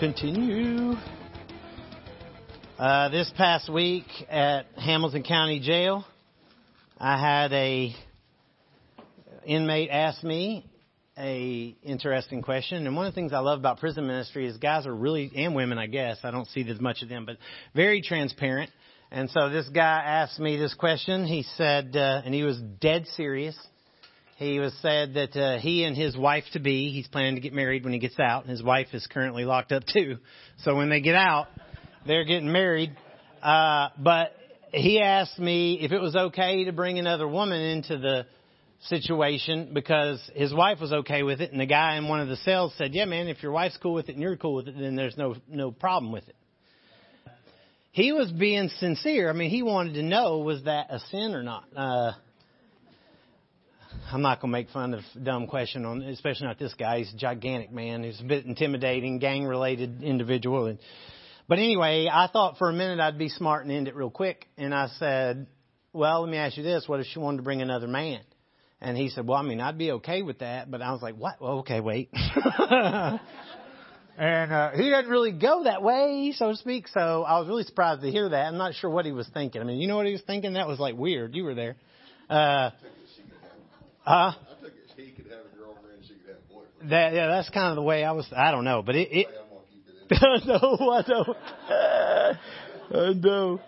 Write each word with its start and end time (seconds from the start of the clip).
continue. 0.00 0.96
Uh, 2.78 3.10
this 3.10 3.30
past 3.36 3.70
week 3.70 4.06
at 4.30 4.64
Hamilton 4.78 5.22
County 5.22 5.60
Jail, 5.60 6.06
I 7.02 7.18
had 7.18 7.50
a 7.54 7.96
inmate 9.46 9.88
ask 9.90 10.22
me 10.22 10.70
a 11.16 11.74
interesting 11.82 12.42
question, 12.42 12.86
and 12.86 12.94
one 12.94 13.06
of 13.06 13.14
the 13.14 13.18
things 13.18 13.32
I 13.32 13.38
love 13.38 13.58
about 13.58 13.80
prison 13.80 14.06
ministry 14.06 14.46
is 14.46 14.58
guys 14.58 14.84
are 14.84 14.94
really 14.94 15.32
and 15.34 15.54
women, 15.54 15.78
I 15.78 15.86
guess. 15.86 16.18
I 16.24 16.30
don't 16.30 16.46
see 16.48 16.62
as 16.68 16.78
much 16.78 17.00
of 17.02 17.08
them, 17.08 17.24
but 17.24 17.38
very 17.74 18.02
transparent. 18.02 18.70
And 19.10 19.30
so 19.30 19.48
this 19.48 19.66
guy 19.70 20.02
asked 20.04 20.38
me 20.38 20.58
this 20.58 20.74
question. 20.74 21.24
He 21.24 21.42
said, 21.56 21.96
uh, 21.96 22.20
and 22.22 22.34
he 22.34 22.42
was 22.42 22.60
dead 22.82 23.06
serious. 23.16 23.56
He 24.36 24.58
was 24.58 24.74
said 24.82 25.14
that 25.14 25.34
uh, 25.34 25.58
he 25.58 25.84
and 25.84 25.96
his 25.96 26.18
wife 26.18 26.44
to 26.52 26.60
be, 26.60 26.92
he's 26.92 27.08
planning 27.08 27.36
to 27.36 27.40
get 27.40 27.54
married 27.54 27.82
when 27.82 27.94
he 27.94 27.98
gets 27.98 28.20
out. 28.20 28.42
And 28.42 28.50
his 28.50 28.62
wife 28.62 28.88
is 28.92 29.06
currently 29.06 29.46
locked 29.46 29.72
up 29.72 29.84
too. 29.90 30.18
So 30.64 30.76
when 30.76 30.90
they 30.90 31.00
get 31.00 31.14
out, 31.14 31.46
they're 32.06 32.26
getting 32.26 32.52
married. 32.52 32.94
Uh, 33.42 33.88
but 33.98 34.32
he 34.72 35.00
asked 35.00 35.38
me 35.38 35.74
if 35.80 35.92
it 35.92 36.00
was 36.00 36.14
okay 36.14 36.64
to 36.64 36.72
bring 36.72 36.98
another 36.98 37.26
woman 37.26 37.60
into 37.60 37.98
the 37.98 38.26
situation 38.84 39.70
because 39.74 40.20
his 40.34 40.54
wife 40.54 40.80
was 40.80 40.92
okay 40.92 41.22
with 41.22 41.40
it, 41.40 41.52
and 41.52 41.60
the 41.60 41.66
guy 41.66 41.96
in 41.96 42.08
one 42.08 42.20
of 42.20 42.28
the 42.28 42.36
cells 42.36 42.72
said, 42.78 42.94
"Yeah, 42.94 43.04
man, 43.04 43.28
if 43.28 43.42
your 43.42 43.52
wife's 43.52 43.76
cool 43.76 43.94
with 43.94 44.08
it 44.08 44.12
and 44.12 44.22
you're 44.22 44.36
cool 44.36 44.54
with 44.54 44.68
it, 44.68 44.74
then 44.78 44.96
there's 44.96 45.16
no 45.16 45.36
no 45.48 45.70
problem 45.70 46.12
with 46.12 46.28
it." 46.28 46.36
He 47.92 48.12
was 48.12 48.30
being 48.30 48.68
sincere. 48.78 49.28
I 49.28 49.32
mean, 49.32 49.50
he 49.50 49.62
wanted 49.62 49.94
to 49.94 50.02
know 50.02 50.38
was 50.38 50.62
that 50.64 50.86
a 50.90 51.00
sin 51.10 51.34
or 51.34 51.42
not. 51.42 51.64
Uh, 51.76 52.12
I'm 54.12 54.22
not 54.22 54.40
to 54.40 54.46
make 54.46 54.70
fun 54.70 54.94
of 54.94 55.00
dumb 55.20 55.46
question 55.46 55.84
on, 55.84 56.02
especially 56.02 56.46
not 56.46 56.58
this 56.58 56.74
guy. 56.74 56.98
He's 56.98 57.12
a 57.12 57.16
gigantic 57.16 57.72
man. 57.72 58.04
He's 58.04 58.20
a 58.20 58.24
bit 58.24 58.44
intimidating, 58.44 59.18
gang-related 59.18 60.02
individual. 60.02 60.66
And, 60.66 60.78
but 61.50 61.58
anyway, 61.58 62.08
I 62.10 62.28
thought 62.28 62.58
for 62.58 62.70
a 62.70 62.72
minute 62.72 63.00
I'd 63.00 63.18
be 63.18 63.28
smart 63.28 63.64
and 63.64 63.72
end 63.72 63.88
it 63.88 63.96
real 63.96 64.08
quick. 64.08 64.46
And 64.56 64.72
I 64.72 64.86
said, 65.00 65.48
well, 65.92 66.20
let 66.22 66.30
me 66.30 66.36
ask 66.36 66.56
you 66.56 66.62
this. 66.62 66.84
What 66.86 67.00
if 67.00 67.06
she 67.06 67.18
wanted 67.18 67.38
to 67.38 67.42
bring 67.42 67.60
another 67.60 67.88
man? 67.88 68.20
And 68.80 68.96
he 68.96 69.08
said, 69.08 69.26
well, 69.26 69.36
I 69.36 69.42
mean, 69.42 69.60
I'd 69.60 69.76
be 69.76 69.90
okay 69.90 70.22
with 70.22 70.38
that. 70.38 70.70
But 70.70 70.80
I 70.80 70.92
was 70.92 71.02
like, 71.02 71.16
what? 71.16 71.42
Well, 71.42 71.58
okay, 71.58 71.80
wait. 71.80 72.10
and 72.14 73.20
uh, 74.16 74.70
he 74.76 74.84
didn't 74.84 75.08
really 75.08 75.32
go 75.32 75.64
that 75.64 75.82
way, 75.82 76.32
so 76.36 76.52
to 76.52 76.56
speak. 76.56 76.86
So 76.86 77.24
I 77.24 77.40
was 77.40 77.48
really 77.48 77.64
surprised 77.64 78.02
to 78.02 78.12
hear 78.12 78.28
that. 78.28 78.46
I'm 78.46 78.56
not 78.56 78.74
sure 78.74 78.88
what 78.88 79.04
he 79.04 79.10
was 79.10 79.28
thinking. 79.34 79.60
I 79.60 79.64
mean, 79.64 79.80
you 79.80 79.88
know 79.88 79.96
what 79.96 80.06
he 80.06 80.12
was 80.12 80.22
thinking? 80.24 80.52
That 80.52 80.68
was 80.68 80.78
like 80.78 80.94
weird. 80.94 81.34
You 81.34 81.42
were 81.42 81.56
there. 81.56 81.74
Uh, 82.28 82.70
huh? 84.04 84.34
I 84.34 84.34
took 84.62 84.68
it 84.68 84.74
he 84.96 85.10
could 85.10 85.26
have 85.32 85.46
a 85.52 85.56
girlfriend, 85.56 86.04
she 86.06 86.14
could 86.14 86.28
have 86.28 86.38
a 86.48 86.54
boyfriend. 86.54 86.92
That 86.92 87.12
yeah, 87.12 87.26
that's 87.26 87.50
kind 87.50 87.70
of 87.70 87.74
the 87.74 87.82
way 87.82 88.04
I 88.04 88.12
was. 88.12 88.28
I 88.36 88.52
don't 88.52 88.62
know, 88.62 88.82
but 88.86 88.94
it. 88.94 89.08
it 89.10 89.26
no, 90.46 90.90
I 90.90 91.02
don't. 91.06 91.36
I 92.92 93.12
know. 93.14 93.60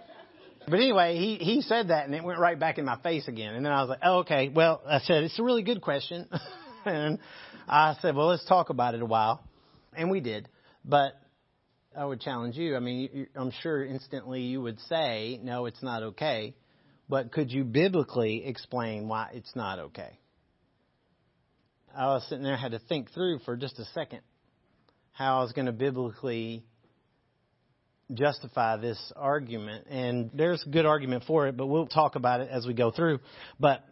But 0.66 0.74
anyway, 0.74 1.16
he 1.16 1.36
he 1.36 1.60
said 1.62 1.88
that, 1.88 2.06
and 2.06 2.14
it 2.14 2.24
went 2.24 2.38
right 2.38 2.58
back 2.58 2.78
in 2.78 2.84
my 2.84 2.98
face 3.00 3.28
again. 3.28 3.54
And 3.54 3.64
then 3.64 3.72
I 3.72 3.80
was 3.80 3.90
like, 3.90 4.00
"Oh, 4.02 4.18
okay." 4.18 4.48
Well, 4.48 4.80
I 4.86 4.98
said 5.00 5.22
it's 5.24 5.38
a 5.38 5.42
really 5.42 5.62
good 5.62 5.80
question, 5.80 6.28
and 6.84 7.18
I 7.68 7.96
said, 8.02 8.16
"Well, 8.16 8.26
let's 8.26 8.44
talk 8.44 8.70
about 8.70 8.94
it 8.94 9.02
a 9.02 9.06
while," 9.06 9.42
and 9.96 10.10
we 10.10 10.20
did. 10.20 10.48
But 10.84 11.14
I 11.96 12.04
would 12.04 12.20
challenge 12.20 12.56
you. 12.56 12.74
I 12.74 12.80
mean, 12.80 13.08
you, 13.12 13.26
I'm 13.36 13.52
sure 13.62 13.84
instantly 13.84 14.42
you 14.42 14.60
would 14.62 14.80
say, 14.88 15.38
"No, 15.42 15.66
it's 15.66 15.82
not 15.82 16.02
okay." 16.02 16.54
But 17.08 17.30
could 17.30 17.52
you 17.52 17.62
biblically 17.64 18.46
explain 18.46 19.06
why 19.06 19.30
it's 19.34 19.54
not 19.54 19.78
okay? 19.78 20.18
I 21.94 22.06
was 22.06 22.26
sitting 22.28 22.42
there, 22.42 22.56
had 22.56 22.72
to 22.72 22.78
think 22.78 23.12
through 23.12 23.40
for 23.40 23.56
just 23.56 23.78
a 23.78 23.84
second 23.86 24.22
how 25.12 25.38
I 25.38 25.42
was 25.42 25.52
going 25.52 25.66
to 25.66 25.72
biblically 25.72 26.64
justify 28.12 28.76
this 28.76 29.12
argument. 29.16 29.86
And 29.88 30.30
there's 30.34 30.64
a 30.66 30.68
good 30.68 30.86
argument 30.86 31.24
for 31.26 31.46
it, 31.46 31.56
but 31.56 31.66
we'll 31.66 31.86
talk 31.86 32.16
about 32.16 32.40
it 32.40 32.48
as 32.50 32.66
we 32.66 32.74
go 32.74 32.90
through. 32.90 33.20
But 33.60 33.84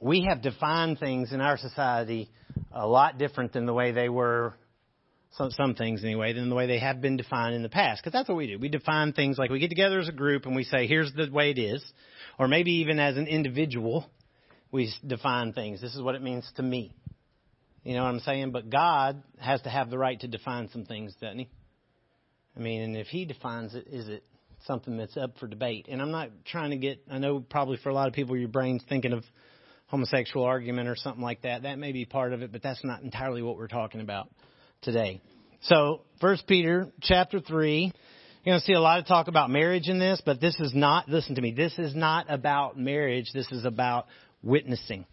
we 0.00 0.26
have 0.28 0.42
defined 0.42 0.98
things 0.98 1.32
in 1.32 1.40
our 1.40 1.56
society 1.56 2.28
a 2.72 2.86
lot 2.86 3.18
different 3.18 3.52
than 3.52 3.66
the 3.66 3.72
way 3.72 3.92
they 3.92 4.08
were, 4.08 4.54
some, 5.32 5.50
some 5.50 5.74
things 5.74 6.04
anyway, 6.04 6.32
than 6.32 6.48
the 6.48 6.54
way 6.54 6.66
they 6.66 6.78
have 6.78 7.00
been 7.00 7.16
defined 7.16 7.54
in 7.54 7.62
the 7.62 7.68
past. 7.68 8.02
Because 8.02 8.12
that's 8.12 8.28
what 8.28 8.36
we 8.36 8.46
do. 8.46 8.58
We 8.58 8.68
define 8.68 9.12
things 9.12 9.38
like 9.38 9.50
we 9.50 9.60
get 9.60 9.70
together 9.70 10.00
as 10.00 10.08
a 10.08 10.12
group 10.12 10.46
and 10.46 10.56
we 10.56 10.64
say, 10.64 10.86
here's 10.86 11.12
the 11.12 11.30
way 11.30 11.50
it 11.50 11.58
is. 11.58 11.84
Or 12.38 12.48
maybe 12.48 12.72
even 12.76 12.98
as 12.98 13.16
an 13.16 13.26
individual, 13.26 14.10
we 14.70 14.92
define 15.06 15.52
things. 15.52 15.80
This 15.80 15.94
is 15.94 16.02
what 16.02 16.14
it 16.14 16.22
means 16.22 16.50
to 16.56 16.62
me. 16.62 16.94
You 17.84 17.94
know 17.94 18.04
what 18.04 18.10
I'm 18.10 18.20
saying? 18.20 18.52
But 18.52 18.70
God 18.70 19.22
has 19.38 19.60
to 19.62 19.70
have 19.70 19.90
the 19.90 19.98
right 19.98 20.18
to 20.20 20.28
define 20.28 20.68
some 20.72 20.84
things, 20.84 21.14
doesn't 21.20 21.38
He? 21.38 21.48
I 22.56 22.60
mean, 22.60 22.82
and 22.82 22.96
if 22.96 23.08
He 23.08 23.24
defines 23.24 23.74
it, 23.74 23.86
is 23.88 24.08
it 24.08 24.24
something 24.66 24.96
that's 24.96 25.16
up 25.16 25.38
for 25.38 25.46
debate? 25.46 25.86
And 25.88 26.00
I'm 26.00 26.10
not 26.10 26.30
trying 26.44 26.70
to 26.70 26.76
get, 26.76 27.02
I 27.10 27.18
know 27.18 27.40
probably 27.40 27.78
for 27.82 27.88
a 27.88 27.94
lot 27.94 28.08
of 28.08 28.14
people, 28.14 28.36
your 28.36 28.48
brain's 28.48 28.84
thinking 28.88 29.12
of 29.12 29.24
homosexual 29.86 30.46
argument 30.46 30.88
or 30.88 30.96
something 30.96 31.22
like 31.22 31.42
that. 31.42 31.62
That 31.62 31.78
may 31.78 31.92
be 31.92 32.04
part 32.04 32.32
of 32.32 32.42
it, 32.42 32.52
but 32.52 32.62
that's 32.62 32.82
not 32.84 33.02
entirely 33.02 33.42
what 33.42 33.56
we're 33.56 33.68
talking 33.68 34.00
about 34.00 34.30
today. 34.82 35.20
So, 35.62 36.02
First 36.20 36.46
Peter 36.46 36.88
chapter 37.00 37.40
3. 37.40 37.92
You're 38.44 38.54
going 38.54 38.60
to 38.60 38.66
see 38.66 38.72
a 38.72 38.80
lot 38.80 38.98
of 38.98 39.06
talk 39.06 39.28
about 39.28 39.50
marriage 39.50 39.88
in 39.88 40.00
this, 40.00 40.20
but 40.24 40.40
this 40.40 40.58
is 40.58 40.74
not, 40.74 41.08
listen 41.08 41.36
to 41.36 41.40
me, 41.40 41.52
this 41.52 41.78
is 41.78 41.94
not 41.94 42.26
about 42.28 42.76
marriage. 42.76 43.30
This 43.32 43.50
is 43.52 43.64
about 43.64 44.06
witnessing. 44.42 45.06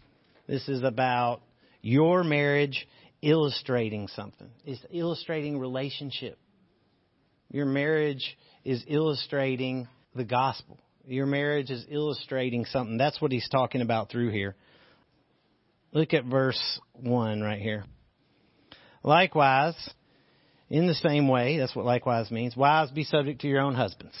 This 0.48 0.68
is 0.68 0.82
about 0.82 1.42
your 1.82 2.24
marriage 2.24 2.86
illustrating 3.22 4.08
something. 4.08 4.50
It's 4.64 4.80
illustrating 4.90 5.58
relationship. 5.58 6.38
Your 7.50 7.66
marriage 7.66 8.36
is 8.64 8.84
illustrating 8.86 9.88
the 10.14 10.24
gospel. 10.24 10.78
Your 11.06 11.26
marriage 11.26 11.70
is 11.70 11.84
illustrating 11.88 12.64
something. 12.66 12.96
That's 12.96 13.20
what 13.20 13.32
he's 13.32 13.48
talking 13.48 13.80
about 13.80 14.10
through 14.10 14.30
here. 14.30 14.54
Look 15.92 16.14
at 16.14 16.24
verse 16.24 16.80
1 16.94 17.40
right 17.40 17.60
here. 17.60 17.84
Likewise, 19.02 19.74
in 20.68 20.86
the 20.86 20.94
same 20.94 21.26
way, 21.26 21.58
that's 21.58 21.74
what 21.74 21.84
likewise 21.84 22.30
means, 22.30 22.56
wives 22.56 22.92
be 22.92 23.02
subject 23.02 23.40
to 23.40 23.48
your 23.48 23.60
own 23.60 23.74
husbands. 23.74 24.14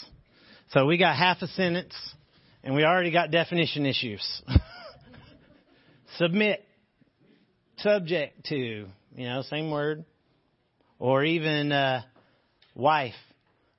So 0.70 0.86
we 0.86 0.98
got 0.98 1.16
half 1.16 1.42
a 1.42 1.46
sentence, 1.48 1.94
and 2.64 2.74
we 2.74 2.84
already 2.84 3.12
got 3.12 3.30
definition 3.30 3.86
issues. 3.86 4.42
Submit 6.18 6.64
subject 7.82 8.46
to, 8.46 8.56
you 8.56 8.88
know, 9.16 9.42
same 9.42 9.70
word, 9.70 10.04
or 10.98 11.24
even 11.24 11.72
uh, 11.72 12.02
wife 12.74 13.14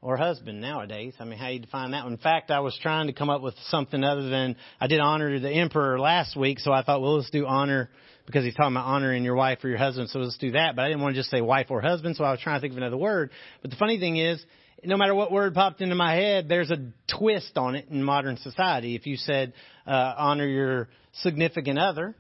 or 0.02 0.18
husband 0.18 0.60
nowadays. 0.60 1.14
I 1.20 1.26
mean, 1.26 1.38
how 1.38 1.50
you 1.50 1.60
define 1.60 1.92
that 1.92 2.04
one? 2.04 2.14
In 2.14 2.20
fact, 2.20 2.50
I 2.50 2.60
was 2.60 2.78
trying 2.82 3.08
to 3.08 3.14
come 3.14 3.30
up 3.30 3.42
with 3.42 3.54
something 3.68 4.04
other 4.04 4.30
than 4.30 4.56
I 4.80 4.88
did 4.88 5.00
honor 5.00 5.34
to 5.34 5.40
the 5.40 5.52
emperor 5.52 6.00
last 6.00 6.36
week, 6.36 6.60
so 6.60 6.72
I 6.72 6.84
thought, 6.84 7.02
well, 7.02 7.18
let's 7.18 7.30
do 7.30 7.46
honor 7.46 7.90
because 8.26 8.44
he's 8.44 8.56
talking 8.56 8.74
about 8.76 8.86
honoring 8.86 9.24
your 9.24 9.36
wife 9.36 9.60
or 9.64 9.70
your 9.70 9.78
husband, 9.78 10.10
so 10.10 10.20
let's 10.20 10.38
do 10.38 10.52
that. 10.52 10.76
But 10.76 10.84
I 10.84 10.88
didn't 10.88 11.02
want 11.02 11.16
to 11.16 11.20
just 11.20 11.30
say 11.30 11.42
wife 11.42 11.68
or 11.70 11.82
husband, 11.82 12.16
so 12.16 12.24
I 12.24 12.32
was 12.32 12.40
trying 12.40 12.58
to 12.58 12.62
think 12.62 12.74
of 12.74 12.78
another 12.78 12.98
word. 12.98 13.32
But 13.62 13.72
the 13.72 13.78
funny 13.78 14.00
thing 14.00 14.18
is, 14.18 14.44
no 14.84 14.98
matter 14.98 15.14
what 15.14 15.32
word 15.32 15.54
popped 15.54 15.82
into 15.82 15.96
my 15.96 16.16
head, 16.16 16.50
there's 16.50 16.72
a 16.72 16.78
twist 17.18 17.58
on 17.58 17.76
it 17.76 17.88
in 17.90 18.04
modern 18.04 18.38
society. 18.38 18.96
If 18.96 19.06
you 19.06 19.18
said 19.18 19.54
uh, 19.86 20.14
honor 20.18 20.48
your 20.48 20.90
significant 21.14 21.78
other, 21.78 22.16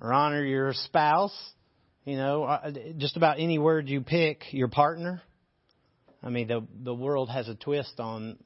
or 0.00 0.12
honor 0.12 0.44
your 0.44 0.72
spouse, 0.72 1.36
you 2.04 2.16
know, 2.16 2.44
uh, 2.44 2.70
just 2.98 3.16
about 3.16 3.38
any 3.38 3.58
word 3.58 3.88
you 3.88 4.00
pick, 4.00 4.52
your 4.52 4.68
partner. 4.68 5.22
I 6.22 6.30
mean, 6.30 6.48
the 6.48 6.66
the 6.82 6.94
world 6.94 7.30
has 7.30 7.48
a 7.48 7.54
twist 7.54 7.98
on 7.98 8.38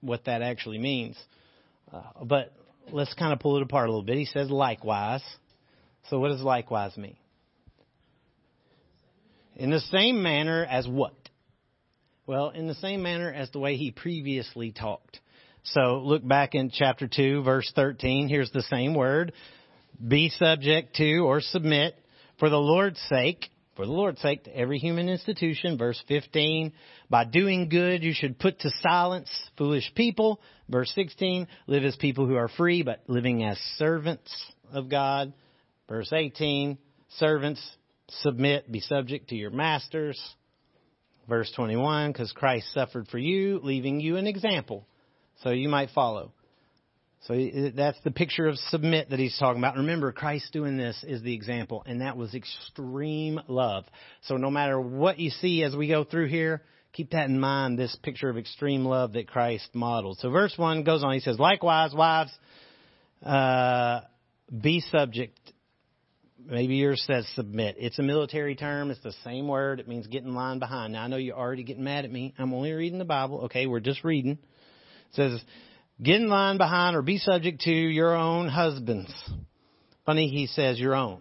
what 0.00 0.24
that 0.24 0.42
actually 0.42 0.78
means. 0.78 1.16
Uh, 1.92 2.02
but 2.24 2.52
let's 2.90 3.14
kind 3.14 3.32
of 3.32 3.40
pull 3.40 3.56
it 3.56 3.62
apart 3.62 3.88
a 3.88 3.90
little 3.90 4.04
bit. 4.04 4.16
He 4.16 4.26
says 4.26 4.50
likewise. 4.50 5.22
So 6.10 6.18
what 6.18 6.28
does 6.28 6.42
likewise 6.42 6.96
mean? 6.96 7.16
In 9.56 9.70
the 9.70 9.80
same 9.80 10.22
manner 10.22 10.64
as 10.64 10.86
what? 10.86 11.14
Well, 12.26 12.50
in 12.50 12.66
the 12.66 12.74
same 12.74 13.02
manner 13.02 13.32
as 13.32 13.50
the 13.50 13.58
way 13.58 13.76
he 13.76 13.90
previously 13.90 14.72
talked. 14.72 15.20
So 15.62 16.00
look 16.04 16.26
back 16.26 16.54
in 16.54 16.70
chapter 16.70 17.08
2, 17.08 17.42
verse 17.42 17.70
13. 17.74 18.28
Here's 18.28 18.50
the 18.50 18.62
same 18.62 18.94
word. 18.94 19.32
Be 20.06 20.28
subject 20.28 20.96
to 20.96 21.18
or 21.20 21.40
submit 21.40 21.96
for 22.38 22.50
the 22.50 22.58
Lord's 22.58 23.00
sake 23.08 23.48
for 23.76 23.86
the 23.86 23.92
Lord's 23.92 24.20
sake, 24.20 24.44
to 24.44 24.56
every 24.56 24.78
human 24.78 25.08
institution. 25.08 25.76
Verse 25.78 26.02
15, 26.06 26.72
by 27.10 27.24
doing 27.24 27.68
good, 27.68 28.02
you 28.02 28.12
should 28.14 28.38
put 28.38 28.60
to 28.60 28.70
silence 28.80 29.28
foolish 29.58 29.90
people. 29.94 30.40
Verse 30.68 30.92
16, 30.94 31.46
live 31.66 31.84
as 31.84 31.96
people 31.96 32.26
who 32.26 32.36
are 32.36 32.48
free, 32.48 32.82
but 32.82 33.02
living 33.06 33.44
as 33.44 33.58
servants 33.76 34.32
of 34.72 34.88
God. 34.88 35.32
Verse 35.88 36.12
18, 36.12 36.78
servants, 37.18 37.60
submit, 38.08 38.70
be 38.70 38.80
subject 38.80 39.28
to 39.28 39.36
your 39.36 39.50
masters. 39.50 40.20
Verse 41.28 41.50
21, 41.56 42.12
because 42.12 42.32
Christ 42.32 42.72
suffered 42.72 43.08
for 43.08 43.18
you, 43.18 43.60
leaving 43.62 43.98
you 43.98 44.16
an 44.16 44.26
example, 44.26 44.86
so 45.42 45.50
you 45.50 45.68
might 45.68 45.90
follow. 45.90 46.32
So 47.26 47.34
that's 47.74 47.98
the 48.04 48.10
picture 48.10 48.46
of 48.46 48.58
submit 48.68 49.08
that 49.08 49.18
he's 49.18 49.36
talking 49.38 49.58
about. 49.58 49.76
Remember, 49.76 50.12
Christ 50.12 50.52
doing 50.52 50.76
this 50.76 51.02
is 51.08 51.22
the 51.22 51.32
example, 51.32 51.82
and 51.86 52.02
that 52.02 52.18
was 52.18 52.34
extreme 52.34 53.40
love. 53.48 53.84
So 54.24 54.36
no 54.36 54.50
matter 54.50 54.78
what 54.78 55.18
you 55.18 55.30
see 55.30 55.62
as 55.62 55.74
we 55.74 55.88
go 55.88 56.04
through 56.04 56.28
here, 56.28 56.62
keep 56.92 57.12
that 57.12 57.30
in 57.30 57.40
mind, 57.40 57.78
this 57.78 57.96
picture 58.02 58.28
of 58.28 58.36
extreme 58.36 58.84
love 58.84 59.14
that 59.14 59.26
Christ 59.26 59.70
modeled. 59.72 60.18
So 60.18 60.28
verse 60.28 60.52
1 60.54 60.84
goes 60.84 61.02
on, 61.02 61.14
he 61.14 61.20
says, 61.20 61.38
Likewise, 61.38 61.94
wives, 61.94 62.30
uh, 63.24 64.00
be 64.60 64.80
subject. 64.80 65.38
Maybe 66.46 66.74
yours 66.74 67.02
says 67.06 67.26
submit. 67.34 67.76
It's 67.78 67.98
a 67.98 68.02
military 68.02 68.54
term. 68.54 68.90
It's 68.90 69.02
the 69.02 69.14
same 69.24 69.48
word. 69.48 69.80
It 69.80 69.88
means 69.88 70.06
get 70.08 70.24
in 70.24 70.34
line 70.34 70.58
behind. 70.58 70.92
Now, 70.92 71.04
I 71.04 71.06
know 71.06 71.16
you're 71.16 71.38
already 71.38 71.62
getting 71.62 71.84
mad 71.84 72.04
at 72.04 72.12
me. 72.12 72.34
I'm 72.36 72.52
only 72.52 72.72
reading 72.72 72.98
the 72.98 73.06
Bible. 73.06 73.44
Okay, 73.46 73.66
we're 73.66 73.80
just 73.80 74.04
reading. 74.04 74.32
It 74.32 75.14
says, 75.14 75.40
Get 76.02 76.16
in 76.16 76.28
line 76.28 76.58
behind 76.58 76.96
or 76.96 77.02
be 77.02 77.18
subject 77.18 77.62
to 77.62 77.70
your 77.70 78.14
own 78.14 78.48
husbands. 78.48 79.12
Funny 80.04 80.28
he 80.28 80.46
says 80.46 80.78
your 80.78 80.94
own. 80.94 81.20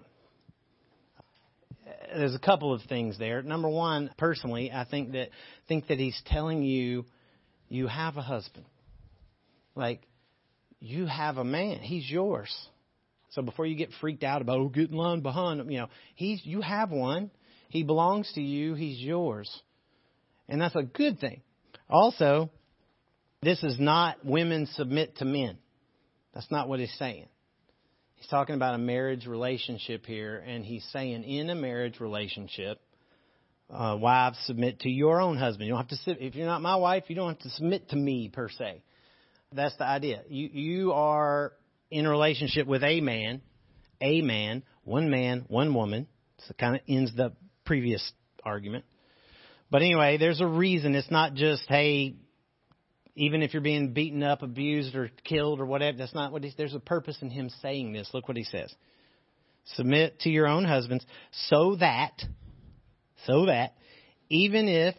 There's 2.16 2.36
a 2.36 2.40
couple 2.40 2.74
of 2.74 2.82
things 2.84 3.18
there. 3.18 3.42
Number 3.42 3.70
one, 3.70 4.12
personally, 4.18 4.72
I 4.72 4.86
think 4.86 5.14
that 5.14 5.30
think 5.68 5.88
that 5.88 6.00
he's 6.00 6.20
telling 6.26 6.64
you 6.64 7.06
you 7.70 7.88
have 7.88 8.18
a 8.18 8.22
husband. 8.22 8.66
Like 9.76 10.02
you 10.80 11.06
have 11.06 11.38
a 11.38 11.44
man. 11.44 11.80
He's 11.80 12.10
yours. 12.10 12.54
So 13.30 13.42
before 13.42 13.66
you 13.66 13.76
get 13.76 13.90
freaked 14.00 14.24
out 14.24 14.42
about 14.42 14.60
oh 14.60 14.70
get 14.70 14.92
in 14.92 14.98
line 14.98 15.22
behind 15.22 15.60
him, 15.60 15.72
you 15.72 15.80
know, 15.80 15.90
he's 16.16 16.42
you 16.44 16.62
have 16.62 16.92
one. 16.92 17.32
He 17.70 17.84
belongs 17.84 18.32
to 18.34 18.42
you. 18.42 18.76
He's 18.76 19.00
yours. 19.00 19.50
And 20.48 20.62
that's 20.62 20.76
a 20.76 20.84
good 20.84 21.20
thing. 21.20 21.42
Also, 21.90 22.52
this 23.44 23.64
is 23.64 23.80
not 23.80 24.26
women 24.26 24.68
submit 24.74 25.18
to 25.18 25.26
men. 25.26 25.58
That's 26.34 26.50
not 26.52 26.68
what 26.68 26.80
he's 26.80 26.94
saying. 26.98 27.28
He's 28.16 28.28
talking 28.28 28.56
about 28.56 28.76
a 28.76 28.80
marriage 28.80 29.28
relationship 29.28 30.06
here, 30.06 30.38
and 30.38 30.64
he's 30.66 30.86
saying 30.92 31.24
in 31.24 31.50
a 31.50 31.56
marriage 31.56 32.00
relationship, 32.00 32.80
uh, 33.70 33.98
wives 34.00 34.38
submit 34.46 34.82
to 34.82 34.90
your 34.90 35.20
own 35.20 35.38
husband. 35.38 35.68
You 35.68 35.74
don't 35.74 35.90
have 35.90 36.00
to 36.06 36.26
if 36.26 36.36
you're 36.36 36.46
not 36.46 36.62
my 36.62 36.76
wife, 36.76 37.06
you 37.08 37.16
don't 37.16 37.30
have 37.30 37.40
to 37.40 37.50
submit 37.50 37.90
to 37.90 37.96
me 37.96 38.30
per 38.30 38.50
se. 38.50 38.82
That's 39.52 39.76
the 39.78 39.86
idea. 39.86 40.22
You 40.28 40.48
you 40.48 40.94
are 40.94 41.54
in 41.92 42.06
a 42.06 42.10
relationship 42.10 42.66
with 42.66 42.84
a 42.84 43.02
man, 43.02 43.42
a 44.02 44.22
man, 44.22 44.64
one 44.84 45.10
man, 45.10 45.46
one 45.48 45.74
woman. 45.74 46.08
So 46.40 46.52
it 46.52 46.58
kind 46.58 46.76
of 46.76 46.82
ends 46.88 47.16
the 47.16 47.34
previous 47.66 48.12
argument. 48.44 48.86
But 49.70 49.82
anyway, 49.82 50.18
there's 50.18 50.42
a 50.42 50.48
reason. 50.48 50.96
It's 50.96 51.12
not 51.12 51.34
just 51.34 51.64
hey, 51.68 52.16
even 53.16 53.42
if 53.42 53.54
you're 53.54 53.62
being 53.62 53.94
beaten 53.94 54.24
up, 54.24 54.42
abused, 54.42 54.96
or 54.96 55.10
killed, 55.24 55.60
or 55.60 55.66
whatever. 55.66 55.98
That's 55.98 56.16
not 56.16 56.32
what 56.32 56.44
he's. 56.44 56.56
There's 56.56 56.74
a 56.74 56.80
purpose 56.80 57.18
in 57.22 57.30
him 57.30 57.50
saying 57.62 57.94
this. 57.94 58.10
Look 58.14 58.28
what 58.28 58.38
he 58.38 58.44
says: 58.44 58.74
Submit 59.76 60.20
to 60.22 60.30
your 60.30 60.48
own 60.48 60.66
husbands, 60.66 61.06
so 61.50 61.76
that, 61.78 62.22
so 63.26 63.46
that, 63.46 63.76
even 64.30 64.68
if 64.68 64.96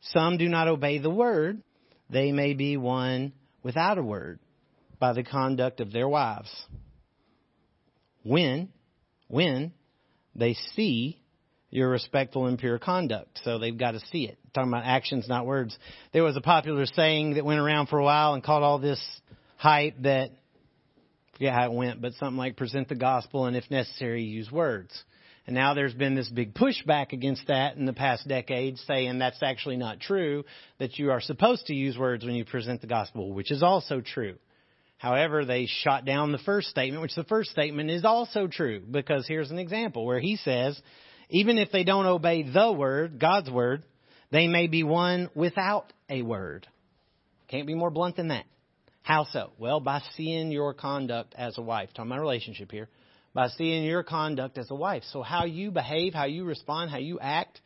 some 0.00 0.38
do 0.38 0.48
not 0.48 0.68
obey 0.68 0.98
the 0.98 1.10
word, 1.10 1.62
they 2.10 2.32
may 2.32 2.54
be 2.54 2.76
won 2.76 3.32
without 3.62 3.98
a 3.98 4.02
word 4.02 4.40
by 4.98 5.12
the 5.12 5.22
conduct 5.22 5.80
of 5.80 5.92
their 5.92 6.08
wives. 6.08 6.50
When, 8.22 8.68
when 9.28 9.72
they 10.34 10.54
see 10.54 11.22
your 11.70 11.88
respectful 11.88 12.46
and 12.46 12.58
pure 12.58 12.78
conduct. 12.78 13.40
So 13.44 13.58
they've 13.58 13.76
got 13.76 13.92
to 13.92 14.00
see 14.12 14.28
it. 14.28 14.38
Talking 14.54 14.70
about 14.70 14.84
actions, 14.84 15.28
not 15.28 15.46
words. 15.46 15.76
There 16.12 16.22
was 16.22 16.36
a 16.36 16.40
popular 16.40 16.86
saying 16.86 17.34
that 17.34 17.44
went 17.44 17.60
around 17.60 17.88
for 17.88 17.98
a 17.98 18.04
while 18.04 18.34
and 18.34 18.42
caught 18.42 18.62
all 18.62 18.78
this 18.78 19.02
hype 19.56 19.94
that, 20.02 20.30
I 20.30 21.36
forget 21.36 21.54
how 21.54 21.66
it 21.66 21.72
went, 21.72 22.02
but 22.02 22.12
something 22.14 22.36
like 22.36 22.56
present 22.56 22.88
the 22.88 22.94
gospel 22.94 23.46
and 23.46 23.56
if 23.56 23.70
necessary, 23.70 24.24
use 24.24 24.50
words. 24.50 24.90
And 25.46 25.54
now 25.56 25.74
there's 25.74 25.94
been 25.94 26.14
this 26.14 26.28
big 26.28 26.54
pushback 26.54 27.12
against 27.12 27.48
that 27.48 27.76
in 27.76 27.84
the 27.84 27.92
past 27.92 28.28
decades, 28.28 28.82
saying 28.86 29.18
that's 29.18 29.42
actually 29.42 29.76
not 29.76 29.98
true, 29.98 30.44
that 30.78 30.98
you 30.98 31.10
are 31.10 31.20
supposed 31.20 31.66
to 31.66 31.74
use 31.74 31.98
words 31.98 32.24
when 32.24 32.34
you 32.34 32.44
present 32.44 32.80
the 32.80 32.86
gospel, 32.86 33.32
which 33.32 33.50
is 33.50 33.62
also 33.62 34.00
true. 34.00 34.36
However, 34.98 35.44
they 35.44 35.66
shot 35.66 36.04
down 36.04 36.30
the 36.30 36.38
first 36.38 36.68
statement, 36.68 37.02
which 37.02 37.16
the 37.16 37.24
first 37.24 37.50
statement 37.50 37.90
is 37.90 38.04
also 38.04 38.46
true, 38.46 38.82
because 38.88 39.26
here's 39.26 39.50
an 39.50 39.58
example 39.58 40.06
where 40.06 40.20
he 40.20 40.36
says, 40.36 40.80
even 41.28 41.58
if 41.58 41.72
they 41.72 41.82
don't 41.82 42.06
obey 42.06 42.44
the 42.44 42.70
word, 42.70 43.18
God's 43.18 43.50
word, 43.50 43.82
they 44.32 44.48
may 44.48 44.66
be 44.66 44.82
won 44.82 45.30
without 45.34 45.92
a 46.08 46.22
word. 46.22 46.66
Can't 47.48 47.66
be 47.66 47.74
more 47.74 47.90
blunt 47.90 48.16
than 48.16 48.28
that. 48.28 48.46
How 49.02 49.26
so? 49.30 49.50
Well, 49.58 49.78
by 49.78 50.00
seeing 50.16 50.50
your 50.50 50.74
conduct 50.74 51.34
as 51.36 51.58
a 51.58 51.62
wife. 51.62 51.90
Talking 51.94 52.10
about 52.10 52.20
relationship 52.20 52.72
here. 52.72 52.88
By 53.34 53.48
seeing 53.48 53.84
your 53.84 54.02
conduct 54.02 54.58
as 54.58 54.70
a 54.70 54.74
wife. 54.74 55.02
So 55.12 55.22
how 55.22 55.44
you 55.44 55.70
behave, 55.70 56.14
how 56.14 56.24
you 56.24 56.44
respond, 56.44 56.90
how 56.90 56.98
you 56.98 57.20
act 57.20 57.60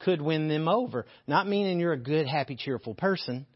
could 0.00 0.20
win 0.20 0.48
them 0.48 0.68
over. 0.68 1.06
Not 1.26 1.48
meaning 1.48 1.80
you're 1.80 1.92
a 1.92 1.98
good, 1.98 2.26
happy, 2.26 2.56
cheerful 2.56 2.94
person. 2.94 3.46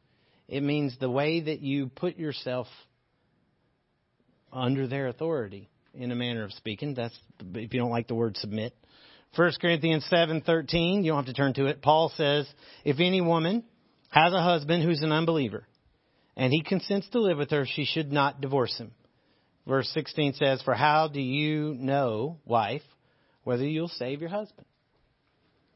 It 0.49 0.63
means 0.63 0.97
the 0.99 1.11
way 1.11 1.41
that 1.41 1.61
you 1.61 1.89
put 1.89 2.17
yourself 2.17 2.67
under 4.51 4.87
their 4.87 5.09
authority, 5.09 5.69
in 5.93 6.11
a 6.13 6.15
manner 6.15 6.45
of 6.45 6.53
speaking. 6.53 6.95
That's 6.95 7.19
if 7.41 7.75
you 7.75 7.81
don't 7.81 7.91
like 7.91 8.09
the 8.09 8.15
word 8.15 8.37
submit. 8.39 8.75
1 9.37 9.53
Corinthians 9.61 10.05
7:13, 10.11 11.05
you 11.05 11.13
don't 11.13 11.25
have 11.25 11.27
to 11.27 11.33
turn 11.33 11.55
to 11.55 11.67
it. 11.67 11.83
Paul 11.83 12.09
says, 12.11 12.53
"If 12.85 12.99
any 12.99 13.21
woman 13.21 13.65
has 14.11 14.33
a 14.33 14.43
husband 14.43 14.83
who's 14.83 15.03
an 15.03 15.13
unbeliever, 15.13 15.67
and 16.37 16.53
he 16.53 16.63
consents 16.63 17.09
to 17.11 17.21
live 17.21 17.39
with 17.39 17.51
her, 17.51 17.67
she 17.67 17.85
should 17.85 18.13
not 18.13 18.41
divorce 18.41 18.77
him." 18.79 18.93
Verse 19.67 19.89
16 19.91 20.33
says, 20.33 20.63
"For 20.63 20.75
how 20.75 21.09
do 21.09 21.21
you 21.21 21.75
know, 21.75 22.39
wife, 22.47 22.85
whether 23.45 23.67
you'll 23.67 23.89
save 23.89 24.21
your 24.21 24.31
husband?" 24.31 24.67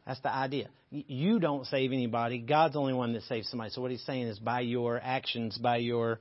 That's 0.07 0.21
the 0.21 0.35
idea. 0.35 0.69
You 0.91 1.39
don't 1.39 1.67
save 1.67 1.93
anybody. 1.93 2.39
God's 2.39 2.75
the 2.75 2.81
only 2.81 2.95
one 2.95 3.13
that 3.13 3.23
saves 3.25 3.49
somebody. 3.49 3.71
So 3.71 3.81
what 3.81 3.91
he's 3.91 4.03
saying 4.03 4.27
is 4.27 4.39
by 4.39 4.61
your 4.61 5.01
actions, 5.03 5.57
by 5.59 5.77
your 5.77 6.21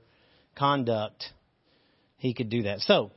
conduct, 0.54 1.32
he 2.18 2.32
could 2.34 2.48
do 2.48 2.62
that. 2.62 2.80
So, 2.80 3.10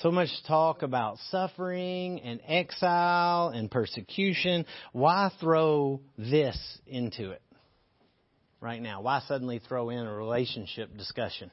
so 0.00 0.10
much 0.10 0.28
talk 0.46 0.82
about 0.82 1.16
suffering 1.30 2.20
and 2.20 2.40
exile 2.46 3.48
and 3.48 3.70
persecution. 3.70 4.66
Why 4.92 5.30
throw 5.40 6.02
this 6.18 6.58
into 6.86 7.30
it 7.30 7.40
right 8.60 8.82
now? 8.82 9.00
Why 9.00 9.22
suddenly 9.26 9.60
throw 9.66 9.88
in 9.88 10.06
a 10.06 10.12
relationship 10.12 10.94
discussion? 10.98 11.50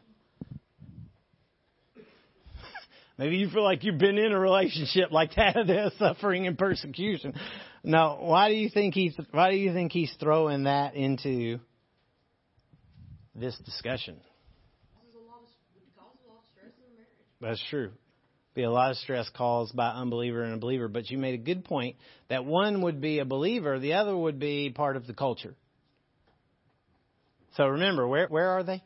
Maybe 3.17 3.37
you 3.37 3.49
feel 3.49 3.63
like 3.63 3.85
you've 3.85 3.97
been 3.97 4.17
in 4.17 4.33
a 4.33 4.39
relationship 4.39 5.11
like 5.11 5.35
that, 5.35 5.55
of 5.69 5.93
suffering 5.97 6.45
and 6.45 6.57
persecution. 6.57 7.33
No, 7.81 8.17
why 8.19 8.49
do 8.49 8.55
you 8.55 8.69
think 8.69 8.93
he's 8.93 9.15
why 9.31 9.51
do 9.51 9.57
you 9.57 9.71
think 9.71 9.93
he's 9.93 10.13
throwing 10.19 10.63
that 10.63 10.95
into 10.95 11.59
this 13.35 13.57
discussion? 13.65 14.19
That's 17.41 17.63
true. 17.69 17.91
Be 18.55 18.63
a 18.63 18.71
lot 18.71 18.91
of 18.91 18.97
stress 18.97 19.27
caused 19.35 19.75
by 19.75 19.89
unbeliever 19.89 20.43
and 20.43 20.53
a 20.53 20.57
believer. 20.57 20.87
But 20.87 21.09
you 21.09 21.17
made 21.17 21.33
a 21.33 21.43
good 21.43 21.65
point 21.65 21.95
that 22.29 22.45
one 22.45 22.81
would 22.83 23.01
be 23.01 23.19
a 23.19 23.25
believer, 23.25 23.79
the 23.79 23.93
other 23.93 24.15
would 24.15 24.39
be 24.39 24.69
part 24.69 24.95
of 24.95 25.07
the 25.07 25.13
culture. 25.13 25.55
So 27.55 27.67
remember, 27.67 28.07
where 28.07 28.27
where 28.27 28.49
are 28.49 28.63
they? 28.63 28.83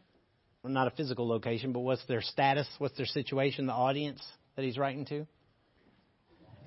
Well, 0.63 0.73
not 0.73 0.87
a 0.87 0.91
physical 0.91 1.27
location, 1.27 1.71
but 1.71 1.81
what's 1.81 2.05
their 2.07 2.21
status? 2.21 2.67
What's 2.77 2.97
their 2.97 3.05
situation? 3.05 3.67
The 3.67 3.73
audience 3.73 4.21
that 4.55 4.65
he's 4.65 4.77
writing 4.77 5.05
to? 5.05 5.27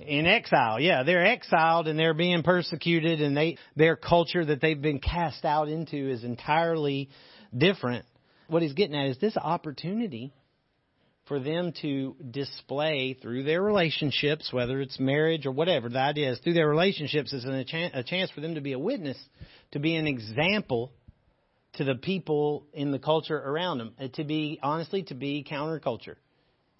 In 0.00 0.24
exile, 0.24 0.80
yeah, 0.80 1.02
they're 1.02 1.26
exiled 1.26 1.86
and 1.86 1.98
they're 1.98 2.14
being 2.14 2.42
persecuted, 2.42 3.20
and 3.20 3.36
they 3.36 3.58
their 3.76 3.96
culture 3.96 4.44
that 4.44 4.60
they've 4.60 4.80
been 4.80 4.98
cast 4.98 5.44
out 5.44 5.68
into 5.68 6.10
is 6.10 6.24
entirely 6.24 7.10
different. 7.56 8.06
What 8.48 8.62
he's 8.62 8.72
getting 8.72 8.96
at 8.96 9.08
is 9.08 9.18
this 9.18 9.36
opportunity 9.36 10.32
for 11.30 11.38
them 11.38 11.72
to 11.80 12.16
display 12.32 13.14
through 13.14 13.44
their 13.44 13.62
relationships, 13.62 14.52
whether 14.52 14.80
it's 14.80 14.98
marriage 14.98 15.46
or 15.46 15.52
whatever, 15.52 15.88
idea 15.88 16.32
is 16.32 16.40
through 16.40 16.54
their 16.54 16.68
relationships 16.68 17.32
is 17.32 17.44
an 17.44 17.54
a 17.54 18.02
chance 18.02 18.32
for 18.32 18.40
them 18.40 18.56
to 18.56 18.60
be 18.60 18.72
a 18.72 18.78
witness, 18.80 19.16
to 19.70 19.78
be 19.78 19.94
an 19.94 20.08
example 20.08 20.90
to 21.74 21.84
the 21.84 21.94
people 21.94 22.66
in 22.72 22.90
the 22.90 22.98
culture 22.98 23.38
around 23.38 23.78
them, 23.78 23.94
to 24.14 24.24
be, 24.24 24.58
honestly, 24.60 25.04
to 25.04 25.14
be 25.14 25.46
counterculture 25.48 26.16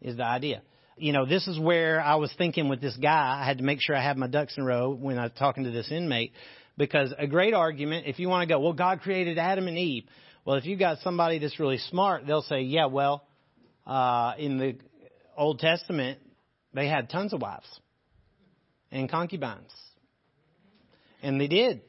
is 0.01 0.17
the 0.17 0.25
idea. 0.25 0.63
you 0.97 1.13
know, 1.13 1.27
this 1.27 1.47
is 1.47 1.57
where 1.57 2.01
I 2.01 2.17
was 2.17 2.35
thinking 2.37 2.69
with 2.69 2.81
this 2.81 2.97
guy. 2.97 3.39
I 3.41 3.47
had 3.47 3.59
to 3.59 3.65
make 3.65 3.79
sure 3.81 3.95
I 3.95 4.03
had 4.03 4.17
my 4.17 4.27
ducks 4.27 4.57
in 4.57 4.65
a 4.65 4.67
row 4.67 4.91
when 4.91 5.17
I 5.17 5.27
was 5.27 5.33
talking 5.39 5.63
to 5.63 5.71
this 5.71 5.93
inmate 5.93 6.33
because 6.77 7.15
a 7.17 7.29
great 7.29 7.55
argument, 7.55 8.09
if 8.09 8.19
you 8.19 8.29
want 8.29 8.49
to 8.49 8.53
go, 8.53 8.59
well, 8.59 8.73
God 8.73 9.03
created 9.03 9.39
Adam 9.39 9.69
and 9.69 9.79
Eve. 9.79 10.07
Well, 10.45 10.57
if 10.57 10.65
you 10.65 10.77
got 10.77 10.99
somebody 11.05 11.39
that's 11.39 11.61
really 11.61 11.79
smart, 11.79 12.27
they'll 12.27 12.43
say, 12.43 12.63
yeah, 12.63 12.87
well, 12.87 13.23
uh, 13.87 14.33
in 14.39 14.59
the 14.59 14.77
Old 15.37 15.59
Testament, 15.59 16.19
they 16.73 16.89
had 16.89 17.11
tons 17.11 17.33
of 17.33 17.41
wives 17.41 17.69
and 18.91 19.11
concubines. 19.11 19.73
And 21.23 21.41
they 21.41 21.49
did. 21.49 21.83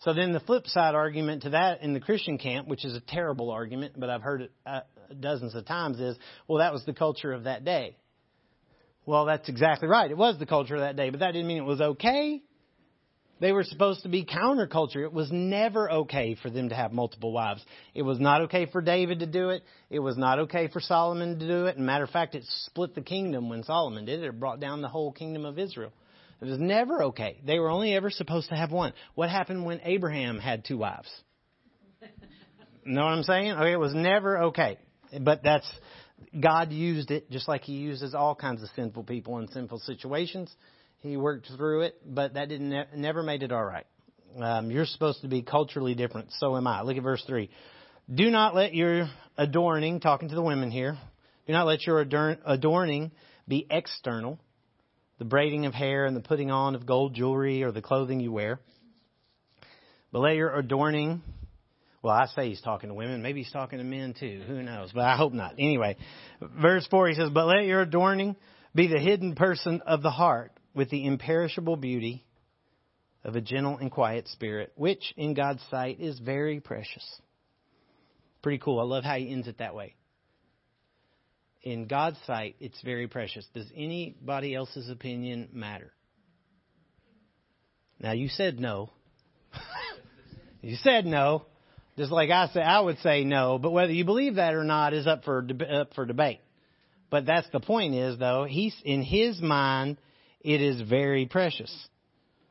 So 0.00 0.12
then 0.12 0.32
the 0.32 0.40
flip 0.40 0.66
side 0.66 0.94
argument 0.94 1.42
to 1.44 1.50
that 1.50 1.82
in 1.82 1.92
the 1.92 2.00
Christian 2.00 2.38
camp, 2.38 2.66
which 2.66 2.84
is 2.84 2.94
a 2.94 3.00
terrible 3.00 3.50
argument, 3.50 3.94
but 3.96 4.10
I've 4.10 4.22
heard 4.22 4.42
it 4.42 4.52
uh, 4.66 4.80
dozens 5.18 5.54
of 5.54 5.64
times, 5.64 6.00
is, 6.00 6.16
well, 6.48 6.58
that 6.58 6.72
was 6.72 6.84
the 6.84 6.92
culture 6.92 7.32
of 7.32 7.44
that 7.44 7.64
day. 7.64 7.96
Well, 9.06 9.26
that's 9.26 9.48
exactly 9.48 9.88
right. 9.88 10.10
It 10.10 10.16
was 10.16 10.38
the 10.38 10.46
culture 10.46 10.74
of 10.74 10.80
that 10.80 10.96
day, 10.96 11.10
but 11.10 11.20
that 11.20 11.32
didn't 11.32 11.46
mean 11.46 11.58
it 11.58 11.64
was 11.64 11.80
okay. 11.80 12.42
They 13.42 13.50
were 13.50 13.64
supposed 13.64 14.04
to 14.04 14.08
be 14.08 14.24
counterculture. 14.24 15.02
It 15.02 15.12
was 15.12 15.32
never 15.32 15.90
okay 15.90 16.36
for 16.40 16.48
them 16.48 16.68
to 16.68 16.76
have 16.76 16.92
multiple 16.92 17.32
wives. 17.32 17.60
It 17.92 18.02
was 18.02 18.20
not 18.20 18.42
okay 18.42 18.66
for 18.66 18.80
David 18.80 19.18
to 19.18 19.26
do 19.26 19.48
it. 19.48 19.64
It 19.90 19.98
was 19.98 20.16
not 20.16 20.38
okay 20.38 20.68
for 20.68 20.78
Solomon 20.78 21.40
to 21.40 21.48
do 21.48 21.66
it. 21.66 21.76
And 21.76 21.84
matter 21.84 22.04
of 22.04 22.10
fact, 22.10 22.36
it 22.36 22.44
split 22.66 22.94
the 22.94 23.00
kingdom 23.00 23.48
when 23.48 23.64
Solomon 23.64 24.04
did 24.04 24.20
it. 24.20 24.26
It 24.26 24.38
brought 24.38 24.60
down 24.60 24.80
the 24.80 24.86
whole 24.86 25.10
kingdom 25.10 25.44
of 25.44 25.58
Israel. 25.58 25.92
It 26.40 26.44
was 26.44 26.60
never 26.60 27.02
okay. 27.06 27.40
They 27.44 27.58
were 27.58 27.68
only 27.68 27.96
ever 27.96 28.10
supposed 28.10 28.48
to 28.50 28.54
have 28.54 28.70
one. 28.70 28.92
What 29.16 29.28
happened 29.28 29.64
when 29.64 29.80
Abraham 29.82 30.38
had 30.38 30.64
two 30.64 30.78
wives? 30.78 31.10
know 32.84 33.02
what 33.02 33.10
I'm 33.10 33.24
saying? 33.24 33.50
Okay, 33.50 33.72
it 33.72 33.80
was 33.80 33.92
never 33.92 34.44
okay. 34.44 34.78
But 35.20 35.42
that's 35.42 35.66
God 36.38 36.70
used 36.70 37.10
it 37.10 37.28
just 37.28 37.48
like 37.48 37.62
He 37.62 37.72
uses 37.72 38.14
all 38.14 38.36
kinds 38.36 38.62
of 38.62 38.68
sinful 38.76 39.02
people 39.02 39.40
in 39.40 39.48
sinful 39.48 39.80
situations. 39.80 40.54
He 41.02 41.16
worked 41.16 41.48
through 41.56 41.82
it, 41.82 42.00
but 42.06 42.34
that 42.34 42.48
didn't 42.48 42.96
never 42.96 43.24
made 43.24 43.42
it 43.42 43.50
all 43.50 43.64
right. 43.64 43.86
Um, 44.40 44.70
you're 44.70 44.86
supposed 44.86 45.22
to 45.22 45.28
be 45.28 45.42
culturally 45.42 45.94
different. 45.94 46.28
So 46.38 46.56
am 46.56 46.66
I. 46.68 46.82
Look 46.82 46.96
at 46.96 47.02
verse 47.02 47.22
three. 47.26 47.50
Do 48.12 48.30
not 48.30 48.54
let 48.54 48.72
your 48.72 49.08
adorning, 49.36 49.98
talking 49.98 50.28
to 50.28 50.34
the 50.34 50.42
women 50.42 50.70
here, 50.70 50.96
do 51.46 51.52
not 51.52 51.66
let 51.66 51.84
your 51.86 52.00
adorning 52.00 53.10
be 53.48 53.66
external, 53.68 54.38
the 55.18 55.24
braiding 55.24 55.66
of 55.66 55.74
hair 55.74 56.06
and 56.06 56.16
the 56.16 56.20
putting 56.20 56.52
on 56.52 56.76
of 56.76 56.86
gold 56.86 57.14
jewelry 57.14 57.64
or 57.64 57.72
the 57.72 57.82
clothing 57.82 58.20
you 58.20 58.30
wear. 58.30 58.60
But 60.12 60.20
let 60.20 60.36
your 60.36 60.54
adorning, 60.54 61.20
well, 62.00 62.14
I 62.14 62.26
say 62.26 62.48
he's 62.48 62.60
talking 62.60 62.90
to 62.90 62.94
women. 62.94 63.22
Maybe 63.22 63.42
he's 63.42 63.52
talking 63.52 63.78
to 63.78 63.84
men 63.84 64.14
too. 64.18 64.42
Who 64.46 64.62
knows? 64.62 64.92
But 64.94 65.04
I 65.04 65.16
hope 65.16 65.32
not. 65.32 65.54
Anyway, 65.58 65.96
verse 66.40 66.86
4, 66.88 67.08
he 67.08 67.14
says, 67.14 67.30
But 67.30 67.46
let 67.46 67.64
your 67.64 67.80
adorning 67.82 68.36
be 68.72 68.86
the 68.86 69.00
hidden 69.00 69.34
person 69.34 69.80
of 69.84 70.02
the 70.02 70.10
heart 70.10 70.52
with 70.74 70.90
the 70.90 71.06
imperishable 71.06 71.76
beauty 71.76 72.24
of 73.24 73.36
a 73.36 73.40
gentle 73.40 73.76
and 73.78 73.90
quiet 73.90 74.28
spirit, 74.28 74.72
which 74.74 75.12
in 75.16 75.34
God's 75.34 75.62
sight 75.70 76.00
is 76.00 76.18
very 76.18 76.60
precious. 76.60 77.04
Pretty 78.42 78.58
cool. 78.58 78.80
I 78.80 78.84
love 78.84 79.04
how 79.04 79.16
he 79.16 79.30
ends 79.30 79.46
it 79.46 79.58
that 79.58 79.74
way. 79.74 79.94
In 81.62 81.86
God's 81.86 82.18
sight, 82.26 82.56
it's 82.58 82.80
very 82.82 83.06
precious. 83.06 83.46
Does 83.54 83.70
anybody 83.76 84.54
else's 84.54 84.90
opinion 84.90 85.48
matter? 85.52 85.92
Now, 88.00 88.12
you 88.12 88.28
said 88.28 88.58
no. 88.58 88.90
you 90.60 90.74
said 90.76 91.06
no. 91.06 91.46
Just 91.96 92.10
like 92.10 92.30
I 92.30 92.48
said, 92.48 92.62
I 92.62 92.80
would 92.80 92.98
say 92.98 93.22
no. 93.22 93.58
But 93.58 93.70
whether 93.70 93.92
you 93.92 94.04
believe 94.04 94.36
that 94.36 94.54
or 94.54 94.64
not 94.64 94.92
is 94.92 95.06
up 95.06 95.24
for 95.24 95.46
up 95.70 95.94
for 95.94 96.04
debate. 96.04 96.40
But 97.10 97.26
that's 97.26 97.48
the 97.52 97.60
point. 97.60 97.94
Is 97.94 98.18
though 98.18 98.44
he's 98.44 98.74
in 98.84 99.02
his 99.02 99.40
mind 99.40 99.98
it 100.42 100.60
is 100.60 100.80
very 100.88 101.26
precious. 101.26 101.72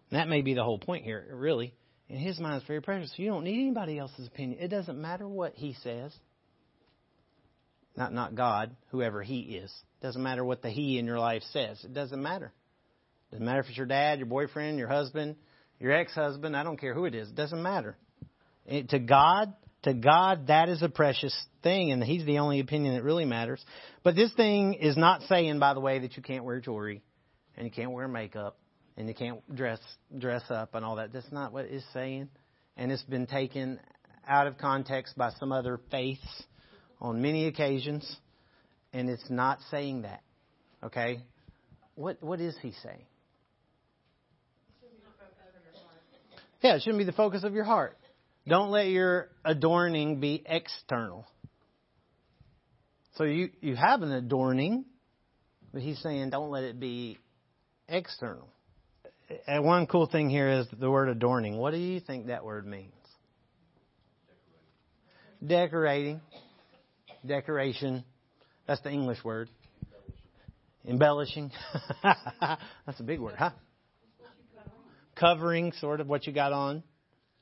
And 0.09 0.19
that 0.19 0.27
may 0.27 0.41
be 0.41 0.53
the 0.53 0.63
whole 0.63 0.79
point 0.79 1.03
here, 1.03 1.25
really. 1.31 1.73
In 2.09 2.17
his 2.17 2.39
mind, 2.39 2.55
it's 2.55 2.67
very 2.67 2.81
precious. 2.81 3.13
You 3.15 3.27
don't 3.27 3.43
need 3.43 3.61
anybody 3.61 3.97
else's 3.97 4.27
opinion. 4.27 4.59
It 4.61 4.67
doesn't 4.67 4.99
matter 4.99 5.27
what 5.27 5.53
he 5.55 5.73
says. 5.81 6.13
Not 7.95 8.13
not 8.13 8.35
God, 8.35 8.75
whoever 8.89 9.21
he 9.21 9.39
is. 9.39 9.71
It 10.01 10.05
doesn't 10.05 10.21
matter 10.21 10.43
what 10.43 10.61
the 10.61 10.69
he 10.69 10.97
in 10.97 11.05
your 11.05 11.19
life 11.19 11.43
says. 11.51 11.81
It 11.83 11.93
doesn't 11.93 12.21
matter. 12.21 12.51
It 13.27 13.35
doesn't 13.35 13.45
matter 13.45 13.61
if 13.61 13.67
it's 13.67 13.77
your 13.77 13.85
dad, 13.85 14.19
your 14.19 14.27
boyfriend, 14.27 14.77
your 14.77 14.87
husband, 14.87 15.35
your 15.79 15.91
ex-husband. 15.91 16.55
I 16.55 16.63
don't 16.63 16.79
care 16.79 16.93
who 16.93 17.05
it 17.05 17.15
is. 17.15 17.29
It 17.29 17.35
doesn't 17.35 17.61
matter. 17.61 17.97
It, 18.65 18.89
to 18.89 18.99
God, 18.99 19.53
to 19.83 19.93
God, 19.93 20.47
that 20.47 20.69
is 20.69 20.81
a 20.81 20.89
precious 20.89 21.35
thing, 21.63 21.91
and 21.91 22.03
He's 22.03 22.25
the 22.25 22.39
only 22.39 22.59
opinion 22.59 22.95
that 22.95 23.03
really 23.03 23.25
matters. 23.25 23.63
But 24.03 24.15
this 24.15 24.33
thing 24.33 24.75
is 24.75 24.95
not 24.95 25.23
saying, 25.23 25.59
by 25.59 25.73
the 25.73 25.79
way, 25.79 25.99
that 25.99 26.15
you 26.15 26.23
can't 26.23 26.43
wear 26.43 26.59
jewelry 26.59 27.01
and 27.57 27.65
you 27.65 27.71
can't 27.71 27.91
wear 27.91 28.07
makeup 28.07 28.57
and 28.97 29.07
you 29.07 29.15
can't 29.15 29.55
dress 29.55 29.79
dress 30.17 30.43
up 30.49 30.75
and 30.75 30.85
all 30.85 30.95
that. 30.97 31.13
That's 31.13 31.31
not 31.31 31.53
what 31.53 31.65
it's 31.65 31.85
saying. 31.93 32.29
And 32.77 32.91
it's 32.91 33.03
been 33.03 33.27
taken 33.27 33.79
out 34.27 34.47
of 34.47 34.57
context 34.57 35.17
by 35.17 35.31
some 35.39 35.51
other 35.51 35.79
faiths 35.89 36.43
on 36.99 37.21
many 37.21 37.47
occasions, 37.47 38.17
and 38.93 39.09
it's 39.09 39.29
not 39.29 39.59
saying 39.69 40.03
that. 40.03 40.21
Okay? 40.83 41.21
What 41.95 42.21
what 42.21 42.39
is 42.39 42.55
he 42.61 42.73
saying? 42.83 43.05
Yeah, 46.61 46.75
it 46.75 46.81
shouldn't 46.83 46.99
be 46.99 47.05
the 47.05 47.11
focus 47.11 47.43
of 47.43 47.53
your 47.53 47.63
heart. 47.63 47.97
Don't 48.47 48.69
let 48.69 48.87
your 48.87 49.29
adorning 49.43 50.19
be 50.19 50.43
external. 50.45 51.25
So 53.15 53.23
you, 53.23 53.49
you 53.61 53.75
have 53.75 54.03
an 54.03 54.11
adorning, 54.11 54.85
but 55.73 55.81
he's 55.81 55.99
saying 55.99 56.29
don't 56.29 56.49
let 56.49 56.63
it 56.63 56.79
be 56.79 57.17
external. 57.91 58.47
And 59.47 59.63
one 59.63 59.85
cool 59.87 60.07
thing 60.07 60.29
here 60.29 60.49
is 60.49 60.67
the 60.77 60.89
word 60.89 61.09
adorning. 61.09 61.57
What 61.57 61.71
do 61.71 61.77
you 61.77 61.99
think 61.99 62.27
that 62.27 62.43
word 62.43 62.65
means? 62.65 62.91
Decorating. 65.45 66.21
Decoration. 67.25 68.03
That's 68.67 68.81
the 68.81 68.91
English 68.91 69.23
word. 69.23 69.49
Embellishing. 70.87 71.51
That's 72.03 72.99
a 72.99 73.03
big 73.03 73.19
word, 73.19 73.35
huh? 73.37 73.51
Covering, 75.15 75.71
sort 75.73 75.99
of 75.99 76.07
what 76.07 76.25
you 76.25 76.33
got 76.33 76.51
on. 76.51 76.83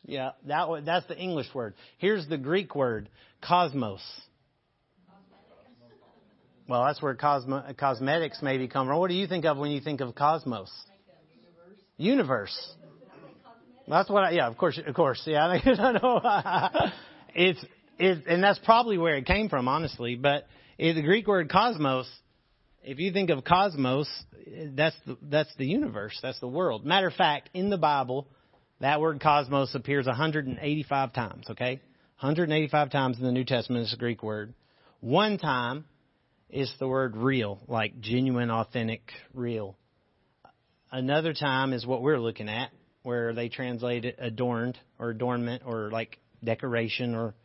Yeah, 0.06 0.32
that 0.48 0.86
that's 0.86 1.06
the 1.08 1.18
English 1.18 1.48
word. 1.54 1.76
Here's 1.98 2.28
the 2.28 2.38
Greek 2.38 2.74
word, 2.76 3.10
cosmos. 3.42 4.02
Well, 6.70 6.86
that's 6.86 7.02
where 7.02 7.16
cosmo- 7.16 7.64
cosmetics 7.76 8.44
maybe 8.44 8.68
come 8.68 8.86
from. 8.86 9.00
What 9.00 9.10
do 9.10 9.16
you 9.16 9.26
think 9.26 9.44
of 9.46 9.58
when 9.58 9.72
you 9.72 9.82
think 9.82 10.02
of 10.02 10.14
cosmos? 10.14 10.72
Universe. 11.98 12.56
That's 13.88 14.08
what. 14.08 14.26
I, 14.26 14.32
yeah, 14.32 14.48
of 14.48 14.56
course, 14.56 14.80
of 14.86 14.94
course. 14.94 15.24
Yeah, 15.26 15.48
I 15.66 15.92
know. 15.94 16.22
it's 17.34 17.66
it, 17.98 18.28
and 18.28 18.44
that's 18.44 18.60
probably 18.60 19.00
where 19.00 19.16
it 19.16 19.26
came 19.26 19.50
from, 19.50 19.68
honestly. 19.68 20.16
But 20.16 20.46
the 20.78 21.02
Greek 21.02 21.28
word 21.28 21.50
cosmos, 21.50 22.08
if 22.84 23.00
you 23.00 23.12
think 23.14 23.32
of 23.32 23.44
cosmos, 23.44 24.08
that's 24.76 24.96
the, 25.08 25.18
that's 25.24 25.54
the 25.58 25.66
universe. 25.66 26.20
That's 26.22 26.40
the 26.40 26.48
world. 26.48 26.86
Matter 26.86 27.08
of 27.08 27.16
fact, 27.16 27.50
in 27.56 27.72
the 27.72 27.80
Bible, 27.80 28.28
that 28.80 29.02
word 29.02 29.20
cosmos 29.20 29.74
appears 29.74 30.06
185 30.06 31.14
times. 31.14 31.48
Okay, 31.50 31.82
185 32.20 32.92
times 32.92 33.18
in 33.18 33.24
the 33.24 33.32
New 33.32 33.44
Testament. 33.44 33.86
It's 33.86 33.94
a 33.96 33.98
Greek 33.98 34.22
word. 34.22 34.54
One 35.00 35.40
time 35.40 35.86
is 36.50 36.72
the 36.80 36.88
word 36.88 37.16
real, 37.16 37.60
like 37.68 38.00
genuine, 38.00 38.50
authentic, 38.50 39.12
real. 39.34 39.78
Another 40.92 41.34
time 41.34 41.74
is 41.74 41.86
what 41.86 42.02
we're 42.02 42.20
looking 42.20 42.50
at, 42.50 42.72
where 43.04 43.34
they 43.34 43.50
translate 43.50 44.06
it 44.06 44.16
adorned 44.20 44.78
or 44.98 45.10
adornment 45.10 45.64
or 45.66 45.92
like 45.92 46.18
decoration 46.44 47.16
or, 47.16 47.36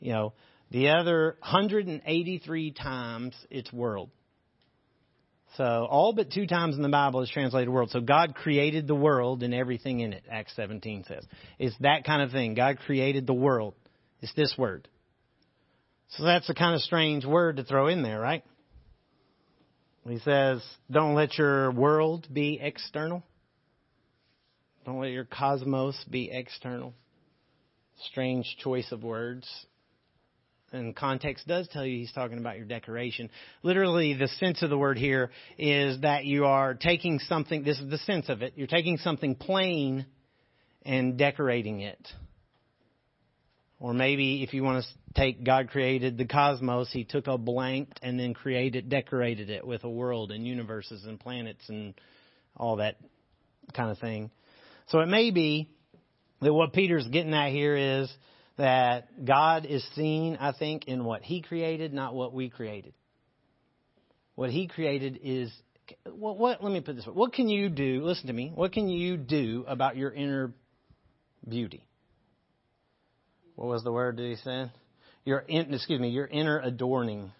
you 0.00 0.12
know. 0.12 0.32
The 0.70 0.90
other 0.90 1.36
183 1.40 2.70
times 2.72 3.34
it's 3.50 3.72
world. 3.72 4.10
So 5.56 5.64
all 5.64 6.12
but 6.12 6.30
two 6.30 6.46
times 6.46 6.76
in 6.76 6.82
the 6.82 6.88
Bible 6.88 7.22
is 7.22 7.30
translated 7.30 7.68
world. 7.68 7.90
So 7.90 8.00
God 8.00 8.34
created 8.36 8.86
the 8.86 8.94
world 8.94 9.42
and 9.42 9.52
everything 9.52 10.00
in 10.00 10.12
it, 10.12 10.24
Acts 10.30 10.54
17 10.54 11.04
says. 11.08 11.24
It's 11.58 11.74
that 11.80 12.04
kind 12.04 12.22
of 12.22 12.30
thing. 12.30 12.54
God 12.54 12.78
created 12.86 13.26
the 13.26 13.34
world. 13.34 13.74
It's 14.20 14.32
this 14.34 14.54
word. 14.56 14.86
So 16.10 16.24
that's 16.24 16.48
a 16.50 16.54
kind 16.54 16.74
of 16.74 16.80
strange 16.80 17.24
word 17.24 17.56
to 17.56 17.64
throw 17.64 17.86
in 17.86 18.02
there, 18.02 18.20
right? 18.20 18.42
He 20.08 20.18
says, 20.20 20.62
don't 20.90 21.14
let 21.14 21.38
your 21.38 21.70
world 21.70 22.26
be 22.32 22.58
external. 22.60 23.22
Don't 24.84 24.98
let 24.98 25.10
your 25.10 25.24
cosmos 25.24 26.02
be 26.10 26.30
external. 26.32 26.94
Strange 28.06 28.56
choice 28.62 28.90
of 28.90 29.04
words. 29.04 29.48
And 30.72 30.96
context 30.96 31.46
does 31.46 31.68
tell 31.68 31.84
you 31.84 31.98
he's 31.98 32.12
talking 32.12 32.38
about 32.38 32.56
your 32.56 32.64
decoration. 32.64 33.30
Literally, 33.62 34.14
the 34.14 34.28
sense 34.28 34.62
of 34.62 34.70
the 34.70 34.78
word 34.78 34.98
here 34.98 35.30
is 35.58 36.00
that 36.00 36.24
you 36.24 36.44
are 36.44 36.74
taking 36.74 37.18
something, 37.20 37.62
this 37.62 37.78
is 37.78 37.90
the 37.90 37.98
sense 37.98 38.28
of 38.28 38.42
it, 38.42 38.54
you're 38.56 38.66
taking 38.66 38.96
something 38.96 39.34
plain 39.34 40.06
and 40.84 41.18
decorating 41.18 41.80
it 41.80 42.08
Or 43.80 43.94
maybe 43.94 44.42
if 44.42 44.52
you 44.52 44.62
want 44.62 44.84
to 44.84 44.90
take 45.14 45.42
God 45.42 45.70
created 45.70 46.18
the 46.18 46.26
cosmos, 46.26 46.92
he 46.92 47.04
took 47.04 47.26
a 47.26 47.38
blank 47.38 47.88
and 48.02 48.20
then 48.20 48.34
created, 48.34 48.90
decorated 48.90 49.48
it 49.48 49.66
with 49.66 49.84
a 49.84 49.90
world 49.90 50.30
and 50.30 50.46
universes 50.46 51.04
and 51.04 51.18
planets 51.18 51.64
and 51.68 51.94
all 52.54 52.76
that 52.76 52.96
kind 53.74 53.90
of 53.90 53.98
thing. 53.98 54.30
So 54.88 55.00
it 55.00 55.06
may 55.06 55.30
be 55.30 55.70
that 56.42 56.52
what 56.52 56.74
Peter's 56.74 57.08
getting 57.08 57.32
at 57.32 57.50
here 57.50 57.74
is 57.74 58.12
that 58.58 59.24
God 59.24 59.64
is 59.64 59.82
seen, 59.94 60.36
I 60.36 60.52
think, 60.52 60.86
in 60.86 61.04
what 61.04 61.22
he 61.22 61.40
created, 61.40 61.94
not 61.94 62.14
what 62.14 62.34
we 62.34 62.50
created. 62.50 62.92
What 64.34 64.50
he 64.50 64.68
created 64.68 65.20
is 65.22 65.50
what, 66.04 66.36
what 66.36 66.62
let 66.62 66.70
me 66.70 66.82
put 66.82 66.96
this 66.96 67.06
way. 67.06 67.14
What 67.14 67.32
can 67.32 67.48
you 67.48 67.70
do? 67.70 68.02
Listen 68.04 68.26
to 68.26 68.32
me. 68.34 68.52
What 68.54 68.72
can 68.72 68.88
you 68.90 69.16
do 69.16 69.64
about 69.66 69.96
your 69.96 70.12
inner 70.12 70.52
beauty? 71.48 71.86
What 73.60 73.68
was 73.68 73.84
the 73.84 73.92
word 73.92 74.16
that 74.16 74.22
he 74.22 74.36
said? 74.36 74.72
Your 75.26 75.40
in, 75.40 75.74
excuse 75.74 76.00
me, 76.00 76.08
your 76.08 76.26
inner 76.26 76.58
adorning, 76.60 77.30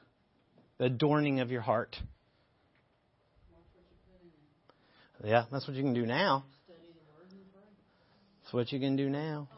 the 0.76 0.84
adorning 0.84 1.40
of 1.40 1.50
your 1.50 1.62
heart. 1.62 1.96
Yeah, 5.24 5.44
that's 5.50 5.66
what 5.66 5.78
you 5.78 5.82
can 5.82 5.94
do 5.94 6.04
now. 6.04 6.44
That's 8.42 8.52
what 8.52 8.70
you 8.70 8.78
can 8.80 8.96
do 8.96 9.08
now. 9.08 9.48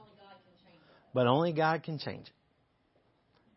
But 1.13 1.27
only 1.27 1.53
God 1.53 1.83
can 1.83 1.99
change 1.99 2.29
it. 2.29 2.33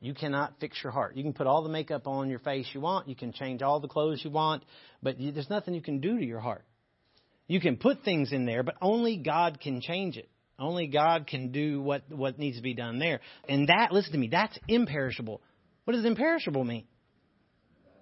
You 0.02 0.16
cannot 0.16 0.56
fix 0.60 0.76
your 0.84 0.92
heart. 0.92 1.16
You 1.16 1.22
can 1.22 1.34
put 1.34 1.46
all 1.46 1.62
the 1.62 1.70
makeup 1.70 2.08
on 2.08 2.28
your 2.32 2.40
face 2.40 2.68
you 2.74 2.82
want. 2.82 3.08
You 3.08 3.16
can 3.16 3.34
change 3.34 3.62
all 3.62 3.80
the 3.80 3.88
clothes 3.88 4.22
you 4.24 4.32
want, 4.32 4.64
but 5.04 5.20
you, 5.20 5.32
there's 5.32 5.50
nothing 5.50 5.76
you 5.76 5.82
can 5.82 6.02
do 6.02 6.18
to 6.18 6.26
your 6.26 6.40
heart. 6.40 6.66
You 7.46 7.62
can 7.62 7.78
put 7.78 8.02
things 8.04 8.32
in 8.32 8.48
there, 8.48 8.64
but 8.64 8.78
only 8.82 9.18
God 9.18 9.60
can 9.62 9.80
change 9.80 10.18
it. 10.18 10.28
Only 10.58 10.88
God 10.88 11.28
can 11.28 11.52
do 11.52 11.82
what, 11.82 12.04
what 12.10 12.40
needs 12.40 12.58
to 12.58 12.64
be 12.64 12.74
done 12.74 12.98
there. 12.98 13.20
And 13.50 13.68
that, 13.68 13.92
listen 13.92 14.14
to 14.14 14.18
me, 14.18 14.30
that's 14.32 14.58
imperishable. 14.68 15.42
What 15.84 15.94
does 15.94 16.06
imperishable 16.06 16.64
mean? 16.64 16.86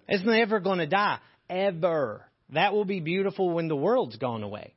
It's 0.07 0.23
never 0.23 0.59
going 0.59 0.79
to 0.79 0.87
die. 0.87 1.19
Ever. 1.49 2.25
That 2.51 2.73
will 2.73 2.85
be 2.85 2.99
beautiful 2.99 3.49
when 3.49 3.67
the 3.67 3.75
world's 3.75 4.17
gone 4.17 4.43
away. 4.43 4.75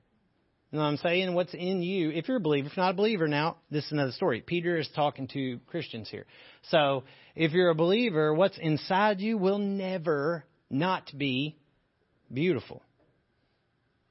You 0.70 0.78
know 0.78 0.84
what 0.84 0.90
I'm 0.90 0.96
saying? 0.96 1.34
What's 1.34 1.54
in 1.54 1.82
you, 1.82 2.10
if 2.10 2.26
you're 2.26 2.38
a 2.38 2.40
believer, 2.40 2.66
if 2.66 2.76
you're 2.76 2.84
not 2.84 2.94
a 2.94 2.96
believer 2.96 3.28
now, 3.28 3.58
this 3.70 3.84
is 3.84 3.92
another 3.92 4.12
story. 4.12 4.40
Peter 4.40 4.76
is 4.76 4.88
talking 4.96 5.28
to 5.28 5.58
Christians 5.68 6.08
here. 6.10 6.26
So, 6.70 7.04
if 7.36 7.52
you're 7.52 7.70
a 7.70 7.74
believer, 7.74 8.34
what's 8.34 8.58
inside 8.58 9.20
you 9.20 9.38
will 9.38 9.58
never 9.58 10.44
not 10.68 11.10
be 11.16 11.56
beautiful 12.32 12.82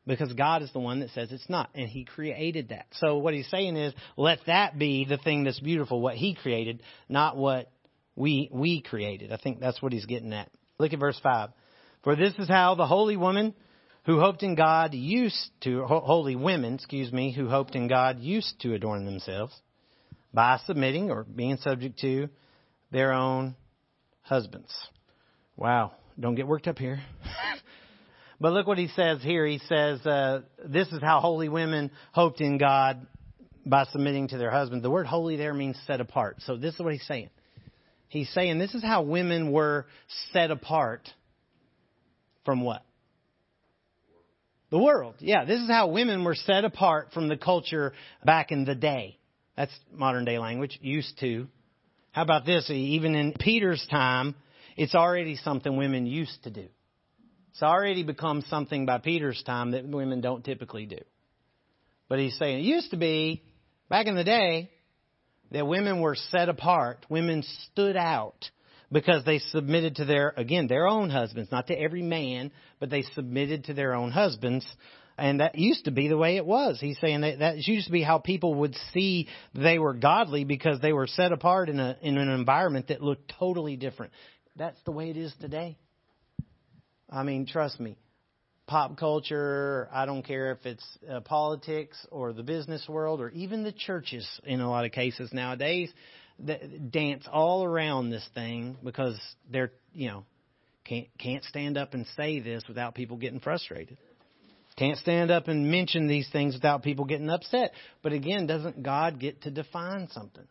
because 0.08 0.32
God 0.34 0.62
is 0.62 0.72
the 0.72 0.80
one 0.80 1.00
that 1.00 1.10
says 1.12 1.32
it's 1.32 1.50
not, 1.50 1.70
and 1.74 1.90
He 1.90 2.06
created 2.06 2.70
that. 2.70 2.86
So 2.94 3.18
what 3.18 3.34
He's 3.34 3.50
saying 3.50 3.76
is, 3.76 3.94
let 4.18 4.40
that 4.48 4.78
be 4.78 5.06
the 5.06 5.18
thing 5.18 5.44
that's 5.44 5.60
beautiful, 5.60 6.02
what 6.02 6.16
He 6.16 6.36
created, 6.36 6.82
not 7.10 7.38
what 7.38 7.72
we 8.16 8.50
we 8.52 8.82
created. 8.82 9.32
I 9.32 9.38
think 9.38 9.60
that's 9.60 9.82
what 9.82 9.94
He's 9.94 10.06
getting 10.06 10.34
at. 10.34 10.50
Look 10.78 10.94
at 10.94 11.00
verse 11.00 11.20
five. 11.22 11.50
For 12.04 12.16
this 12.16 12.34
is 12.38 12.48
how 12.48 12.76
the 12.76 12.86
holy 12.86 13.18
woman 13.18 13.56
who 14.06 14.20
hoped 14.20 14.44
in 14.44 14.56
God 14.56 14.94
used 14.94 15.50
to 15.62 15.84
holy 15.86 16.36
women, 16.36 16.76
excuse 16.76 17.12
me, 17.12 17.34
who 17.34 17.50
hoped 17.50 17.76
in 17.76 17.88
God 17.88 18.20
used 18.20 18.60
to 18.62 18.74
adorn 18.76 19.06
themselves 19.06 19.54
by 20.32 20.60
submitting 20.66 21.10
or 21.10 21.24
being 21.24 21.58
subject 21.58 22.00
to 22.02 22.30
their 22.92 23.14
own 23.14 23.56
husbands. 24.22 24.72
Wow, 25.58 25.94
don't 26.20 26.36
get 26.36 26.48
worked 26.48 26.68
up 26.68 26.78
here. 26.78 27.02
But 28.40 28.54
look 28.54 28.68
what 28.68 28.78
he 28.78 28.88
says 28.90 29.22
here. 29.22 29.46
He 29.46 29.60
says, 29.60 30.06
uh, 30.06 30.42
This 30.66 30.88
is 30.90 31.02
how 31.02 31.20
holy 31.20 31.50
women 31.50 31.92
hoped 32.12 32.42
in 32.42 32.58
God 32.58 33.08
by 33.66 33.86
submitting 33.86 34.28
to 34.30 34.38
their 34.38 34.52
husbands. 34.52 34.84
The 34.84 34.90
word 34.90 35.08
holy 35.08 35.38
there 35.38 35.54
means 35.54 35.78
set 35.88 36.02
apart. 36.02 36.38
So 36.46 36.58
this 36.58 36.74
is 36.74 36.80
what 36.80 36.94
he's 36.94 37.08
saying. 37.08 37.30
He's 38.08 38.30
saying 38.30 38.60
this 38.60 38.76
is 38.76 38.84
how 38.84 39.02
women 39.02 39.52
were 39.52 39.88
set 40.32 40.52
apart 40.52 41.10
from 42.46 42.62
what? 42.62 42.84
The 44.70 44.78
world. 44.78 45.16
Yeah, 45.20 45.46
this 45.46 45.60
is 45.60 45.70
how 45.70 45.88
women 45.88 46.24
were 46.24 46.36
set 46.36 46.66
apart 46.66 47.10
from 47.14 47.28
the 47.28 47.38
culture 47.38 47.94
back 48.24 48.52
in 48.52 48.66
the 48.66 48.76
day. 48.76 49.18
That's 49.58 49.72
modern 49.92 50.26
day 50.26 50.38
language, 50.38 50.78
used 50.82 51.20
to. 51.20 51.48
How 52.12 52.24
about 52.24 52.46
this? 52.46 52.70
Even 52.70 53.16
in 53.16 53.34
Peter's 53.34 53.86
time, 53.90 54.36
it's 54.78 54.96
already 54.96 55.36
something 55.38 55.76
women 55.76 56.06
used 56.06 56.44
to 56.44 56.50
do. 56.50 56.68
It's 57.56 57.64
already 57.64 58.04
become 58.04 58.44
something 58.50 58.86
by 58.86 58.98
Peter's 58.98 59.42
time 59.44 59.72
that 59.72 59.88
women 59.88 60.20
don't 60.20 60.44
typically 60.44 60.86
do. 60.86 60.98
But 62.10 62.20
he's 62.20 62.38
saying 62.38 62.60
it 62.60 62.64
used 62.64 62.92
to 62.92 62.98
be, 62.98 63.44
back 63.90 64.08
in 64.08 64.16
the 64.16 64.26
day, 64.26 64.70
that 65.52 65.66
women 65.66 66.02
were 66.02 66.16
set 66.16 66.50
apart. 66.50 67.06
Women 67.08 67.46
stood 67.72 67.96
out 67.96 68.52
because 68.92 69.24
they 69.24 69.40
submitted 69.40 69.96
to 69.96 70.06
their, 70.06 70.34
again, 70.36 70.68
their 70.68 70.86
own 70.86 71.10
husbands, 71.10 71.50
not 71.50 71.68
to 71.68 71.74
every 71.74 72.02
man, 72.02 72.52
but 72.82 72.90
they 72.90 73.04
submitted 73.14 73.64
to 73.66 73.74
their 73.74 73.94
own 73.94 74.12
husbands. 74.12 74.68
And 75.18 75.40
that 75.40 75.58
used 75.58 75.86
to 75.86 75.92
be 75.92 76.10
the 76.10 76.18
way 76.18 76.36
it 76.36 76.46
was. 76.46 76.78
He's 76.82 77.00
saying 77.00 77.22
that 77.22 77.40
that 77.40 77.66
used 77.66 77.86
to 77.86 77.94
be 77.94 78.02
how 78.04 78.18
people 78.18 78.56
would 78.56 78.76
see 78.94 79.30
they 79.54 79.80
were 79.80 79.94
godly 79.94 80.44
because 80.44 80.82
they 80.82 80.92
were 80.92 81.08
set 81.08 81.32
apart 81.32 81.70
in 81.70 81.80
a 81.80 81.96
in 82.02 82.18
an 82.18 82.28
environment 82.28 82.90
that 82.90 83.02
looked 83.02 83.32
totally 83.40 83.78
different. 83.78 84.12
That's 84.58 84.82
the 84.84 84.92
way 84.92 85.10
it 85.10 85.16
is 85.16 85.34
today. 85.40 85.78
I 87.10 87.24
mean, 87.24 87.46
trust 87.46 87.80
me, 87.80 87.98
pop 88.68 88.98
culture, 88.98 89.88
I 89.92 90.06
don't 90.06 90.24
care 90.24 90.52
if 90.52 90.66
it's 90.66 90.86
uh, 91.10 91.22
politics 91.22 91.98
or 92.12 92.34
the 92.34 92.44
business 92.44 92.88
world 92.88 93.22
or 93.22 93.30
even 93.30 93.64
the 93.64 93.72
churches 93.72 94.28
in 94.44 94.62
a 94.62 94.70
lot 94.70 94.86
of 94.86 94.92
cases 94.92 95.32
nowadays 95.32 95.92
that 96.40 96.92
dance 96.92 97.26
all 97.32 97.64
around 97.64 98.10
this 98.10 98.28
thing 98.34 98.78
because 98.84 99.20
they're, 99.52 99.72
you 99.94 100.10
know, 100.10 100.26
can't 100.84 101.08
can't 101.18 101.44
stand 101.46 101.78
up 101.78 101.94
and 101.94 102.06
say 102.16 102.40
this 102.40 102.64
without 102.68 102.94
people 102.94 103.18
getting 103.18 103.40
frustrated. 103.40 103.98
Can't 104.78 104.98
stand 104.98 105.32
up 105.32 105.48
and 105.48 105.72
mention 105.72 106.08
these 106.08 106.30
things 106.32 106.54
without 106.54 106.84
people 106.84 107.06
getting 107.06 107.30
upset. 107.30 107.72
But 108.04 108.12
again, 108.12 108.46
doesn't 108.46 108.84
God 108.84 109.20
get 109.20 109.44
to 109.44 109.52
define 109.52 110.10
something? 110.12 110.46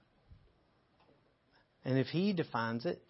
And 1.85 1.99
if 1.99 2.07
he 2.07 2.33
defines 2.33 2.87
it, 2.87 3.03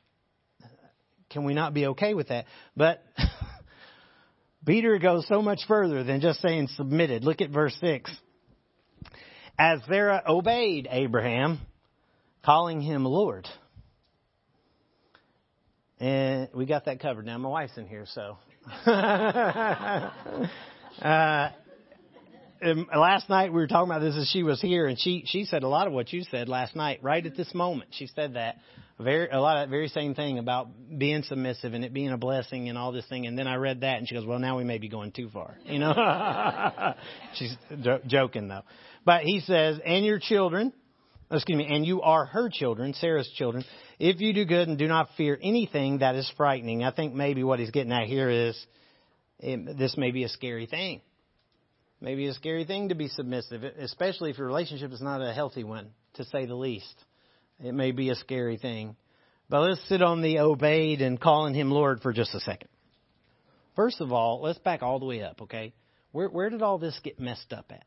can 1.34 1.44
we 1.44 1.52
not 1.52 1.74
be 1.74 1.88
okay 1.88 2.14
with 2.14 2.28
that? 2.28 2.46
But 2.76 3.02
Peter 4.64 4.98
goes 4.98 5.26
so 5.26 5.42
much 5.42 5.62
further 5.66 6.04
than 6.04 6.20
just 6.20 6.40
saying 6.40 6.68
submitted. 6.76 7.24
Look 7.24 7.40
at 7.42 7.50
verse 7.50 7.76
6. 7.80 8.10
As 9.58 9.80
Sarah 9.88 10.22
obeyed 10.26 10.86
Abraham, 10.90 11.58
calling 12.44 12.80
him 12.80 13.04
Lord. 13.04 13.48
And 15.98 16.48
we 16.54 16.66
got 16.66 16.84
that 16.84 17.00
covered. 17.00 17.26
Now, 17.26 17.36
my 17.38 17.48
wife's 17.48 17.76
in 17.76 17.88
here, 17.88 18.06
so. 18.06 18.38
uh, 18.86 20.10
last 22.96 23.28
night 23.28 23.52
we 23.52 23.60
were 23.60 23.66
talking 23.66 23.90
about 23.90 24.02
this 24.02 24.16
as 24.16 24.30
she 24.32 24.44
was 24.44 24.60
here, 24.60 24.86
and 24.86 24.98
she 24.98 25.24
she 25.26 25.44
said 25.44 25.64
a 25.64 25.68
lot 25.68 25.86
of 25.86 25.92
what 25.92 26.12
you 26.12 26.22
said 26.30 26.48
last 26.48 26.74
night. 26.74 27.00
Right 27.02 27.24
at 27.26 27.36
this 27.36 27.52
moment, 27.54 27.90
she 27.92 28.06
said 28.06 28.34
that 28.34 28.56
very 28.98 29.28
a 29.28 29.40
lot 29.40 29.56
of 29.56 29.62
that 29.62 29.70
very 29.70 29.88
same 29.88 30.14
thing 30.14 30.38
about 30.38 30.68
being 30.98 31.22
submissive 31.24 31.74
and 31.74 31.84
it 31.84 31.92
being 31.92 32.10
a 32.10 32.16
blessing 32.16 32.68
and 32.68 32.78
all 32.78 32.92
this 32.92 33.06
thing. 33.06 33.26
And 33.26 33.38
then 33.38 33.48
I 33.48 33.56
read 33.56 33.80
that 33.80 33.98
and 33.98 34.08
she 34.08 34.14
goes, 34.14 34.24
"Well, 34.24 34.38
now 34.38 34.56
we 34.56 34.64
may 34.64 34.78
be 34.78 34.88
going 34.88 35.12
too 35.12 35.28
far," 35.30 35.56
you 35.64 35.78
know. 35.78 36.94
She's 37.34 37.56
joking 38.06 38.48
though, 38.48 38.62
but 39.04 39.22
he 39.22 39.40
says, 39.40 39.78
"And 39.84 40.04
your 40.04 40.18
children." 40.18 40.72
Excuse 41.30 41.56
me, 41.56 41.66
and 41.66 41.86
you 41.86 42.02
are 42.02 42.26
her 42.26 42.50
children, 42.52 42.92
Sarah's 42.92 43.28
children, 43.34 43.64
if 43.98 44.20
you 44.20 44.34
do 44.34 44.44
good 44.44 44.68
and 44.68 44.78
do 44.78 44.86
not 44.86 45.08
fear 45.16 45.38
anything 45.42 45.98
that 45.98 46.14
is 46.14 46.30
frightening. 46.36 46.84
I 46.84 46.92
think 46.92 47.14
maybe 47.14 47.42
what 47.42 47.58
he's 47.58 47.70
getting 47.70 47.92
at 47.92 48.06
here 48.06 48.28
is 48.28 48.66
it, 49.38 49.78
this 49.78 49.96
may 49.96 50.10
be 50.10 50.24
a 50.24 50.28
scary 50.28 50.66
thing. 50.66 51.00
Maybe 52.00 52.26
a 52.26 52.34
scary 52.34 52.66
thing 52.66 52.90
to 52.90 52.94
be 52.94 53.08
submissive, 53.08 53.64
especially 53.64 54.30
if 54.30 54.38
your 54.38 54.46
relationship 54.46 54.92
is 54.92 55.00
not 55.00 55.22
a 55.22 55.32
healthy 55.32 55.64
one, 55.64 55.90
to 56.14 56.24
say 56.26 56.44
the 56.44 56.54
least. 56.54 56.94
It 57.62 57.72
may 57.72 57.92
be 57.92 58.10
a 58.10 58.14
scary 58.14 58.56
thing. 58.56 58.96
But 59.48 59.60
let's 59.60 59.88
sit 59.88 60.02
on 60.02 60.22
the 60.22 60.40
obeyed 60.40 61.00
and 61.02 61.20
calling 61.20 61.54
him 61.54 61.70
Lord 61.70 62.00
for 62.00 62.12
just 62.12 62.34
a 62.34 62.40
second. 62.40 62.68
First 63.76 64.00
of 64.00 64.12
all, 64.12 64.40
let's 64.42 64.58
back 64.58 64.82
all 64.82 64.98
the 64.98 65.04
way 65.04 65.22
up, 65.22 65.42
okay? 65.42 65.74
Where, 66.12 66.28
where 66.28 66.48
did 66.48 66.62
all 66.62 66.78
this 66.78 66.98
get 67.02 67.18
messed 67.20 67.52
up 67.52 67.66
at? 67.70 67.84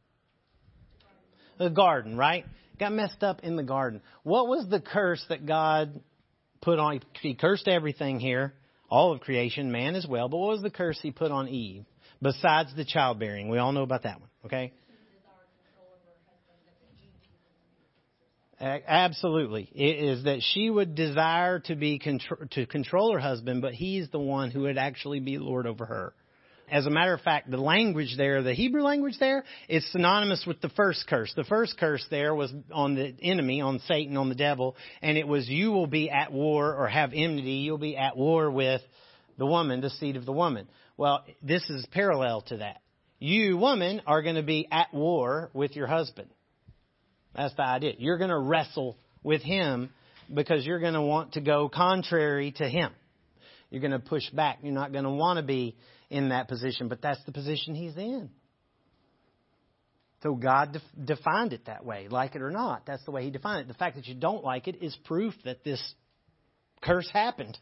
The 1.57 1.69
garden, 1.69 2.17
right? 2.17 2.45
Got 2.79 2.93
messed 2.93 3.23
up 3.23 3.39
in 3.41 3.55
the 3.55 3.63
garden. 3.63 4.01
What 4.23 4.47
was 4.47 4.67
the 4.69 4.79
curse 4.79 5.23
that 5.29 5.45
God 5.45 5.99
put 6.61 6.77
on? 6.77 7.01
He 7.21 7.33
cursed 7.33 7.67
everything 7.67 8.19
here, 8.19 8.53
all 8.89 9.13
of 9.13 9.21
creation, 9.21 9.71
man 9.71 9.95
as 9.95 10.05
well. 10.05 10.29
But 10.29 10.37
what 10.37 10.49
was 10.49 10.61
the 10.61 10.69
curse 10.69 10.99
he 11.01 11.11
put 11.11 11.31
on 11.31 11.47
Eve? 11.47 11.85
Besides 12.21 12.75
the 12.75 12.85
childbearing. 12.85 13.49
We 13.49 13.57
all 13.57 13.71
know 13.71 13.83
about 13.83 14.03
that 14.03 14.19
one, 14.19 14.29
okay? 14.45 14.73
Absolutely. 18.59 19.69
It 19.73 20.03
is 20.03 20.23
that 20.23 20.41
she 20.41 20.69
would 20.69 20.95
desire 20.95 21.59
to 21.61 21.75
be 21.75 21.99
contr- 21.99 22.49
to 22.51 22.65
control 22.65 23.13
her 23.13 23.19
husband, 23.19 23.61
but 23.61 23.73
he's 23.73 24.09
the 24.09 24.19
one 24.19 24.49
who 24.49 24.61
would 24.61 24.77
actually 24.77 25.19
be 25.19 25.37
lord 25.37 25.67
over 25.67 25.85
her. 25.85 26.13
As 26.69 26.85
a 26.85 26.89
matter 26.89 27.13
of 27.13 27.21
fact, 27.21 27.49
the 27.49 27.57
language 27.57 28.15
there, 28.17 28.43
the 28.43 28.53
Hebrew 28.53 28.81
language 28.81 29.15
there, 29.19 29.45
is 29.69 29.89
synonymous 29.91 30.43
with 30.45 30.59
the 30.59 30.69
first 30.69 31.07
curse. 31.07 31.31
The 31.33 31.45
first 31.45 31.77
curse 31.79 32.05
there 32.09 32.35
was 32.35 32.51
on 32.73 32.95
the 32.95 33.15
enemy, 33.21 33.61
on 33.61 33.79
Satan, 33.87 34.17
on 34.17 34.27
the 34.27 34.35
devil, 34.35 34.75
and 35.01 35.17
it 35.17 35.27
was 35.27 35.47
you 35.47 35.71
will 35.71 35.87
be 35.87 36.09
at 36.09 36.33
war 36.33 36.73
or 36.73 36.89
have 36.89 37.13
enmity, 37.13 37.63
you'll 37.63 37.77
be 37.77 37.95
at 37.95 38.17
war 38.17 38.51
with 38.51 38.81
the 39.37 39.45
woman, 39.45 39.79
the 39.79 39.91
seed 39.91 40.17
of 40.17 40.25
the 40.25 40.33
woman. 40.33 40.67
Well, 40.97 41.23
this 41.41 41.63
is 41.69 41.85
parallel 41.91 42.41
to 42.47 42.57
that. 42.57 42.81
You, 43.19 43.57
woman, 43.57 44.01
are 44.05 44.21
going 44.21 44.35
to 44.35 44.43
be 44.43 44.67
at 44.69 44.93
war 44.93 45.51
with 45.53 45.75
your 45.75 45.87
husband. 45.87 46.29
That's 47.37 47.53
the 47.53 47.63
idea. 47.63 47.93
You're 47.99 48.17
going 48.17 48.31
to 48.31 48.39
wrestle 48.39 48.97
with 49.23 49.43
him 49.43 49.91
because 50.33 50.65
you're 50.65 50.79
going 50.79 50.95
to 50.95 51.01
want 51.01 51.33
to 51.33 51.41
go 51.41 51.69
contrary 51.69 52.51
to 52.57 52.67
him. 52.67 52.91
You're 53.69 53.81
going 53.81 53.91
to 53.91 53.99
push 53.99 54.27
back. 54.31 54.59
You're 54.63 54.73
not 54.73 54.91
going 54.91 55.03
to 55.03 55.11
want 55.11 55.37
to 55.37 55.43
be 55.43 55.77
in 56.09 56.29
that 56.29 56.47
position, 56.47 56.87
but 56.87 57.01
that's 57.01 57.23
the 57.25 57.31
position 57.31 57.75
he's 57.75 57.95
in. 57.95 58.29
So 60.23 60.33
God 60.33 60.73
def- 60.73 61.05
defined 61.05 61.53
it 61.53 61.65
that 61.67 61.85
way, 61.85 62.07
like 62.09 62.35
it 62.35 62.41
or 62.41 62.49
not. 62.49 62.85
That's 62.87 63.03
the 63.05 63.11
way 63.11 63.23
He 63.23 63.29
defined 63.29 63.61
it. 63.61 63.67
The 63.67 63.75
fact 63.75 63.97
that 63.97 64.07
you 64.07 64.15
don't 64.15 64.43
like 64.43 64.67
it 64.67 64.81
is 64.81 64.97
proof 65.05 65.33
that 65.45 65.63
this 65.63 65.81
curse 66.81 67.09
happened. 67.13 67.57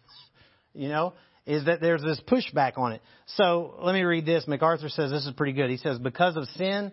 You 0.74 0.88
know, 0.88 1.14
is 1.46 1.66
that 1.66 1.82
there's 1.82 2.02
this 2.02 2.20
pushback 2.28 2.78
on 2.78 2.94
it. 2.94 3.02
So 3.28 3.76
let 3.82 3.94
me 3.94 4.04
read 4.04 4.26
this. 4.26 4.48
MacArthur 4.48 4.90
says 4.90 5.12
this 5.12 5.26
is 5.26 5.34
pretty 5.34 5.54
good. 5.54 5.70
He 5.70 5.78
says, 5.78 6.00
because 6.00 6.38
of 6.38 6.46
sin, 6.56 6.92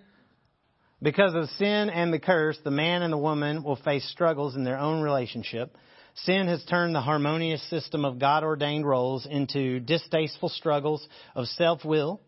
because 1.02 1.34
of 1.34 1.48
sin 1.58 1.90
and 1.90 2.12
the 2.12 2.18
curse, 2.18 2.58
the 2.62 2.70
man 2.70 3.02
and 3.02 3.12
the 3.12 3.18
woman 3.18 3.64
will 3.64 3.76
face 3.76 4.08
struggles 4.10 4.54
in 4.54 4.64
their 4.64 4.78
own 4.78 5.02
relationship. 5.02 5.76
Sin 6.14 6.46
has 6.46 6.64
turned 6.64 6.94
the 6.94 7.00
harmonious 7.00 7.62
system 7.68 8.04
of 8.04 8.18
God 8.18 8.44
ordained 8.44 8.86
roles 8.86 9.26
into 9.26 9.80
distasteful 9.80 10.48
struggles 10.48 11.06
of 11.34 11.46
self 11.46 11.84
will. 11.84 12.20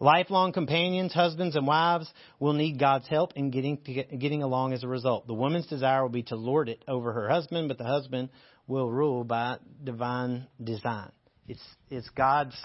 Lifelong 0.00 0.52
companions, 0.52 1.14
husbands, 1.14 1.54
and 1.56 1.66
wives 1.66 2.12
will 2.40 2.52
need 2.52 2.78
God's 2.78 3.06
help 3.06 3.32
in 3.36 3.50
getting, 3.50 3.78
getting 4.18 4.42
along 4.42 4.72
as 4.72 4.82
a 4.82 4.88
result. 4.88 5.26
The 5.26 5.34
woman's 5.34 5.68
desire 5.68 6.02
will 6.02 6.10
be 6.10 6.24
to 6.24 6.36
lord 6.36 6.68
it 6.68 6.84
over 6.88 7.12
her 7.12 7.28
husband, 7.30 7.68
but 7.68 7.78
the 7.78 7.84
husband 7.84 8.28
will 8.66 8.90
rule 8.90 9.24
by 9.24 9.58
divine 9.82 10.46
design. 10.62 11.12
It's, 11.46 11.62
it's 11.90 12.08
God's 12.10 12.56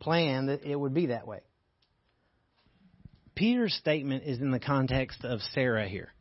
plan 0.00 0.46
that 0.46 0.64
it 0.64 0.78
would 0.78 0.92
be 0.92 1.06
that 1.06 1.26
way. 1.26 1.40
Peter's 3.34 3.74
statement 3.74 4.24
is 4.24 4.40
in 4.40 4.50
the 4.50 4.60
context 4.60 5.24
of 5.24 5.40
Sarah 5.52 5.88
here. 5.88 6.12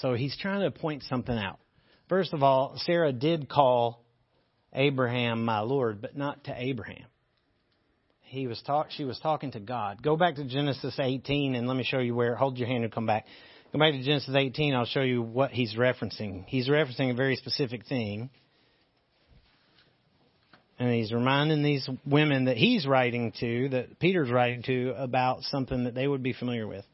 So 0.00 0.14
he's 0.14 0.36
trying 0.36 0.62
to 0.62 0.70
point 0.70 1.02
something 1.04 1.36
out. 1.36 1.60
First 2.08 2.32
of 2.32 2.42
all, 2.42 2.74
Sarah 2.78 3.12
did 3.12 3.48
call 3.48 4.04
Abraham 4.72 5.44
my 5.44 5.60
Lord, 5.60 6.00
but 6.00 6.16
not 6.16 6.44
to 6.44 6.54
Abraham. 6.56 7.06
He 8.22 8.46
was 8.46 8.60
talk, 8.62 8.90
she 8.90 9.04
was 9.04 9.18
talking 9.20 9.52
to 9.52 9.60
God. 9.60 10.02
Go 10.02 10.16
back 10.16 10.36
to 10.36 10.44
Genesis 10.44 10.98
18 10.98 11.54
and 11.54 11.68
let 11.68 11.76
me 11.76 11.84
show 11.84 12.00
you 12.00 12.14
where. 12.14 12.34
Hold 12.34 12.58
your 12.58 12.66
hand 12.66 12.82
and 12.82 12.92
come 12.92 13.06
back. 13.06 13.26
Go 13.72 13.78
back 13.78 13.92
to 13.92 14.02
Genesis 14.02 14.34
18. 14.34 14.74
I'll 14.74 14.86
show 14.86 15.02
you 15.02 15.22
what 15.22 15.50
he's 15.50 15.76
referencing. 15.76 16.44
He's 16.46 16.68
referencing 16.68 17.10
a 17.10 17.14
very 17.14 17.36
specific 17.36 17.86
thing. 17.86 18.30
And 20.78 20.92
he's 20.92 21.12
reminding 21.12 21.62
these 21.62 21.88
women 22.04 22.46
that 22.46 22.56
he's 22.56 22.86
writing 22.86 23.32
to, 23.38 23.68
that 23.70 23.98
Peter's 24.00 24.30
writing 24.30 24.62
to, 24.64 24.94
about 24.96 25.42
something 25.42 25.84
that 25.84 25.94
they 25.94 26.08
would 26.08 26.22
be 26.22 26.32
familiar 26.32 26.66
with. 26.66 26.84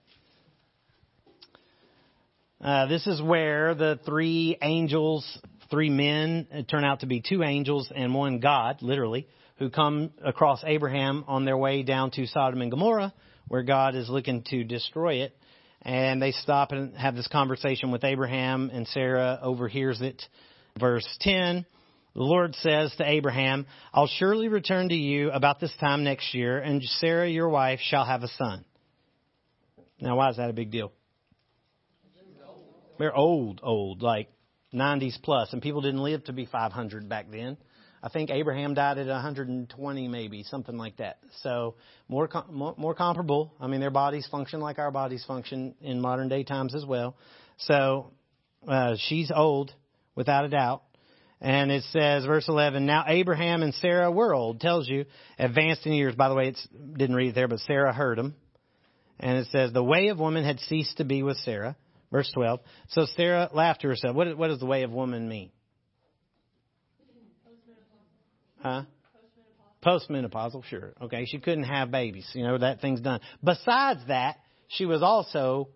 Uh, 2.63 2.87
this 2.87 3.07
is 3.07 3.23
where 3.23 3.75
the 3.75 3.99
three 4.05 4.59
angels, 4.61 5.39
three 5.71 5.89
men, 5.89 6.67
turn 6.71 6.85
out 6.85 7.01
to 7.01 7.07
be 7.07 7.23
two 7.27 7.43
angels 7.43 7.91
and 7.95 8.15
one 8.15 8.39
God, 8.39 8.83
literally, 8.83 9.27
who 9.59 9.71
come 9.71 10.11
across 10.23 10.63
Abraham 10.67 11.25
on 11.27 11.47
their 11.47 11.57
way 11.57 11.83
down 11.83 12.11
to 12.13 12.27
Sodom 12.27 12.61
and 12.61 12.71
Gomorrah, 12.71 13.15
where 13.49 13.63
God 13.63 13.95
is 13.95 14.11
looking 14.11 14.43
to 14.51 14.63
destroy 14.63 15.23
it. 15.23 15.35
And 15.83 16.21
they 16.21 16.33
stop 16.33 16.73
and 16.73 16.95
have 16.99 17.15
this 17.17 17.29
conversation 17.29 17.91
with 17.91 18.05
Abraham, 18.05 18.71
and 18.71 18.87
Sarah 18.89 19.39
overhears 19.43 20.03
it. 20.03 20.23
Verse 20.79 21.09
10. 21.21 21.65
The 22.15 22.23
Lord 22.23 22.57
says 22.57 22.93
to 22.97 23.09
Abraham, 23.09 23.67
I'll 23.93 24.09
surely 24.09 24.49
return 24.49 24.89
to 24.89 24.95
you 24.95 25.31
about 25.31 25.61
this 25.61 25.73
time 25.79 26.03
next 26.03 26.35
year, 26.35 26.59
and 26.59 26.83
Sarah, 26.83 27.29
your 27.29 27.49
wife, 27.49 27.79
shall 27.81 28.05
have 28.05 28.23
a 28.23 28.29
son. 28.29 28.65
Now, 30.01 30.17
why 30.17 30.31
is 30.31 30.37
that 30.37 30.51
a 30.51 30.53
big 30.53 30.71
deal? 30.71 30.93
They're 32.99 33.15
old, 33.15 33.61
old, 33.63 34.03
like 34.03 34.29
90s 34.75 35.23
plus, 35.23 35.53
and 35.53 35.63
people 35.63 35.81
didn't 35.81 36.03
live 36.03 36.25
to 36.25 36.33
be 36.33 36.47
500 36.47 37.09
back 37.09 37.31
then. 37.31 37.57
I 38.03 38.09
think 38.09 38.31
Abraham 38.31 38.75
died 38.75 38.99
at 38.99 39.07
120, 39.07 40.09
maybe 40.09 40.43
something 40.43 40.77
like 40.77 40.97
that. 40.97 41.19
So 41.43 41.77
more 42.09 42.29
more, 42.51 42.75
more 42.77 42.95
comparable. 42.95 43.55
I 43.61 43.67
mean, 43.67 43.81
their 43.81 43.91
bodies 43.91 44.27
function 44.31 44.61
like 44.61 44.79
our 44.79 44.91
bodies 44.91 45.25
function 45.27 45.75
in 45.81 46.01
modern 46.01 46.29
day 46.29 46.43
times 46.43 46.75
as 46.75 46.85
well. 46.85 47.17
So 47.59 48.11
uh, 48.67 48.97
she's 48.99 49.31
old, 49.35 49.73
without 50.15 50.45
a 50.45 50.49
doubt. 50.49 50.83
And 51.41 51.73
it 51.73 51.85
says, 51.85 52.27
verse 52.27 52.47
11, 52.49 52.85
now 52.85 53.05
Abraham 53.07 53.63
and 53.63 53.73
Sarah 53.75 54.11
were 54.11 54.35
old, 54.35 54.61
tells 54.61 54.89
you, 54.89 55.07
advanced 55.39 55.87
in 55.87 55.93
years. 55.95 56.15
By 56.15 56.29
the 56.29 56.35
way, 56.35 56.49
it 56.49 56.59
didn't 56.99 57.17
read 57.17 57.31
it 57.31 57.35
there, 57.35 57.49
but 57.49 57.61
Sarah 57.61 57.95
heard 57.95 58.19
him. 58.19 58.35
And 59.19 59.39
it 59.39 59.49
says, 59.51 59.73
the 59.73 59.83
way 59.83 60.09
of 60.09 60.19
woman 60.19 60.45
had 60.45 60.61
ceased 60.61 60.99
to 60.99 61.05
be 61.05 61.23
with 61.23 61.39
Sarah. 61.39 61.77
Verse 62.13 62.31
12. 62.35 62.61
So 62.89 63.07
Sarah 63.17 63.49
laughed 63.55 63.83
to 63.83 63.89
herself. 63.89 64.15
What, 64.17 64.37
what 64.37 64.49
does 64.49 64.61
the 64.61 64.67
way 64.67 64.83
of 64.83 64.91
woman 64.91 65.29
mean? 65.29 65.51
Huh? 68.63 68.83
Postmenopausal, 69.85 70.65
sure. 70.65 70.93
Okay, 71.01 71.25
she 71.25 71.39
couldn't 71.39 71.65
have 71.65 71.91
babies. 71.91 72.29
You 72.35 72.43
know, 72.43 72.59
that 72.59 72.83
thing's 72.83 73.01
done. 73.01 73.21
Besides 73.43 74.01
that, 74.09 74.37
she 74.69 74.85
was 74.85 75.03
also 75.03 75.69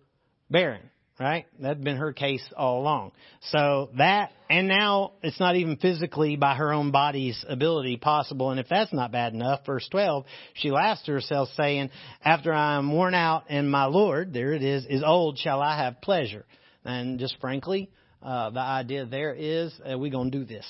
barren 0.49 0.91
right? 1.19 1.45
That'd 1.59 1.83
been 1.83 1.97
her 1.97 2.11
case 2.13 2.43
all 2.57 2.81
along. 2.81 3.11
So 3.49 3.89
that, 3.97 4.31
and 4.49 4.67
now 4.67 5.13
it's 5.23 5.39
not 5.39 5.55
even 5.55 5.77
physically 5.77 6.35
by 6.35 6.55
her 6.55 6.73
own 6.73 6.91
body's 6.91 7.43
ability 7.47 7.97
possible. 7.97 8.51
And 8.51 8.59
if 8.59 8.67
that's 8.69 8.93
not 8.93 9.11
bad 9.11 9.33
enough, 9.33 9.65
verse 9.65 9.87
12, 9.89 10.25
she 10.55 10.71
laughs 10.71 11.03
to 11.03 11.13
herself 11.13 11.49
saying, 11.55 11.89
after 12.23 12.53
I 12.53 12.77
am 12.77 12.91
worn 12.91 13.13
out 13.13 13.45
and 13.49 13.71
my 13.71 13.85
Lord, 13.85 14.33
there 14.33 14.53
it 14.53 14.63
is, 14.63 14.85
is 14.89 15.03
old, 15.05 15.37
shall 15.37 15.61
I 15.61 15.77
have 15.77 16.01
pleasure? 16.01 16.45
And 16.83 17.17
just 17.17 17.39
frankly, 17.39 17.89
uh, 18.21 18.49
the 18.49 18.59
idea 18.59 19.05
there 19.05 19.33
is, 19.33 19.73
uh, 19.85 19.97
going 20.09 20.31
to 20.31 20.39
do 20.39 20.45
this. 20.45 20.65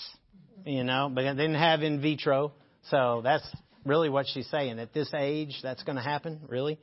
You 0.66 0.84
know, 0.84 1.12
but 1.14 1.22
they 1.22 1.30
didn't 1.30 1.56
have 1.56 1.84
in 1.84 2.02
vitro. 2.02 2.54
So 2.90 3.22
that's 3.24 3.48
really 3.86 4.10
what 4.10 4.26
she's 4.28 4.50
saying. 4.50 4.80
At 4.80 4.94
this 4.94 5.12
age, 5.16 5.60
that's 5.62 5.84
to 5.98 6.04
happen, 6.04 6.42
really. 6.48 6.80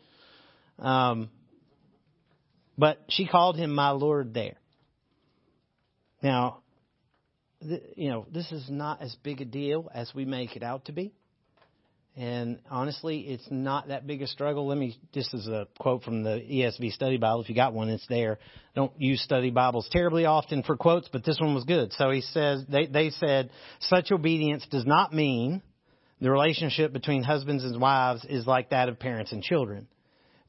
Um, 0.78 1.30
but 2.76 2.98
she 3.08 3.26
called 3.26 3.56
him 3.56 3.74
my 3.74 3.90
Lord 3.90 4.34
there. 4.34 4.56
Now, 6.22 6.58
you 7.60 8.10
know, 8.10 8.26
this 8.32 8.50
is 8.52 8.68
not 8.70 9.02
as 9.02 9.14
big 9.22 9.40
a 9.40 9.44
deal 9.44 9.90
as 9.94 10.12
we 10.14 10.24
make 10.24 10.56
it 10.56 10.62
out 10.62 10.86
to 10.86 10.92
be. 10.92 11.12
And 12.14 12.58
honestly, 12.70 13.20
it's 13.20 13.46
not 13.50 13.88
that 13.88 14.06
big 14.06 14.20
a 14.20 14.26
struggle. 14.26 14.66
Let 14.66 14.76
me, 14.76 14.98
this 15.14 15.32
is 15.32 15.48
a 15.48 15.66
quote 15.78 16.02
from 16.02 16.22
the 16.22 16.40
ESV 16.40 16.92
study 16.92 17.16
Bible. 17.16 17.40
If 17.40 17.48
you 17.48 17.54
got 17.54 17.72
one, 17.72 17.88
it's 17.88 18.06
there. 18.06 18.38
Don't 18.74 18.92
use 19.00 19.22
study 19.22 19.50
Bibles 19.50 19.88
terribly 19.90 20.26
often 20.26 20.62
for 20.62 20.76
quotes, 20.76 21.08
but 21.08 21.24
this 21.24 21.40
one 21.40 21.54
was 21.54 21.64
good. 21.64 21.92
So 21.94 22.10
he 22.10 22.20
says, 22.20 22.64
they, 22.68 22.86
they 22.86 23.10
said, 23.10 23.50
such 23.80 24.12
obedience 24.12 24.66
does 24.70 24.84
not 24.84 25.14
mean 25.14 25.62
the 26.20 26.30
relationship 26.30 26.92
between 26.92 27.22
husbands 27.22 27.64
and 27.64 27.80
wives 27.80 28.26
is 28.28 28.46
like 28.46 28.70
that 28.70 28.90
of 28.90 28.98
parents 28.98 29.32
and 29.32 29.42
children. 29.42 29.88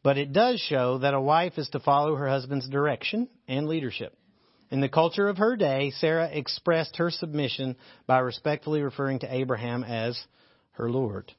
But 0.04 0.18
it 0.18 0.34
does 0.34 0.60
show 0.60 1.00
that 1.00 1.14
a 1.14 1.22
wife 1.22 1.58
is 1.58 1.70
to 1.70 1.80
follow 1.80 2.16
her 2.16 2.28
husband's 2.28 2.70
direction 2.70 3.30
and 3.48 3.68
leadership. 3.68 4.16
In 4.70 4.82
the 4.82 4.90
culture 4.90 5.30
of 5.30 5.38
her 5.38 5.56
day, 5.56 5.92
Sarah 5.92 6.30
expressed 6.32 6.98
her 6.98 7.10
submission 7.10 7.78
by 8.06 8.20
respectfully 8.20 8.82
referring 8.82 9.20
to 9.20 9.34
Abraham 9.34 9.84
as 9.84 10.22
her 10.72 10.90
Lord. 10.90 11.32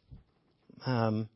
Um, 0.86 1.28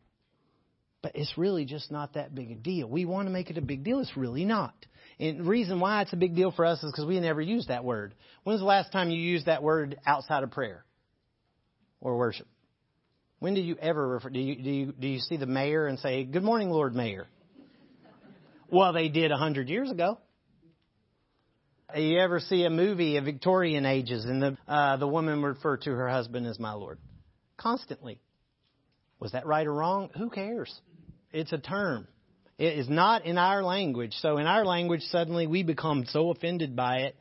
but 1.03 1.13
it's 1.15 1.37
really 1.37 1.65
just 1.65 1.91
not 1.91 2.15
that 2.15 2.35
big 2.35 2.51
a 2.51 2.55
deal. 2.55 2.89
We 2.89 3.05
want 3.05 3.27
to 3.27 3.33
make 3.33 3.51
it 3.51 3.59
a 3.59 3.63
big 3.63 3.85
deal. 3.85 4.01
It's 4.01 4.17
really 4.17 4.45
not. 4.45 4.75
And 5.19 5.41
the 5.41 5.45
reason 5.45 5.81
why 5.81 6.03
it's 6.03 6.13
a 6.13 6.17
big 6.17 6.35
deal 6.35 6.53
for 6.53 6.65
us 6.65 6.83
is 6.83 6.91
because 6.91 7.07
we 7.07 7.19
never 7.21 7.41
use 7.41 7.67
that 7.67 7.85
word. 7.85 8.15
When's 8.45 8.61
the 8.61 8.67
last 8.67 8.93
time 8.93 9.11
you 9.11 9.21
used 9.21 9.47
that 9.47 9.63
word 9.63 9.99
outside 10.07 10.45
of 10.45 10.51
prayer 10.51 10.85
or 12.01 12.17
worship? 12.17 12.47
When 13.39 13.55
do 13.55 13.61
you 13.61 13.77
ever 13.81 14.07
refer? 14.07 14.31
Do 14.31 14.41
you, 14.41 14.57
do 14.57 14.71
you, 14.71 14.93
do 14.93 15.07
you 15.07 15.21
see 15.21 15.37
the 15.37 15.47
mayor 15.47 15.87
and 15.87 15.99
say, 15.99 16.25
Good 16.25 16.43
morning, 16.43 16.71
Lord 16.71 16.95
Mayor? 16.95 17.27
Well, 18.71 18.93
they 18.93 19.09
did 19.09 19.31
a 19.31 19.37
hundred 19.37 19.69
years 19.69 19.91
ago. 19.91 20.19
You 21.97 22.19
ever 22.21 22.39
see 22.41 22.65
a 22.65 22.71
movie 22.71 23.17
of 23.17 23.25
Victorian 23.25 23.87
ages 23.87 24.27
and 24.27 24.43
the, 24.43 24.59
uh, 24.67 24.99
the 24.99 25.09
woman 25.09 25.43
refer 25.43 25.79
to 25.79 25.91
her 25.91 26.09
husband 26.09 26.47
as 26.47 26.59
my 26.59 26.73
Lord? 26.73 26.99
Constantly. 27.57 28.21
Was 29.21 29.33
that 29.33 29.47
right 29.47 29.67
or 29.67 29.73
wrong? 29.73 30.11
Who 30.19 30.29
cares? 30.29 30.73
It's 31.33 31.53
a 31.53 31.59
term. 31.59 32.07
It 32.59 32.77
is 32.79 32.91
not 32.91 33.25
in 33.25 33.39
our 33.39 33.63
language. 33.63 34.13
So 34.21 34.37
in 34.37 34.47
our 34.47 34.67
language, 34.67 35.03
suddenly 35.11 35.47
we 35.47 35.63
become 35.63 36.05
so 36.07 36.31
offended 36.31 36.77
by 36.77 36.99
it, 36.99 37.17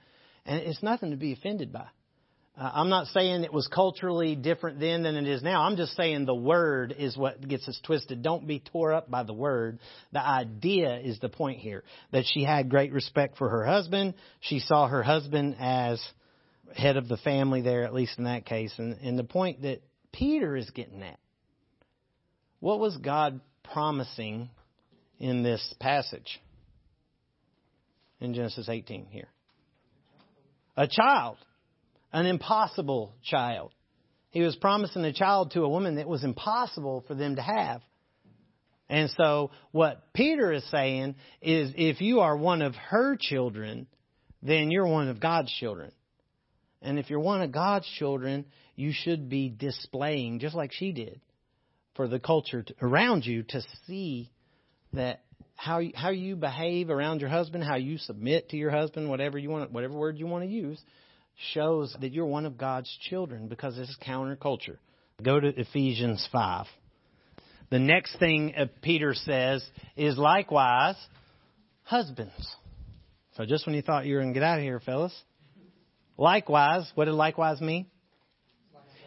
and 0.45 0.59
it's 0.59 0.83
nothing 0.83 1.11
to 1.11 1.17
be 1.17 1.31
offended 1.31 1.71
by. 1.71 1.87
Uh, 2.57 2.71
I'm 2.73 2.89
not 2.89 3.07
saying 3.07 3.43
it 3.43 3.53
was 3.53 3.67
culturally 3.67 4.35
different 4.35 4.79
then 4.79 5.03
than 5.03 5.15
it 5.15 5.27
is 5.27 5.43
now. 5.43 5.61
I'm 5.61 5.77
just 5.77 5.95
saying 5.95 6.25
the 6.25 6.33
word 6.33 6.95
is 6.97 7.15
what 7.15 7.47
gets 7.47 7.67
us 7.67 7.79
twisted. 7.83 8.23
Don't 8.23 8.47
be 8.47 8.59
tore 8.59 8.93
up 8.93 9.11
by 9.11 9.23
the 9.23 9.33
word. 9.33 9.79
The 10.11 10.25
idea 10.25 10.97
is 10.97 11.19
the 11.19 11.29
point 11.29 11.59
here 11.59 11.83
that 12.11 12.25
she 12.25 12.43
had 12.43 12.69
great 12.69 12.91
respect 12.91 13.37
for 13.37 13.49
her 13.49 13.63
husband. 13.65 14.15
She 14.39 14.59
saw 14.59 14.87
her 14.87 15.03
husband 15.03 15.57
as 15.59 16.01
head 16.75 16.97
of 16.97 17.07
the 17.07 17.17
family 17.17 17.61
there, 17.61 17.83
at 17.83 17.93
least 17.93 18.17
in 18.17 18.23
that 18.23 18.45
case. 18.45 18.73
And, 18.77 18.97
and 19.01 19.19
the 19.19 19.23
point 19.23 19.61
that 19.61 19.81
Peter 20.11 20.55
is 20.55 20.69
getting 20.71 21.03
at. 21.03 21.19
What 22.59 22.79
was 22.79 22.97
God 22.97 23.39
promising 23.71 24.49
in 25.19 25.43
this 25.43 25.75
passage? 25.79 26.41
In 28.19 28.33
Genesis 28.33 28.67
18 28.67 29.05
here. 29.11 29.27
A 30.75 30.87
child 30.87 31.37
an 32.13 32.25
impossible 32.25 33.15
child. 33.23 33.73
He 34.29 34.41
was 34.41 34.55
promising 34.55 35.03
a 35.05 35.13
child 35.13 35.51
to 35.51 35.63
a 35.63 35.69
woman 35.69 35.95
that 35.95 36.07
was 36.07 36.23
impossible 36.23 37.03
for 37.07 37.15
them 37.15 37.35
to 37.35 37.41
have. 37.41 37.81
And 38.89 39.09
so 39.17 39.51
what 39.71 40.13
Peter 40.13 40.51
is 40.51 40.69
saying 40.69 41.15
is 41.41 41.73
if 41.75 42.01
you 42.01 42.21
are 42.21 42.37
one 42.37 42.61
of 42.61 42.75
her 42.75 43.17
children, 43.19 43.87
then 44.41 44.71
you're 44.71 44.87
one 44.87 45.09
of 45.09 45.19
God's 45.19 45.51
children. 45.51 45.91
And 46.81 46.99
if 46.99 47.09
you're 47.09 47.19
one 47.19 47.41
of 47.41 47.51
God's 47.51 47.87
children, 47.97 48.45
you 48.75 48.91
should 48.93 49.29
be 49.29 49.49
displaying, 49.49 50.39
just 50.39 50.55
like 50.55 50.71
she 50.71 50.91
did, 50.91 51.19
for 51.95 52.07
the 52.07 52.19
culture 52.19 52.63
around 52.81 53.25
you 53.25 53.43
to 53.43 53.61
see 53.87 54.31
that 54.93 55.21
how 55.55 55.79
you, 55.79 55.91
how 55.95 56.11
you 56.11 56.35
behave 56.35 56.89
around 56.89 57.19
your 57.19 57.29
husband, 57.29 57.63
how 57.63 57.75
you 57.75 57.97
submit 57.97 58.49
to 58.49 58.57
your 58.57 58.69
husband, 58.69 59.09
whatever 59.09 59.37
you 59.37 59.49
want, 59.49 59.71
whatever 59.71 59.95
word 59.95 60.17
you 60.17 60.27
want 60.27 60.43
to 60.43 60.49
use, 60.49 60.79
shows 61.53 61.95
that 62.01 62.11
you're 62.11 62.25
one 62.25 62.45
of 62.45 62.57
God's 62.57 62.95
children 63.09 63.47
because 63.47 63.77
it's 63.77 63.95
counterculture. 64.05 64.77
Go 65.23 65.39
to 65.39 65.47
Ephesians 65.47 66.27
5. 66.31 66.65
The 67.69 67.79
next 67.79 68.17
thing 68.19 68.53
uh, 68.55 68.65
Peter 68.81 69.13
says 69.13 69.67
is 69.95 70.17
likewise, 70.17 70.95
husbands. 71.83 72.55
So 73.35 73.45
just 73.45 73.65
when 73.65 73.75
you 73.75 73.81
thought 73.81 74.05
you 74.05 74.15
were 74.15 74.21
going 74.21 74.33
to 74.33 74.39
get 74.39 74.47
out 74.47 74.57
of 74.57 74.63
here, 74.63 74.79
fellas. 74.79 75.13
Likewise, 76.17 76.89
what 76.95 77.05
did 77.05 77.13
likewise 77.13 77.61
mean? 77.61 77.85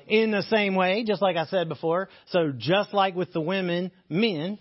In 0.07 0.31
the 0.31 0.43
same 0.43 0.75
way, 0.75 1.05
just 1.05 1.23
like 1.23 1.37
I 1.37 1.47
said 1.47 1.69
before. 1.69 2.09
So 2.29 2.53
just 2.57 2.93
like 2.93 3.14
with 3.14 3.33
the 3.33 3.40
women, 3.40 3.90
men, 4.09 4.59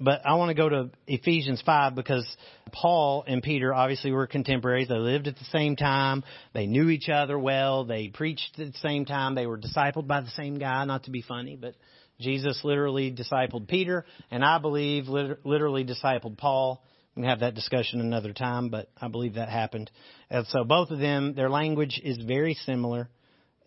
but 0.00 0.24
I 0.24 0.34
want 0.34 0.50
to 0.50 0.54
go 0.54 0.68
to 0.68 0.90
Ephesians 1.06 1.62
5 1.64 1.94
because 1.94 2.26
Paul 2.72 3.24
and 3.26 3.42
Peter 3.42 3.74
obviously 3.74 4.12
were 4.12 4.26
contemporaries. 4.26 4.88
They 4.88 4.94
lived 4.94 5.26
at 5.26 5.36
the 5.36 5.44
same 5.46 5.74
time. 5.74 6.22
They 6.54 6.66
knew 6.66 6.88
each 6.88 7.08
other 7.08 7.38
well. 7.38 7.84
They 7.84 8.08
preached 8.08 8.58
at 8.58 8.72
the 8.72 8.78
same 8.78 9.04
time. 9.04 9.34
They 9.34 9.46
were 9.46 9.58
discipled 9.58 10.06
by 10.06 10.20
the 10.20 10.30
same 10.30 10.58
guy, 10.58 10.84
not 10.84 11.04
to 11.04 11.10
be 11.10 11.22
funny, 11.22 11.56
but 11.56 11.74
Jesus 12.20 12.60
literally 12.64 13.12
discipled 13.12 13.68
Peter, 13.68 14.04
and 14.30 14.44
I 14.44 14.58
believe 14.58 15.06
literally 15.08 15.84
discipled 15.84 16.36
Paul. 16.36 16.82
We 17.14 17.22
can 17.22 17.30
have 17.30 17.40
that 17.40 17.54
discussion 17.54 18.00
another 18.00 18.32
time, 18.32 18.68
but 18.70 18.90
I 19.00 19.08
believe 19.08 19.34
that 19.34 19.48
happened. 19.48 19.90
And 20.30 20.46
so 20.48 20.64
both 20.64 20.90
of 20.90 20.98
them, 20.98 21.34
their 21.34 21.50
language 21.50 22.00
is 22.02 22.18
very 22.18 22.54
similar. 22.54 23.08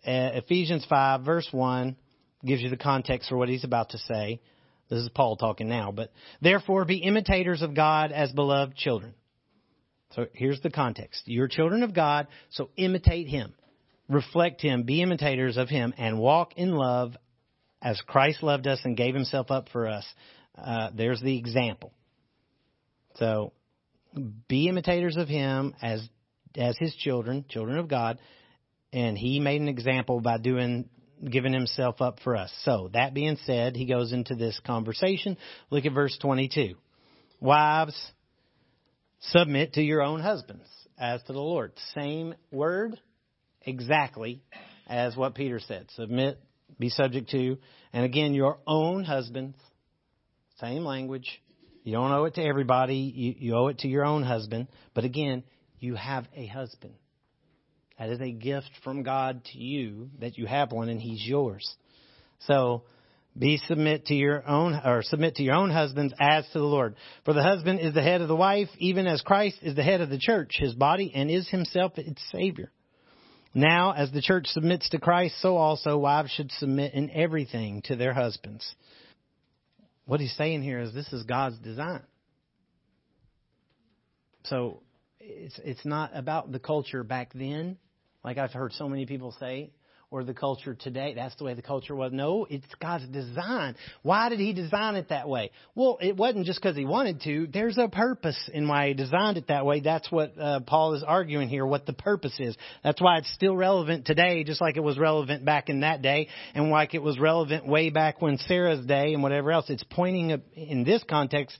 Uh, 0.06 0.40
Ephesians 0.40 0.86
5, 0.88 1.22
verse 1.22 1.48
1, 1.50 1.96
gives 2.44 2.62
you 2.62 2.70
the 2.70 2.76
context 2.76 3.28
for 3.28 3.36
what 3.36 3.48
he's 3.48 3.64
about 3.64 3.90
to 3.90 3.98
say. 3.98 4.40
This 4.92 5.04
is 5.04 5.08
Paul 5.08 5.36
talking 5.36 5.70
now, 5.70 5.90
but 5.90 6.12
therefore 6.42 6.84
be 6.84 6.98
imitators 6.98 7.62
of 7.62 7.74
God 7.74 8.12
as 8.12 8.30
beloved 8.30 8.76
children. 8.76 9.14
So 10.10 10.26
here's 10.34 10.60
the 10.60 10.68
context. 10.68 11.22
You're 11.24 11.48
children 11.48 11.82
of 11.82 11.94
God, 11.94 12.26
so 12.50 12.68
imitate 12.76 13.26
Him. 13.26 13.54
Reflect 14.10 14.60
Him, 14.60 14.82
be 14.82 15.00
imitators 15.00 15.56
of 15.56 15.70
Him, 15.70 15.94
and 15.96 16.18
walk 16.18 16.58
in 16.58 16.74
love 16.74 17.16
as 17.80 18.02
Christ 18.06 18.42
loved 18.42 18.66
us 18.66 18.80
and 18.84 18.94
gave 18.94 19.14
Himself 19.14 19.50
up 19.50 19.70
for 19.70 19.88
us. 19.88 20.04
Uh, 20.62 20.90
there's 20.94 21.22
the 21.22 21.38
example. 21.38 21.94
So 23.14 23.54
be 24.46 24.68
imitators 24.68 25.16
of 25.16 25.26
Him 25.26 25.74
as 25.80 26.06
as 26.54 26.76
His 26.78 26.94
children, 26.96 27.46
children 27.48 27.78
of 27.78 27.88
God, 27.88 28.18
and 28.92 29.16
He 29.16 29.40
made 29.40 29.62
an 29.62 29.68
example 29.68 30.20
by 30.20 30.36
doing 30.36 30.90
given 31.24 31.52
himself 31.52 32.00
up 32.00 32.18
for 32.24 32.36
us. 32.36 32.52
So, 32.64 32.90
that 32.94 33.14
being 33.14 33.36
said, 33.44 33.76
he 33.76 33.86
goes 33.86 34.12
into 34.12 34.34
this 34.34 34.60
conversation. 34.66 35.36
Look 35.70 35.86
at 35.86 35.92
verse 35.92 36.16
22. 36.20 36.74
Wives, 37.40 38.00
submit 39.20 39.74
to 39.74 39.82
your 39.82 40.02
own 40.02 40.20
husbands 40.20 40.66
as 40.98 41.22
to 41.24 41.32
the 41.32 41.40
Lord. 41.40 41.72
Same 41.94 42.34
word 42.50 43.00
exactly 43.62 44.42
as 44.86 45.16
what 45.16 45.34
Peter 45.34 45.60
said. 45.60 45.86
Submit, 45.94 46.38
be 46.78 46.88
subject 46.88 47.30
to, 47.30 47.58
and 47.92 48.04
again, 48.04 48.34
your 48.34 48.58
own 48.66 49.04
husbands. 49.04 49.56
Same 50.60 50.84
language. 50.84 51.42
You 51.84 51.92
don't 51.92 52.12
owe 52.12 52.24
it 52.24 52.34
to 52.34 52.42
everybody. 52.42 52.96
You, 52.96 53.34
you 53.38 53.56
owe 53.56 53.68
it 53.68 53.78
to 53.80 53.88
your 53.88 54.04
own 54.04 54.22
husband. 54.22 54.68
But 54.94 55.04
again, 55.04 55.42
you 55.78 55.96
have 55.96 56.26
a 56.34 56.46
husband. 56.46 56.94
That 57.98 58.10
is 58.10 58.20
a 58.20 58.32
gift 58.32 58.70
from 58.82 59.02
God 59.02 59.44
to 59.52 59.58
you 59.58 60.10
that 60.20 60.38
you 60.38 60.46
have 60.46 60.72
one 60.72 60.88
and 60.88 61.00
he's 61.00 61.24
yours. 61.24 61.76
So 62.46 62.82
be 63.38 63.56
submit 63.56 64.06
to 64.06 64.14
your 64.14 64.46
own 64.46 64.74
or 64.84 65.02
submit 65.02 65.36
to 65.36 65.42
your 65.42 65.54
own 65.54 65.70
husbands 65.70 66.12
as 66.20 66.44
to 66.52 66.58
the 66.58 66.64
Lord. 66.64 66.96
For 67.24 67.32
the 67.32 67.42
husband 67.42 67.80
is 67.80 67.94
the 67.94 68.02
head 68.02 68.20
of 68.20 68.28
the 68.28 68.36
wife, 68.36 68.68
even 68.78 69.06
as 69.06 69.22
Christ 69.22 69.58
is 69.62 69.74
the 69.74 69.82
head 69.82 70.00
of 70.00 70.10
the 70.10 70.18
church, 70.18 70.56
his 70.58 70.74
body, 70.74 71.12
and 71.14 71.30
is 71.30 71.48
himself 71.48 71.96
its 71.96 72.22
savior. 72.30 72.70
Now, 73.54 73.92
as 73.92 74.10
the 74.10 74.22
church 74.22 74.46
submits 74.46 74.88
to 74.90 74.98
Christ, 74.98 75.40
so 75.40 75.56
also 75.56 75.98
wives 75.98 76.30
should 76.30 76.50
submit 76.52 76.94
in 76.94 77.10
everything 77.10 77.82
to 77.82 77.96
their 77.96 78.14
husbands. 78.14 78.74
What 80.06 80.20
he's 80.20 80.34
saying 80.36 80.62
here 80.62 80.80
is 80.80 80.92
this 80.92 81.12
is 81.12 81.22
God's 81.24 81.58
design. 81.58 82.02
So 84.44 84.82
it's 85.22 85.58
it's 85.64 85.84
not 85.84 86.10
about 86.14 86.52
the 86.52 86.58
culture 86.58 87.04
back 87.04 87.32
then 87.34 87.78
like 88.24 88.38
I've 88.38 88.52
heard 88.52 88.72
so 88.74 88.88
many 88.88 89.06
people 89.06 89.34
say, 89.40 89.70
or 90.10 90.22
the 90.24 90.34
culture 90.34 90.74
today. 90.74 91.14
That's 91.14 91.34
the 91.36 91.44
way 91.44 91.54
the 91.54 91.62
culture 91.62 91.96
was. 91.96 92.12
No, 92.12 92.46
it's 92.48 92.66
God's 92.80 93.08
design. 93.08 93.76
Why 94.02 94.28
did 94.28 94.38
He 94.38 94.52
design 94.52 94.94
it 94.94 95.08
that 95.08 95.28
way? 95.28 95.50
Well, 95.74 95.98
it 96.00 96.16
wasn't 96.16 96.46
just 96.46 96.60
because 96.60 96.76
He 96.76 96.84
wanted 96.84 97.22
to. 97.22 97.48
There's 97.52 97.78
a 97.78 97.88
purpose 97.88 98.38
in 98.52 98.68
why 98.68 98.88
He 98.88 98.94
designed 98.94 99.38
it 99.38 99.48
that 99.48 99.64
way. 99.64 99.80
That's 99.80 100.10
what 100.12 100.38
uh, 100.38 100.60
Paul 100.60 100.94
is 100.94 101.02
arguing 101.02 101.48
here, 101.48 101.64
what 101.66 101.86
the 101.86 101.94
purpose 101.94 102.38
is. 102.38 102.56
That's 102.84 103.00
why 103.00 103.18
it's 103.18 103.32
still 103.32 103.56
relevant 103.56 104.04
today, 104.04 104.44
just 104.44 104.60
like 104.60 104.76
it 104.76 104.84
was 104.84 104.98
relevant 104.98 105.44
back 105.44 105.68
in 105.68 105.80
that 105.80 106.02
day, 106.02 106.28
and 106.54 106.70
like 106.70 106.94
it 106.94 107.02
was 107.02 107.18
relevant 107.18 107.66
way 107.66 107.90
back 107.90 108.20
when 108.20 108.38
Sarah's 108.38 108.84
day 108.86 109.14
and 109.14 109.22
whatever 109.22 109.50
else. 109.50 109.68
It's 109.68 109.84
pointing, 109.84 110.42
in 110.54 110.84
this 110.84 111.02
context, 111.08 111.58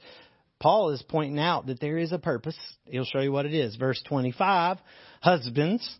Paul 0.62 0.90
is 0.90 1.02
pointing 1.02 1.40
out 1.40 1.66
that 1.66 1.80
there 1.80 1.98
is 1.98 2.12
a 2.12 2.18
purpose. 2.18 2.56
He'll 2.84 3.04
show 3.04 3.18
you 3.18 3.32
what 3.32 3.46
it 3.46 3.52
is. 3.52 3.74
Verse 3.74 4.00
25, 4.08 4.78
husbands, 5.20 5.98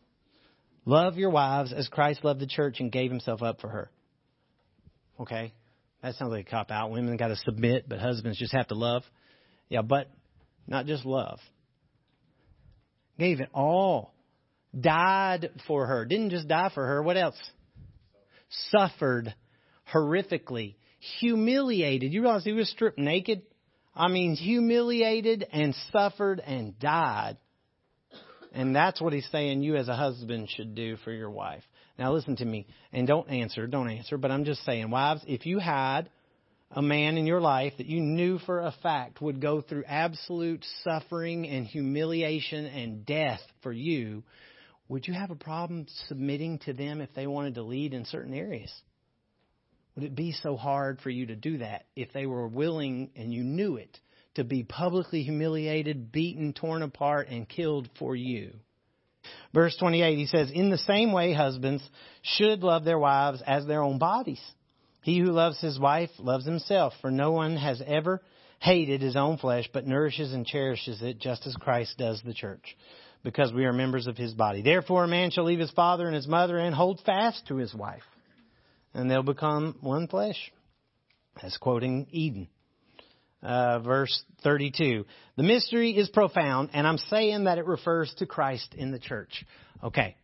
Love 0.85 1.16
your 1.16 1.31
wives 1.31 1.72
as 1.72 1.88
Christ 1.88 2.25
loved 2.25 2.40
the 2.40 2.46
church 2.46 2.79
and 2.79 2.90
gave 2.90 3.11
himself 3.11 3.42
up 3.42 3.61
for 3.61 3.68
her. 3.68 3.90
Okay? 5.18 5.53
That 6.01 6.14
sounds 6.14 6.31
like 6.31 6.46
a 6.46 6.51
cop 6.51 6.70
out. 6.70 6.92
Women 6.92 7.16
got 7.16 7.29
to 7.29 7.37
submit, 7.37 7.88
but 7.88 7.98
husbands 7.98 8.38
just 8.38 8.53
have 8.53 8.68
to 8.68 8.75
love. 8.75 9.03
Yeah, 9.68 9.83
but 9.83 10.09
not 10.68 10.87
just 10.87 11.05
love. 11.05 11.40
Gave 13.18 13.40
it 13.40 13.48
all. 13.53 14.14
Died 14.79 15.51
for 15.66 15.87
her. 15.87 16.05
Didn't 16.05 16.31
just 16.31 16.46
die 16.46 16.70
for 16.72 16.87
her. 16.87 17.03
What 17.03 17.16
else? 17.16 17.37
Suffered 18.70 19.35
horrifically. 19.92 20.77
Humiliated. 21.20 22.12
You 22.12 22.22
realize 22.22 22.44
he 22.44 22.53
was 22.53 22.70
stripped 22.70 22.98
naked? 22.98 23.42
I 23.94 24.09
mean, 24.09 24.35
humiliated 24.35 25.46
and 25.52 25.74
suffered 25.92 26.40
and 26.40 26.78
died 26.78 27.37
and 28.55 28.74
that's 28.74 29.00
what 29.00 29.12
he's 29.12 29.28
saying 29.31 29.62
you 29.62 29.76
as 29.76 29.88
a 29.88 29.96
husband 29.96 30.48
should 30.50 30.74
do 30.74 30.96
for 30.98 31.11
your 31.11 31.31
wife. 31.31 31.62
Now 31.98 32.12
listen 32.12 32.37
to 32.37 32.44
me, 32.44 32.66
and 32.92 33.07
don't 33.07 33.28
answer, 33.28 33.66
don't 33.66 33.90
answer, 33.90 34.18
but 34.18 34.31
I'm 34.31 34.44
just 34.44 34.64
saying, 34.64 34.90
wives, 34.90 35.22
if 35.26 35.46
you 35.46 35.59
had 35.59 36.11
a 36.70 36.83
man 36.83 37.18
in 37.18 37.26
your 37.26 37.40
life 37.40 37.74
that 37.78 37.87
you 37.87 38.00
knew 38.00 38.38
for 38.38 38.61
a 38.61 38.74
fact 38.83 39.20
would 39.20 39.40
go 39.40 39.61
through 39.61 39.85
absolute 39.85 40.64
suffering 40.85 41.46
and 41.46 41.66
humiliation 41.66 42.64
and 42.66 43.05
death 43.05 43.40
for 43.62 43.72
you, 43.72 44.22
would 44.88 45.07
you 45.07 45.14
have 45.14 45.31
a 45.31 45.37
problem 45.37 45.87
submitting 46.09 46.59
to 46.61 46.72
them 46.72 47.00
if 47.00 47.12
they 47.14 47.26
wanted 47.26 47.55
to 47.55 47.62
lead 47.62 47.94
in 47.94 48.05
certain 48.07 48.35
areas? 48.35 48.72
Would 49.94 50.05
it 50.05 50.14
be 50.14 50.33
so 50.33 50.57
hard 50.57 51.00
for 51.00 51.11
you 51.11 51.26
to 51.26 51.37
do 51.37 51.59
that 51.59 51.87
if 51.94 52.12
they 52.12 52.26
were 52.26 52.48
willing 52.48 53.11
and 53.16 53.33
you 53.33 53.42
knew 53.42 53.76
it? 53.76 53.98
to 54.35 54.44
be 54.44 54.62
publicly 54.62 55.22
humiliated, 55.22 56.11
beaten, 56.11 56.52
torn 56.52 56.83
apart, 56.83 57.28
and 57.28 57.48
killed 57.48 57.88
for 57.98 58.16
you. 58.16 58.52
Verse 59.55 59.76
28, 59.78 60.16
he 60.16 60.26
says, 60.26 60.50
In 60.52 60.70
the 60.70 60.78
same 60.78 61.12
way, 61.12 61.33
husbands 61.33 61.83
should 62.22 62.62
love 62.62 62.85
their 62.85 62.98
wives 62.98 63.42
as 63.46 63.66
their 63.66 63.83
own 63.83 63.98
bodies. 63.98 64.42
He 65.02 65.18
who 65.18 65.31
loves 65.33 65.61
his 65.61 65.78
wife 65.78 66.11
loves 66.18 66.46
himself, 66.46 66.94
for 67.00 67.11
no 67.11 67.33
one 67.33 67.57
has 67.57 67.83
ever 67.87 68.22
hated 68.59 69.02
his 69.02 69.16
own 69.16 69.38
flesh, 69.38 69.68
but 69.72 69.87
nourishes 69.87 70.33
and 70.33 70.46
cherishes 70.46 71.02
it 71.02 71.18
just 71.18 71.46
as 71.46 71.55
Christ 71.57 71.98
does 71.98 72.22
the 72.24 72.35
church. 72.35 72.76
because 73.24 73.52
we 73.52 73.66
are 73.66 73.72
members 73.72 74.09
of 74.09 74.16
his 74.16 74.35
body. 74.35 74.62
Therefore, 74.62 75.05
a 75.05 75.09
man 75.09 75.31
shall 75.31 75.44
leave 75.44 75.61
his 75.61 75.70
father 75.70 76.07
and 76.07 76.14
his 76.16 76.26
mother 76.26 76.59
and 76.59 76.74
hold 76.74 76.98
fast 77.07 77.46
to 77.46 77.55
his 77.55 77.72
wife, 77.72 78.02
and 78.94 79.11
they'll 79.11 79.22
become 79.22 79.76
one 79.81 80.09
flesh. 80.09 80.52
That's 81.40 81.57
quoting 81.57 82.07
Eden. 82.11 82.48
Uh, 83.42 83.81
verse 83.81 84.22
32. 84.44 85.05
The 85.37 85.42
mystery 85.42 85.96
is 85.96 86.09
profound, 86.09 86.70
and 86.72 86.87
I'm 86.87 86.98
saying 86.98 87.44
that 87.44 87.59
it 87.59 87.66
refers 87.66 88.12
to 88.18 88.26
Christ 88.26 88.74
in 88.76 88.92
the 88.92 89.00
church. 89.00 89.44
Okay. 89.83 90.16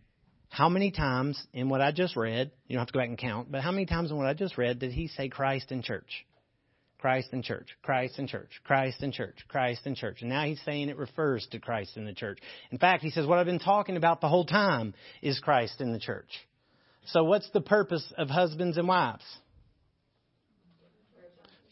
How 0.51 0.69
many 0.69 0.91
times 0.91 1.41
in 1.53 1.69
what 1.69 1.81
I 1.81 1.93
just 1.93 2.17
read, 2.17 2.53
you 2.69 2.75
don't 2.75 2.81
have 2.81 2.89
to 2.89 2.93
go 2.93 3.01
back 3.01 3.09
and 3.09 3.19
count, 3.19 3.51
but 3.51 3.61
how 3.61 3.71
many 3.71 3.87
times 3.87 4.11
in 4.11 4.17
what 4.17 4.27
I 4.27 4.35
just 4.35 4.57
read 4.57 4.79
did 4.79 4.93
he 4.93 5.09
say 5.09 5.29
Christ 5.29 5.73
in 5.73 5.83
church? 5.83 6.25
Christ 6.99 7.29
in 7.33 7.43
church, 7.43 7.69
Christ 7.83 8.19
in 8.19 8.27
church, 8.27 8.51
Christ 8.65 9.03
in 9.03 9.13
church, 9.13 9.37
Christ 9.47 9.87
in 9.87 9.95
church. 9.95 10.21
And 10.21 10.31
now 10.31 10.45
he's 10.45 10.61
saying 10.65 10.89
it 10.89 10.97
refers 10.97 11.47
to 11.53 11.61
Christ 11.61 11.97
in 11.97 12.05
the 12.05 12.13
church. 12.13 12.39
In 12.73 12.79
fact, 12.79 13.05
he 13.05 13.11
says, 13.11 13.25
what 13.25 13.39
I've 13.39 13.47
been 13.47 13.61
talking 13.61 13.97
about 13.97 14.21
the 14.21 14.29
whole 14.29 14.45
time 14.47 14.95
is 15.23 15.39
Christ 15.39 15.81
in 15.81 15.93
the 15.93 16.01
church. 16.01 16.29
So 17.13 17.25
what's 17.25 17.49
the 17.51 17.61
purpose 17.61 18.05
of 18.17 18.29
husbands 18.29 18.77
and 18.77 18.87
wives? 18.87 19.25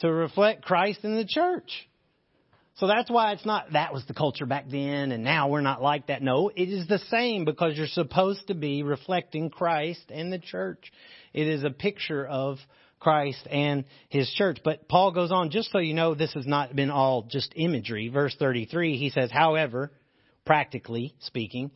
To 0.00 0.12
reflect 0.12 0.64
Christ 0.64 1.00
in 1.04 1.16
the 1.16 1.26
church. 1.26 1.70
So 2.76 2.86
that's 2.86 3.10
why 3.10 3.32
it's 3.32 3.46
not, 3.46 3.72
that 3.72 3.94
was 3.94 4.04
the 4.06 4.12
culture 4.12 4.44
back 4.44 4.66
then 4.68 5.10
and 5.12 5.24
now 5.24 5.48
we're 5.48 5.62
not 5.62 5.82
like 5.82 6.08
that. 6.08 6.22
No, 6.22 6.50
it 6.54 6.68
is 6.68 6.86
the 6.86 6.98
same 7.10 7.46
because 7.46 7.76
you're 7.76 7.86
supposed 7.86 8.48
to 8.48 8.54
be 8.54 8.82
reflecting 8.82 9.48
Christ 9.48 10.02
and 10.10 10.30
the 10.30 10.38
church. 10.38 10.92
It 11.32 11.46
is 11.48 11.64
a 11.64 11.70
picture 11.70 12.26
of 12.26 12.58
Christ 13.00 13.46
and 13.50 13.84
his 14.08 14.30
church. 14.36 14.58
But 14.62 14.88
Paul 14.88 15.12
goes 15.12 15.32
on, 15.32 15.50
just 15.50 15.72
so 15.72 15.78
you 15.78 15.94
know, 15.94 16.14
this 16.14 16.34
has 16.34 16.46
not 16.46 16.76
been 16.76 16.90
all 16.90 17.22
just 17.22 17.52
imagery. 17.56 18.08
Verse 18.08 18.36
33, 18.38 18.98
he 18.98 19.08
says, 19.08 19.30
however, 19.30 19.90
practically 20.44 21.14
speaking, 21.20 21.70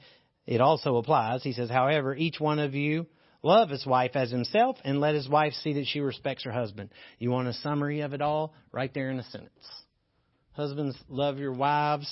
it 0.47 0.61
also 0.61 0.97
applies. 0.97 1.43
He 1.43 1.53
says, 1.53 1.71
however, 1.71 2.15
each 2.15 2.39
one 2.39 2.59
of 2.59 2.75
you 2.75 3.07
love 3.43 3.71
his 3.71 3.87
wife 3.87 4.13
as 4.15 4.31
himself 4.31 4.77
and 4.85 5.01
let 5.01 5.15
his 5.15 5.29
wife 5.29 5.53
see 5.55 5.75
that 5.75 5.87
she 5.87 6.01
respects 6.01 6.45
her 6.45 6.53
husband. 6.53 6.91
You 7.19 7.31
want 7.31 7.49
a 7.49 7.53
summary 7.55 8.01
of 8.01 8.13
it 8.13 8.23
all? 8.23 8.55
Right 8.73 8.93
there 8.93 9.11
in 9.11 9.19
a 9.19 9.25
sentence. 9.25 9.53
Husbands, 10.53 10.97
love 11.09 11.39
your 11.39 11.53
wives 11.53 12.09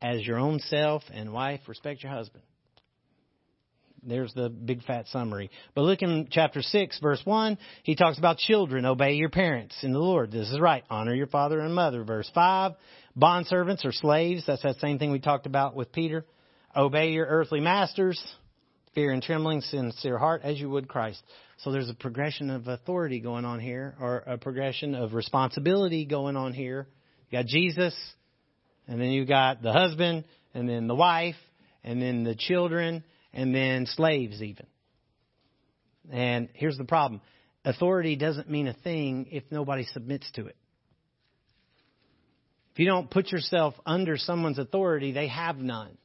as 0.00 0.24
your 0.24 0.38
own 0.38 0.60
self, 0.60 1.02
and 1.12 1.32
wife, 1.32 1.60
respect 1.66 2.02
your 2.02 2.12
husband. 2.12 2.44
There's 4.02 4.32
the 4.32 4.48
big 4.48 4.84
fat 4.84 5.06
summary. 5.08 5.50
But 5.74 5.82
look 5.82 6.02
in 6.02 6.28
chapter 6.30 6.62
6, 6.62 7.00
verse 7.00 7.20
1, 7.24 7.58
he 7.82 7.96
talks 7.96 8.18
about 8.18 8.38
children. 8.38 8.84
Obey 8.84 9.14
your 9.14 9.28
parents 9.28 9.76
in 9.82 9.92
the 9.92 9.98
Lord. 9.98 10.30
This 10.30 10.48
is 10.50 10.60
right. 10.60 10.84
Honor 10.88 11.14
your 11.14 11.26
father 11.26 11.58
and 11.60 11.74
mother. 11.74 12.04
Verse 12.04 12.30
5, 12.32 12.72
bondservants 13.16 13.84
or 13.84 13.92
slaves. 13.92 14.44
That's 14.46 14.62
that 14.62 14.76
same 14.76 14.98
thing 14.98 15.10
we 15.10 15.18
talked 15.18 15.46
about 15.46 15.74
with 15.74 15.90
Peter. 15.90 16.24
Obey 16.76 17.10
your 17.10 17.26
earthly 17.26 17.60
masters. 17.60 18.22
Fear 18.98 19.12
and 19.12 19.22
trembling, 19.22 19.60
sincere 19.60 20.18
heart, 20.18 20.40
as 20.42 20.58
you 20.58 20.68
would 20.70 20.88
Christ. 20.88 21.22
So 21.58 21.70
there's 21.70 21.88
a 21.88 21.94
progression 21.94 22.50
of 22.50 22.66
authority 22.66 23.20
going 23.20 23.44
on 23.44 23.60
here, 23.60 23.94
or 24.00 24.24
a 24.26 24.38
progression 24.38 24.96
of 24.96 25.14
responsibility 25.14 26.04
going 26.04 26.34
on 26.34 26.52
here. 26.52 26.88
You 27.30 27.38
got 27.38 27.46
Jesus, 27.46 27.94
and 28.88 29.00
then 29.00 29.10
you 29.10 29.24
got 29.24 29.62
the 29.62 29.70
husband, 29.72 30.24
and 30.52 30.68
then 30.68 30.88
the 30.88 30.96
wife, 30.96 31.36
and 31.84 32.02
then 32.02 32.24
the 32.24 32.34
children, 32.34 33.04
and 33.32 33.54
then 33.54 33.86
slaves 33.86 34.42
even. 34.42 34.66
And 36.10 36.48
here's 36.54 36.76
the 36.76 36.82
problem. 36.82 37.20
Authority 37.64 38.16
doesn't 38.16 38.50
mean 38.50 38.66
a 38.66 38.74
thing 38.74 39.28
if 39.30 39.44
nobody 39.52 39.84
submits 39.92 40.28
to 40.32 40.46
it. 40.46 40.56
If 42.72 42.80
you 42.80 42.86
don't 42.86 43.08
put 43.08 43.30
yourself 43.30 43.74
under 43.86 44.16
someone's 44.16 44.58
authority, 44.58 45.12
they 45.12 45.28
have 45.28 45.56
none. 45.58 45.96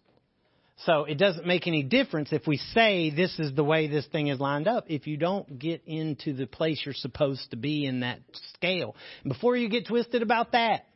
So 0.78 1.06
it 1.06 1.18
doesn't 1.18 1.46
make 1.46 1.68
any 1.68 1.84
difference 1.84 2.30
if 2.32 2.48
we 2.48 2.58
say 2.58 3.10
this 3.10 3.38
is 3.40 3.54
the 3.54 3.64
way 3.64 3.88
this 3.88 4.08
thing 4.08 4.28
is 4.28 4.40
lined 4.40 4.68
up 4.68 4.86
if 4.88 5.08
you 5.08 5.18
don't 5.18 5.60
get 5.60 5.84
into 5.86 6.34
the 6.34 6.48
place 6.48 6.82
you're 6.84 6.96
supposed 6.96 7.52
to 7.52 7.58
be 7.58 7.86
in 7.86 8.02
that 8.02 8.20
scale. 8.56 8.96
Before 9.26 9.56
you 9.56 9.70
get 9.70 9.88
twisted 9.88 10.22
about 10.22 10.54
that, 10.54 10.88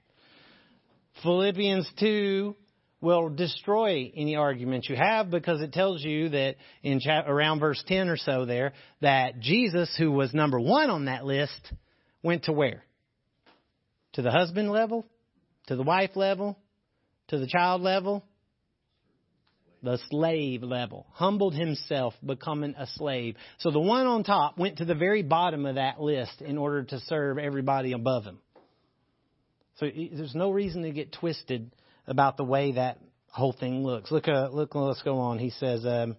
Philippians 1.23 1.89
2 1.99 2.55
will 3.01 3.29
destroy 3.29 4.11
any 4.15 4.35
argument 4.35 4.87
you 4.89 4.95
have 4.95 5.29
because 5.29 5.61
it 5.61 5.71
tells 5.71 6.03
you 6.03 6.29
that 6.29 6.55
in 6.81 6.99
around 7.07 7.59
verse 7.59 7.81
10 7.87 8.09
or 8.09 8.17
so 8.17 8.45
there 8.45 8.73
that 9.01 9.39
Jesus, 9.39 9.93
who 9.97 10.11
was 10.11 10.33
number 10.33 10.59
one 10.59 10.89
on 10.89 11.05
that 11.05 11.23
list, 11.23 11.71
went 12.23 12.45
to 12.45 12.51
where? 12.51 12.83
To 14.13 14.21
the 14.21 14.31
husband 14.31 14.71
level? 14.71 15.05
To 15.67 15.75
the 15.75 15.83
wife 15.83 16.15
level? 16.15 16.57
To 17.27 17.37
the 17.37 17.47
child 17.47 17.81
level? 17.81 18.25
The 19.83 19.99
slave 20.09 20.63
level. 20.63 21.05
Humbled 21.11 21.53
himself, 21.53 22.15
becoming 22.25 22.73
a 22.77 22.87
slave. 22.87 23.35
So 23.59 23.71
the 23.71 23.79
one 23.79 24.07
on 24.07 24.23
top 24.23 24.57
went 24.57 24.77
to 24.79 24.85
the 24.85 24.95
very 24.95 25.21
bottom 25.21 25.65
of 25.65 25.75
that 25.75 26.01
list 26.01 26.41
in 26.41 26.57
order 26.57 26.83
to 26.83 26.99
serve 27.01 27.37
everybody 27.37 27.93
above 27.93 28.23
him. 28.23 28.39
So 29.75 29.87
there's 29.87 30.33
no 30.33 30.49
reason 30.51 30.81
to 30.83 30.91
get 30.91 31.13
twisted 31.13 31.71
about 32.07 32.37
the 32.37 32.43
way 32.43 32.73
that 32.73 32.97
whole 33.29 33.53
thing 33.53 33.83
looks. 33.83 34.11
Look, 34.11 34.27
uh, 34.27 34.49
look, 34.51 34.73
let's 34.73 35.03
go 35.03 35.19
on. 35.19 35.37
He 35.37 35.51
says, 35.51 35.85
um, 35.85 36.17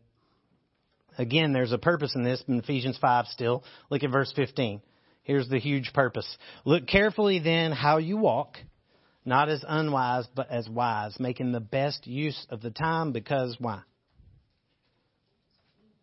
again, 1.16 1.52
there's 1.52 1.72
a 1.72 1.78
purpose 1.78 2.14
in 2.14 2.22
this 2.22 2.42
in 2.46 2.60
Ephesians 2.60 2.96
5 3.00 3.26
still. 3.26 3.64
Look 3.90 4.04
at 4.04 4.10
verse 4.10 4.32
15. 4.36 4.80
Here's 5.24 5.48
the 5.48 5.58
huge 5.58 5.92
purpose. 5.92 6.26
Look 6.64 6.86
carefully 6.86 7.40
then 7.40 7.72
how 7.72 7.98
you 7.98 8.16
walk, 8.16 8.56
not 9.24 9.48
as 9.48 9.64
unwise, 9.66 10.26
but 10.34 10.50
as 10.50 10.68
wise, 10.68 11.18
making 11.18 11.52
the 11.52 11.60
best 11.60 12.06
use 12.06 12.46
of 12.50 12.60
the 12.60 12.70
time 12.70 13.12
because 13.12 13.56
why? 13.58 13.82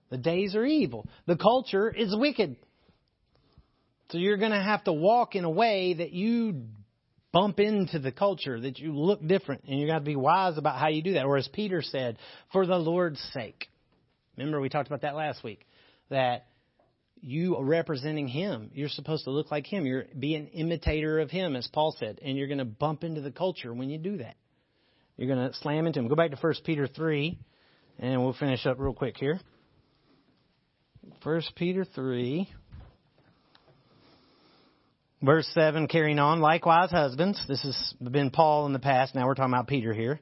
The 0.10 0.18
days 0.18 0.56
are 0.56 0.66
evil. 0.66 1.08
The 1.26 1.36
culture 1.36 1.90
is 1.90 2.16
wicked. 2.16 2.58
So 4.12 4.20
you're 4.20 4.38
going 4.38 4.52
to 4.52 4.62
have 4.62 4.84
to 4.84 4.94
walk 4.94 5.36
in 5.36 5.44
a 5.44 5.50
way 5.50 5.96
that 5.96 6.12
you 6.12 6.66
bump 7.32 7.60
into 7.60 8.00
the 8.00 8.12
culture, 8.12 8.60
that 8.60 8.80
you 8.80 8.96
look 8.96 9.26
different, 9.26 9.64
and 9.68 9.80
you 9.80 9.88
got 9.88 10.00
to 10.00 10.06
be 10.06 10.16
wise 10.16 10.58
about 10.58 10.80
how 10.80 10.88
you 10.88 11.02
do 11.02 11.14
that. 11.14 11.26
Or 11.26 11.38
as 11.38 11.50
Peter 11.52 11.82
said, 11.82 12.18
for 12.54 12.66
the 12.66 12.78
Lord's 12.78 13.20
sake. 13.34 13.68
Remember, 14.38 14.62
we 14.62 14.70
talked 14.70 14.88
about 14.88 15.02
that 15.02 15.16
last 15.16 15.44
week. 15.44 15.66
That 16.10 16.46
you 17.22 17.58
are 17.58 17.64
representing 17.64 18.28
Him. 18.28 18.72
You're 18.74 18.90
supposed 18.90 19.26
to 19.26 19.32
look 19.32 19.52
like 19.52 19.66
Him. 19.66 19.86
You're 19.86 20.06
be 20.18 20.36
an 20.36 20.48
imitator 20.48 21.20
of 21.20 21.32
Him, 21.32 21.56
as 21.56 21.68
Paul 21.68 21.96
said, 21.98 22.20
and 22.22 22.38
you're 22.38 22.48
going 22.48 22.60
to 22.60 22.66
bump 22.66 23.04
into 23.04 23.22
the 23.22 23.32
culture 23.32 23.74
when 23.74 23.90
you 23.90 23.98
do 23.98 24.18
that. 24.18 24.36
You're 25.18 25.34
going 25.34 25.50
to 25.50 25.56
slam 25.58 25.88
into 25.88 26.00
Him. 26.00 26.08
Go 26.08 26.16
back 26.16 26.32
to 26.32 26.38
1 26.38 26.54
Peter 26.64 26.88
3, 26.88 27.40
and 28.00 28.24
we'll 28.24 28.34
finish 28.34 28.66
up 28.66 28.80
real 28.80 28.94
quick 28.94 29.18
here. 29.18 29.40
1 31.24 31.42
Peter 31.56 31.86
3. 31.86 32.50
Verse 35.22 35.50
7, 35.54 35.88
carrying 35.88 36.20
on. 36.20 36.40
Likewise, 36.40 36.92
husbands, 36.92 37.42
this 37.48 37.64
has 37.64 37.94
been 38.12 38.30
Paul 38.30 38.68
in 38.68 38.74
the 38.74 38.80
past, 38.80 39.16
now 39.16 39.26
we're 39.26 39.34
talking 39.34 39.54
about 39.54 39.68
Peter 39.68 39.94
here. 39.94 40.20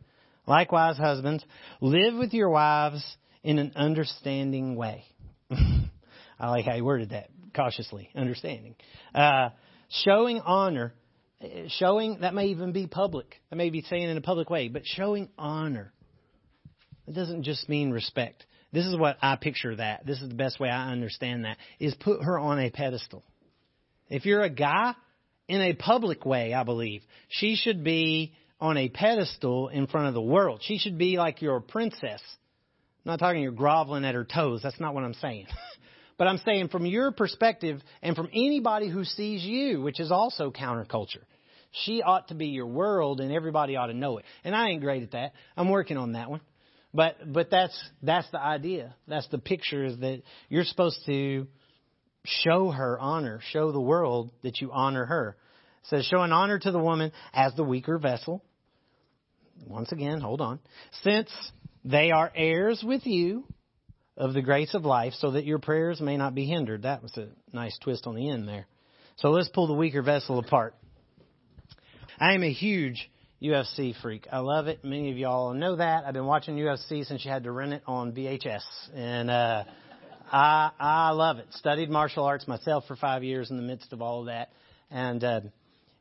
Likewise, 0.48 0.98
husbands, 0.98 1.44
live 1.82 2.16
with 2.16 2.34
your 2.34 2.50
wives 2.50 3.04
in 3.44 3.60
an 3.60 3.74
understanding 3.76 4.76
way. 4.76 5.04
I 6.44 6.50
like 6.50 6.66
how 6.66 6.76
he 6.76 6.82
worded 6.82 7.12
that, 7.12 7.30
cautiously, 7.56 8.10
understanding. 8.14 8.76
Uh, 9.16 9.52
showing 10.04 10.42
honor, 10.42 10.94
showing, 11.70 12.20
that 12.20 12.34
may 12.34 12.48
even 12.48 12.74
be 12.74 12.86
public. 12.86 13.40
That 13.50 13.56
may 13.56 13.70
be 13.70 13.82
saying 13.84 14.10
in 14.10 14.18
a 14.18 14.22
public 14.22 14.50
way, 14.50 14.68
but 14.68 14.86
showing 14.86 15.30
honor. 15.38 15.94
It 17.08 17.14
doesn't 17.16 17.44
just 17.44 17.70
mean 17.70 17.92
respect. 17.92 18.46
This 18.74 18.86
is 18.86 18.98
what 18.98 19.18
I 19.22 19.38
picture 19.38 19.74
that. 19.78 20.06
This 20.06 20.22
is 20.22 20.28
the 20.28 20.36
best 20.36 20.60
way 20.60 20.68
I 20.70 20.92
understand 20.92 21.46
that, 21.46 21.56
is 21.80 21.96
put 21.96 22.22
her 22.22 22.38
on 22.38 22.60
a 22.60 22.70
pedestal. 22.70 23.24
If 24.10 24.26
you're 24.26 24.42
a 24.42 24.50
guy, 24.50 24.96
in 25.48 25.62
a 25.62 25.72
public 25.72 26.26
way, 26.26 26.54
I 26.54 26.64
believe, 26.64 27.04
she 27.30 27.56
should 27.56 27.86
be 27.86 28.34
on 28.60 28.76
a 28.76 28.90
pedestal 28.90 29.70
in 29.70 29.88
front 29.88 30.08
of 30.08 30.14
the 30.14 30.22
world. 30.22 30.60
She 30.62 30.78
should 30.78 30.98
be 30.98 31.18
like 31.18 31.42
your 31.42 31.62
princess. 31.62 32.22
I'm 33.06 33.12
not 33.12 33.20
talking 33.20 33.42
you're 33.42 33.54
groveling 33.54 34.04
at 34.04 34.14
her 34.14 34.26
toes. 34.26 34.60
That's 34.62 34.82
not 34.82 34.94
what 34.94 35.06
I'm 35.06 35.14
saying. 35.14 35.48
but 36.18 36.28
I'm 36.28 36.40
saying 36.46 36.70
from 36.70 36.86
your 36.86 37.12
perspective 37.12 37.82
and 38.02 38.16
from 38.16 38.30
anybody 38.34 38.90
who 38.90 39.04
sees 39.04 39.44
you, 39.44 39.82
which 39.82 40.00
is 40.00 40.12
also 40.12 40.52
counterculture. 40.52 41.24
She 41.72 42.04
ought 42.04 42.28
to 42.28 42.36
be 42.36 42.48
your 42.48 42.68
world 42.68 43.20
and 43.20 43.32
everybody 43.32 43.76
ought 43.76 43.88
to 43.88 43.94
know 43.94 44.20
it. 44.20 44.26
And 44.44 44.56
I 44.56 44.70
ain't 44.70 44.82
great 44.82 45.04
at 45.04 45.12
that. 45.12 45.34
I'm 45.58 45.70
working 45.70 45.98
on 45.98 46.14
that 46.14 46.30
one. 46.30 46.42
But 46.94 47.16
but 47.34 47.50
that's 47.50 47.78
that's 48.04 48.30
the 48.30 48.40
idea. 48.40 48.96
That's 49.08 49.28
the 49.30 49.40
picture 49.40 49.84
is 49.84 49.98
that 50.00 50.22
you're 50.50 50.66
supposed 50.66 51.00
to 51.08 51.48
show 52.26 52.70
her 52.70 53.00
honor, 53.00 53.40
show 53.52 53.72
the 53.72 53.82
world 53.82 54.32
that 54.44 54.62
you 54.62 54.72
honor 54.72 55.06
her. 55.06 55.36
It 55.82 55.88
says, 55.88 56.06
show 56.06 56.22
an 56.22 56.32
honor 56.32 56.60
to 56.60 56.72
the 56.72 56.80
woman 56.80 57.12
as 57.34 57.54
the 57.56 57.64
weaker 57.64 57.98
vessel. 57.98 58.44
Once 59.68 59.92
again, 59.92 60.22
hold 60.22 60.42
on. 60.42 60.60
Since 61.04 61.32
they 61.84 62.12
are 62.12 62.32
heirs 62.36 62.84
with 62.86 63.06
you 63.06 63.46
of 64.18 64.34
the 64.34 64.42
grace 64.42 64.74
of 64.74 64.86
life, 64.86 65.14
so 65.14 65.32
that 65.32 65.46
your 65.46 65.60
prayers 65.60 66.00
may 66.00 66.18
not 66.18 66.36
be 66.36 66.46
hindered. 66.46 66.84
That 66.84 67.02
was 67.02 67.16
a 67.18 67.30
nice 67.52 67.78
twist 67.80 68.06
on 68.06 68.16
the 68.16 68.30
end 68.30 68.48
there. 68.48 68.68
So 69.18 69.30
let's 69.30 69.50
pull 69.50 69.68
the 69.68 69.74
weaker 69.74 70.02
vessel 70.02 70.40
apart. 70.40 70.76
I 72.20 72.34
am 72.34 72.44
a 72.44 72.52
huge 72.52 73.10
UFC 73.42 73.94
freak. 74.02 74.28
I 74.32 74.40
love 74.40 74.68
it. 74.68 74.84
Many 74.84 75.12
of 75.12 75.18
y'all 75.18 75.54
know 75.54 75.76
that. 75.76 76.06
I've 76.06 76.14
been 76.14 76.26
watching 76.26 76.56
UFC 76.56 77.06
since 77.06 77.26
you 77.26 77.32
had 77.32 77.44
to 77.44 77.52
rent 77.52 77.74
it 77.74 77.84
on 77.86 78.14
VHS, 78.14 78.64
and 78.96 79.30
uh, 79.30 79.64
I 80.32 80.72
I 80.80 81.10
love 81.12 81.40
it. 81.40 81.48
Studied 81.52 81.90
martial 81.90 82.24
arts 82.24 82.48
myself 82.48 82.86
for 82.88 82.96
five 82.96 83.24
years 83.24 83.52
in 83.52 83.58
the 83.58 83.64
midst 83.64 83.92
of 83.94 84.02
all 84.02 84.22
of 84.22 84.26
that, 84.28 84.52
and 84.90 85.24
uh, 85.24 85.42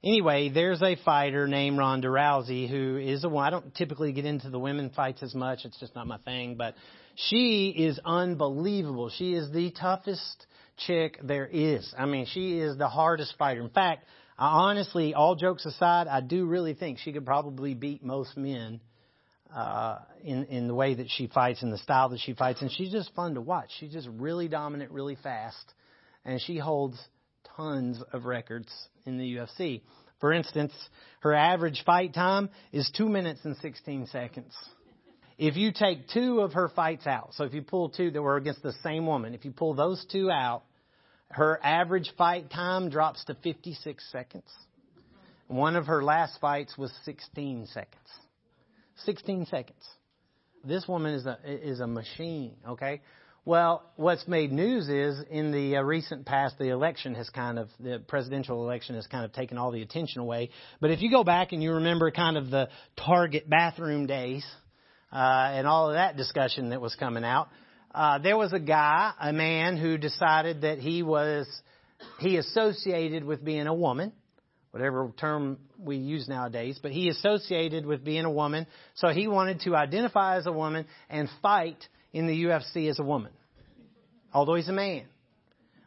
anyway, 0.05 0.51
there's 0.51 0.83
a 0.83 0.97
fighter 1.05 1.49
named 1.49 1.79
Ronda 1.79 2.09
Rousey 2.09 2.69
who 2.69 2.97
is 2.97 3.25
a 3.25 3.29
one. 3.29 3.47
I 3.47 3.51
don't 3.51 3.75
typically 3.75 4.13
get 4.13 4.25
into 4.25 4.51
the 4.51 4.59
women 4.59 4.91
fights 4.91 5.23
as 5.23 5.35
much. 5.35 5.65
It's 5.65 5.79
just 5.81 5.95
not 5.95 6.07
my 6.07 6.19
thing, 6.19 6.55
but 6.57 6.75
she 7.15 7.69
is 7.69 8.01
unbelievable. 8.05 9.11
She 9.11 9.35
is 9.35 9.51
the 9.51 9.71
toughest 9.71 10.47
chick 10.77 11.19
there 11.23 11.47
is. 11.47 11.93
I 11.97 12.07
mean, 12.07 12.27
she 12.27 12.59
is 12.59 12.77
the 12.77 12.89
hardest 12.89 13.35
fighter. 13.39 13.61
In 13.61 13.71
fact, 13.71 14.05
I 14.39 14.49
honestly, 14.49 15.15
all 15.15 15.35
jokes 15.35 15.67
aside, 15.67 16.09
I 16.09 16.21
do 16.21 16.47
really 16.47 16.75
think 16.75 16.99
she 16.99 17.13
could 17.13 17.27
probably 17.27 17.75
beat 17.75 18.03
most 18.03 18.37
men 18.37 18.81
uh, 19.55 19.99
in 20.25 20.45
in 20.45 20.67
the 20.67 20.75
way 20.75 20.95
that 20.95 21.11
she 21.11 21.27
fights 21.27 21.63
and 21.63 21.73
the 21.73 21.79
style 21.79 22.09
that 22.09 22.21
she 22.21 22.33
fights, 22.33 22.63
and 22.63 22.73
she's 22.73 22.91
just 22.91 23.15
fun 23.15 23.35
to 23.35 23.41
watch. 23.41 23.71
She's 23.79 23.93
just 23.93 24.09
really 24.09 24.49
dominant, 24.49 24.91
really 24.91 25.17
fast, 25.17 25.75
and 26.25 26.41
she 26.41 26.57
holds 26.57 26.99
tons 27.57 28.03
of 28.13 28.25
records 28.25 28.73
in 29.05 29.19
the 29.19 29.37
UFC. 29.37 29.83
For 30.21 30.33
instance, 30.33 30.73
her 31.21 31.35
average 31.35 31.83
fight 31.85 32.15
time 32.15 32.49
is 32.73 32.91
two 32.97 33.09
minutes 33.09 33.41
and 33.45 33.57
16 33.57 34.07
seconds. 34.07 34.55
If 35.45 35.57
you 35.57 35.73
take 35.73 36.07
two 36.07 36.39
of 36.39 36.53
her 36.53 36.69
fights 36.69 37.05
out, 37.05 37.31
so 37.35 37.43
if 37.43 37.53
you 37.53 37.63
pull 37.63 37.89
two 37.89 38.13
that 38.13 38.23
were 38.23 38.37
against 38.37 38.63
the 38.63 38.75
same 38.85 39.07
woman, 39.07 39.35
if 39.35 39.45
you 39.45 39.51
pull 39.51 39.75
those 39.75 40.07
two 40.13 40.31
out, 40.31 40.63
her 41.31 41.59
average 41.65 42.13
fight 42.17 42.49
time 42.49 42.91
drops 42.91 43.25
to 43.25 43.35
56 43.43 44.05
seconds. 44.13 44.49
One 45.49 45.75
of 45.75 45.87
her 45.87 46.05
last 46.05 46.39
fights 46.41 46.79
was 46.79 46.93
16 47.05 47.67
seconds. 47.67 48.09
16 48.99 49.47
seconds. 49.47 49.83
This 50.65 50.87
woman 50.87 51.15
is 51.15 51.27
a 51.27 51.37
is 51.45 51.81
a 51.81 51.89
machine, 51.89 52.55
okay? 52.69 53.01
Well, 53.45 53.83
what's 53.97 54.29
made 54.29 54.53
news 54.53 54.89
is 54.89 55.21
in 55.29 55.51
the 55.51 55.79
uh, 55.79 55.83
recent 55.83 56.25
past, 56.25 56.57
the 56.61 56.69
election 56.69 57.17
has 57.17 57.29
kind 57.31 57.59
of, 57.59 57.69
the 57.81 58.01
presidential 58.07 58.63
election 58.63 58.95
has 58.95 59.09
kind 59.09 59.25
of 59.25 59.33
taken 59.33 59.59
all 59.59 59.73
the 59.73 59.83
attention 59.83 60.21
away. 60.21 60.51
But 60.81 60.93
if 60.93 61.03
you 61.03 61.11
go 61.11 61.25
back 61.25 61.51
and 61.51 61.61
you 61.61 61.73
remember 61.73 62.13
kind 62.13 62.37
of 62.37 62.51
the 62.51 62.69
Target 62.97 63.51
bathroom 63.51 64.07
days, 64.07 64.47
and 65.19 65.67
all 65.67 65.89
of 65.89 65.95
that 65.95 66.17
discussion 66.17 66.71
that 66.71 66.81
was 66.81 66.95
coming 66.95 67.25
out, 67.25 67.49
uh, 67.95 68.19
there 68.19 68.37
was 68.37 68.53
a 68.53 68.61
guy, 68.61 69.13
a 69.21 69.33
man 69.33 69.77
who 69.77 69.99
decided 69.99 70.63
that 70.63 70.79
he 70.79 71.03
was, 71.03 71.47
he 72.21 72.37
associated 72.37 73.25
with 73.25 73.45
being 73.45 73.67
a 73.67 73.75
woman, 73.75 74.13
whatever 74.71 75.13
term 75.19 75.59
we 75.79 75.97
use 75.97 76.29
nowadays, 76.29 76.79
but 76.83 76.93
he 76.93 77.09
associated 77.11 77.85
with 77.85 78.03
being 78.05 78.25
a 78.25 78.31
woman, 78.31 78.67
so 78.95 79.09
he 79.09 79.29
wanted 79.29 79.61
to 79.61 79.77
identify 79.77 80.39
as 80.39 80.47
a 80.47 80.53
woman 80.53 80.87
and 81.11 81.29
fight 81.43 81.87
in 82.13 82.27
the 82.27 82.45
UFC 82.45 82.89
as 82.89 82.99
a 82.99 83.03
woman, 83.03 83.33
although 84.33 84.55
he's 84.55 84.69
a 84.69 84.73
man. 84.73 85.05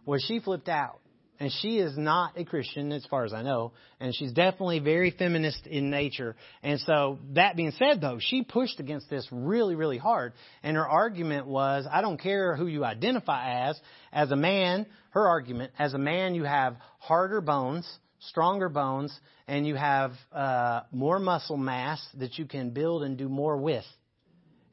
Well, 0.06 0.20
she 0.20 0.40
flipped 0.40 0.70
out. 0.70 1.00
And 1.40 1.52
she 1.52 1.80
is 1.80 1.98
not 1.98 2.38
a 2.38 2.46
Christian 2.46 2.92
as 2.94 3.06
far 3.08 3.26
as 3.26 3.34
I 3.34 3.42
know. 3.42 3.74
And 4.00 4.16
she's 4.16 4.32
definitely 4.32 4.80
very 4.80 5.12
feminist 5.12 5.68
in 5.68 5.90
nature. 5.90 6.36
And 6.64 6.80
so, 6.80 7.20
that 7.34 7.58
being 7.58 7.72
said 7.72 8.00
though, 8.00 8.20
she 8.22 8.44
pushed 8.44 8.80
against 8.80 9.10
this 9.10 9.28
really, 9.32 9.76
really 9.76 9.98
hard. 9.98 10.34
And 10.64 10.78
her 10.78 10.88
argument 10.88 11.48
was, 11.48 11.86
I 11.92 12.02
don't 12.02 12.20
care 12.20 12.56
who 12.56 12.68
you 12.68 12.86
identify 12.86 13.70
as. 13.70 13.80
As 14.14 14.32
a 14.32 14.36
man, 14.38 14.86
her 15.10 15.28
argument, 15.28 15.74
as 15.78 15.94
a 15.94 15.98
man 15.98 16.36
you 16.36 16.46
have 16.46 16.78
harder 17.00 17.42
bones, 17.42 17.86
stronger 18.20 18.70
bones, 18.70 19.18
and 19.48 19.68
you 19.68 19.76
have 19.76 20.14
uh, 20.32 20.82
more 20.92 21.20
muscle 21.20 21.58
mass 21.58 22.06
that 22.18 22.38
you 22.38 22.46
can 22.46 22.70
build 22.70 23.04
and 23.04 23.18
do 23.18 23.28
more 23.28 23.58
with. 23.58 23.86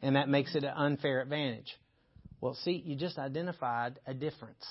And 0.00 0.16
that 0.16 0.28
makes 0.28 0.54
it 0.54 0.62
an 0.62 0.72
unfair 0.76 1.20
advantage. 1.20 1.76
Well, 2.40 2.54
see, 2.54 2.82
you 2.84 2.96
just 2.96 3.18
identified 3.18 3.98
a 4.06 4.14
difference 4.14 4.64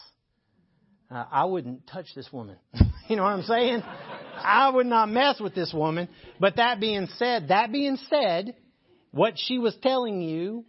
uh, 1.11 1.25
I 1.29 1.45
wouldn't 1.45 1.87
touch 1.87 2.07
this 2.15 2.31
woman. 2.31 2.55
you 3.09 3.15
know 3.15 3.23
what 3.23 3.33
I'm 3.33 3.43
saying? 3.43 3.81
I 4.37 4.69
would 4.73 4.85
not 4.85 5.09
mess 5.09 5.39
with 5.39 5.53
this 5.53 5.73
woman. 5.73 6.07
But 6.39 6.55
that 6.55 6.79
being 6.79 7.07
said, 7.17 7.49
that 7.49 7.71
being 7.71 7.97
said, 8.09 8.55
what 9.11 9.33
she 9.35 9.59
was 9.59 9.75
telling 9.83 10.21
you, 10.21 10.65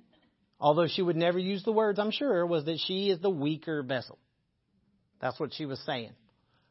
although 0.58 0.88
she 0.88 1.00
would 1.00 1.16
never 1.16 1.38
use 1.38 1.62
the 1.62 1.72
words, 1.72 1.98
I'm 1.98 2.10
sure, 2.10 2.44
was 2.44 2.64
that 2.64 2.80
she 2.86 3.10
is 3.10 3.20
the 3.20 3.30
weaker 3.30 3.82
vessel. 3.82 4.18
That's 5.20 5.38
what 5.38 5.54
she 5.54 5.64
was 5.64 5.80
saying. 5.86 6.12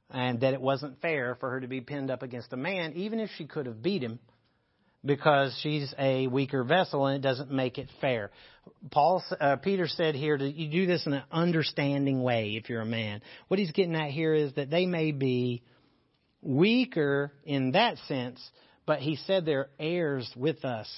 And 0.10 0.42
that 0.42 0.54
it 0.54 0.62
wasn't 0.62 1.02
fair 1.02 1.38
for 1.40 1.50
her 1.52 1.62
to 1.62 1.68
be 1.68 1.80
pinned 1.80 2.12
up 2.12 2.22
against 2.22 2.52
a 2.52 2.58
man, 2.58 2.94
even 2.96 3.22
if 3.22 3.30
she 3.38 3.46
could 3.46 3.66
have 3.66 3.82
beat 3.82 4.04
him 4.04 4.20
because 5.04 5.58
she's 5.62 5.93
a 5.97 6.28
weaker 6.28 6.64
vessel 6.64 7.06
and 7.06 7.18
it 7.18 7.28
doesn't 7.28 7.52
make 7.52 7.78
it 7.78 7.89
fair. 7.99 8.32
Paul, 8.91 9.24
uh, 9.39 9.56
Peter 9.58 9.88
said 9.88 10.16
here 10.16 10.38
that 10.38 10.56
you 10.56 10.70
do 10.70 10.86
this 10.86 11.06
in 11.06 11.14
an 11.14 11.24
understanding 11.32 12.22
way 12.22 12.52
if 12.52 12.70
you're 12.70 12.82
a 12.82 12.86
man. 12.86 13.22
What 13.47 13.60
he's 13.60 13.72
getting 13.72 13.95
at 13.95 14.12
here 14.12 14.34
is 14.34 14.54
that 14.54 14.70
they 14.70 14.86
may 14.86 15.12
be 15.12 15.64
weaker 16.41 17.32
in 17.43 17.72
that 17.72 17.97
sense, 18.08 18.39
but 18.86 18.99
he 18.99 19.16
said 19.16 19.45
they're 19.45 19.70
heirs 19.80 20.32
with 20.36 20.64
us. 20.66 20.89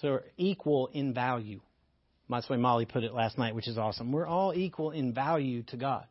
So 0.00 0.06
they're 0.06 0.24
equal 0.36 0.88
in 0.92 1.12
value. 1.12 1.60
That's 2.30 2.46
the 2.46 2.54
way 2.54 2.58
Molly 2.58 2.86
put 2.86 3.04
it 3.04 3.14
last 3.14 3.38
night, 3.38 3.54
which 3.54 3.68
is 3.68 3.78
awesome. 3.78 4.12
We're 4.12 4.26
all 4.26 4.52
equal 4.54 4.90
in 4.90 5.14
value 5.14 5.62
to 5.64 5.76
God. 5.76 6.06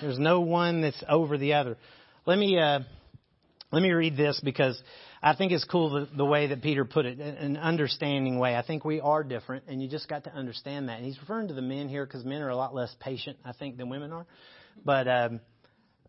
There's 0.00 0.18
no 0.18 0.40
one 0.40 0.82
that's 0.82 1.02
over 1.08 1.36
the 1.38 1.54
other. 1.54 1.76
Let 2.24 2.38
me, 2.38 2.58
uh, 2.58 2.80
let 3.72 3.82
me 3.82 3.90
read 3.90 4.16
this 4.18 4.38
because 4.44 4.80
I 5.22 5.34
think 5.34 5.50
it's 5.50 5.64
cool 5.64 5.90
the, 5.90 6.08
the 6.14 6.24
way 6.24 6.48
that 6.48 6.62
Peter 6.62 6.84
put 6.84 7.06
it, 7.06 7.18
an 7.18 7.56
understanding 7.56 8.38
way. 8.38 8.54
I 8.54 8.62
think 8.62 8.84
we 8.84 9.00
are 9.00 9.24
different, 9.24 9.64
and 9.66 9.82
you 9.82 9.88
just 9.88 10.08
got 10.08 10.24
to 10.24 10.34
understand 10.34 10.90
that. 10.90 10.98
And 10.98 11.06
he's 11.06 11.18
referring 11.18 11.48
to 11.48 11.54
the 11.54 11.62
men 11.62 11.88
here 11.88 12.04
because 12.04 12.24
men 12.24 12.42
are 12.42 12.50
a 12.50 12.56
lot 12.56 12.74
less 12.74 12.94
patient, 13.00 13.38
I 13.44 13.52
think, 13.52 13.78
than 13.78 13.88
women 13.88 14.12
are. 14.12 14.26
But 14.84 15.08
um, 15.08 15.40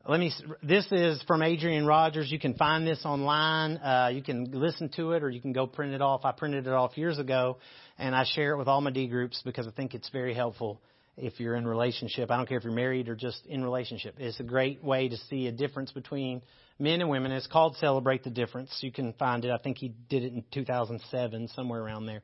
let 0.07 0.19
me. 0.19 0.33
This 0.61 0.85
is 0.91 1.23
from 1.23 1.41
Adrian 1.41 1.85
Rogers. 1.85 2.29
You 2.29 2.39
can 2.39 2.53
find 2.55 2.85
this 2.85 3.05
online. 3.05 3.77
Uh, 3.77 4.11
you 4.13 4.21
can 4.21 4.51
listen 4.51 4.89
to 4.97 5.13
it, 5.13 5.23
or 5.23 5.29
you 5.29 5.39
can 5.39 5.53
go 5.53 5.65
print 5.65 5.93
it 5.93 6.01
off. 6.01 6.25
I 6.25 6.33
printed 6.33 6.67
it 6.67 6.73
off 6.73 6.97
years 6.97 7.17
ago, 7.17 7.57
and 7.97 8.13
I 8.13 8.25
share 8.25 8.53
it 8.53 8.57
with 8.57 8.67
all 8.67 8.81
my 8.81 8.91
D 8.91 9.07
groups 9.07 9.41
because 9.45 9.67
I 9.67 9.71
think 9.71 9.93
it's 9.93 10.09
very 10.09 10.33
helpful 10.33 10.81
if 11.17 11.39
you're 11.39 11.55
in 11.55 11.67
relationship. 11.67 12.31
I 12.31 12.37
don't 12.37 12.47
care 12.47 12.57
if 12.57 12.63
you're 12.63 12.73
married 12.73 13.09
or 13.09 13.15
just 13.15 13.45
in 13.45 13.63
relationship. 13.63 14.15
It's 14.17 14.39
a 14.39 14.43
great 14.43 14.83
way 14.83 15.09
to 15.09 15.17
see 15.29 15.47
a 15.47 15.51
difference 15.51 15.91
between 15.91 16.41
men 16.79 17.01
and 17.01 17.09
women. 17.09 17.31
It's 17.31 17.47
called 17.47 17.75
Celebrate 17.77 18.23
the 18.23 18.29
Difference. 18.29 18.75
You 18.81 18.91
can 18.91 19.13
find 19.13 19.45
it. 19.45 19.51
I 19.51 19.57
think 19.57 19.77
he 19.77 19.93
did 20.09 20.23
it 20.23 20.33
in 20.33 20.43
2007, 20.51 21.49
somewhere 21.49 21.81
around 21.81 22.07
there. 22.07 22.21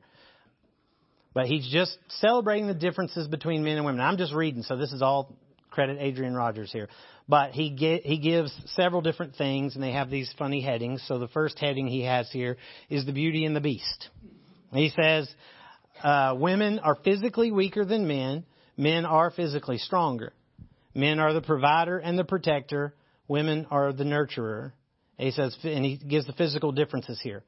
But 1.32 1.46
he's 1.46 1.68
just 1.70 1.96
celebrating 2.08 2.66
the 2.66 2.74
differences 2.74 3.28
between 3.28 3.62
men 3.62 3.76
and 3.76 3.86
women. 3.86 4.00
I'm 4.00 4.16
just 4.16 4.34
reading, 4.34 4.64
so 4.64 4.76
this 4.76 4.92
is 4.92 5.00
all 5.00 5.36
credit 5.70 5.98
Adrian 6.00 6.34
Rogers 6.34 6.72
here. 6.72 6.88
But 7.28 7.52
he 7.52 7.70
get, 7.70 8.04
he 8.04 8.18
gives 8.18 8.52
several 8.74 9.02
different 9.02 9.36
things, 9.36 9.76
and 9.76 9.84
they 9.84 9.92
have 9.92 10.10
these 10.10 10.32
funny 10.36 10.60
headings. 10.60 11.04
So 11.06 11.20
the 11.20 11.28
first 11.28 11.58
heading 11.60 11.86
he 11.86 12.02
has 12.02 12.28
here 12.32 12.56
is 12.88 13.06
the 13.06 13.12
Beauty 13.12 13.44
and 13.44 13.54
the 13.54 13.60
Beast. 13.60 14.08
He 14.72 14.92
says, 15.00 15.32
uh, 16.02 16.34
women 16.36 16.80
are 16.80 16.96
physically 16.96 17.52
weaker 17.52 17.84
than 17.84 18.08
men. 18.08 18.44
Men 18.76 19.04
are 19.04 19.30
physically 19.30 19.78
stronger. 19.78 20.32
Men 20.94 21.18
are 21.18 21.32
the 21.32 21.40
provider 21.40 21.98
and 21.98 22.18
the 22.18 22.24
protector. 22.24 22.94
Women 23.28 23.66
are 23.70 23.92
the 23.92 24.04
nurturer. 24.04 24.72
He 25.18 25.30
says, 25.30 25.56
and 25.62 25.84
he 25.84 25.96
gives 25.96 26.26
the 26.26 26.32
physical 26.32 26.72
differences 26.72 27.20
here. 27.20 27.44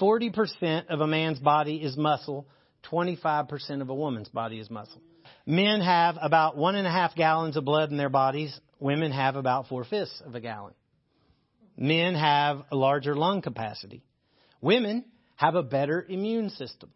40% 0.00 0.86
of 0.88 1.00
a 1.00 1.06
man's 1.06 1.38
body 1.38 1.76
is 1.76 1.96
muscle. 1.96 2.46
25% 2.90 3.80
of 3.80 3.88
a 3.88 3.94
woman's 3.94 4.28
body 4.28 4.58
is 4.58 4.68
muscle. 4.68 5.00
Men 5.46 5.80
have 5.80 6.16
about 6.20 6.56
one 6.56 6.74
and 6.74 6.86
a 6.86 6.90
half 6.90 7.14
gallons 7.14 7.56
of 7.56 7.64
blood 7.64 7.90
in 7.90 7.96
their 7.96 8.08
bodies. 8.08 8.58
Women 8.80 9.12
have 9.12 9.36
about 9.36 9.68
four 9.68 9.84
fifths 9.84 10.20
of 10.26 10.34
a 10.34 10.40
gallon. 10.40 10.74
Men 11.76 12.14
have 12.14 12.64
a 12.70 12.76
larger 12.76 13.14
lung 13.14 13.42
capacity. 13.42 14.02
Women 14.60 15.04
have 15.36 15.54
a 15.54 15.62
better 15.62 16.04
immune 16.08 16.50
system. 16.50 16.90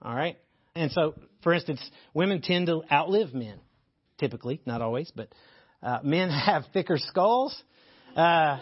All 0.00 0.14
right? 0.14 0.38
And 0.76 0.92
so, 0.92 1.14
for 1.42 1.52
instance, 1.52 1.80
women 2.14 2.42
tend 2.42 2.66
to 2.66 2.82
outlive 2.92 3.34
men, 3.34 3.58
typically, 4.18 4.60
not 4.66 4.82
always, 4.82 5.10
but 5.14 5.28
uh, 5.82 5.98
men 6.02 6.30
have 6.46 6.64
thicker 6.72 6.98
skulls. 6.98 7.56
Uh, 8.14 8.58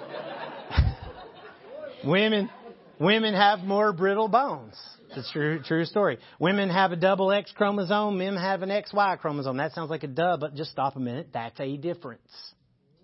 women, 2.05 2.51
women 2.99 3.35
have 3.35 3.61
more 3.61 3.93
brittle 3.93 4.29
bones. 4.29 4.75
It's 5.11 5.29
a 5.29 5.33
true, 5.33 5.63
true 5.63 5.85
story. 5.85 6.19
Women 6.41 6.71
have 6.71 6.93
a 6.93 6.97
double 6.97 7.31
X 7.31 7.53
chromosome. 7.57 8.19
Men 8.19 8.37
have 8.37 8.63
an 8.63 8.71
XY 8.71 9.19
chromosome. 9.21 9.57
That 9.59 9.73
sounds 9.73 9.91
like 9.91 10.03
a 10.03 10.09
dub, 10.09 10.41
but 10.41 10.55
just 10.55 10.71
stop 10.71 10.97
a 10.97 11.01
minute. 11.01 11.29
That's 11.33 11.59
a 11.61 11.77
difference. 11.77 12.21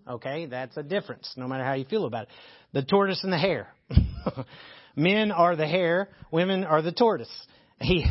Okay, 0.08 0.46
that's 0.46 0.76
a 0.76 0.82
difference, 0.82 1.32
no 1.36 1.46
matter 1.46 1.62
how 1.62 1.74
you 1.74 1.84
feel 1.84 2.06
about 2.06 2.24
it. 2.24 2.28
The 2.72 2.82
tortoise 2.82 3.22
and 3.22 3.32
the 3.32 3.38
hare. 3.38 3.68
Men 4.96 5.30
are 5.30 5.54
the 5.54 5.66
hare. 5.68 6.08
Women 6.32 6.64
are 6.64 6.82
the 6.82 6.90
tortoise. 6.90 7.30
He, 7.80 8.04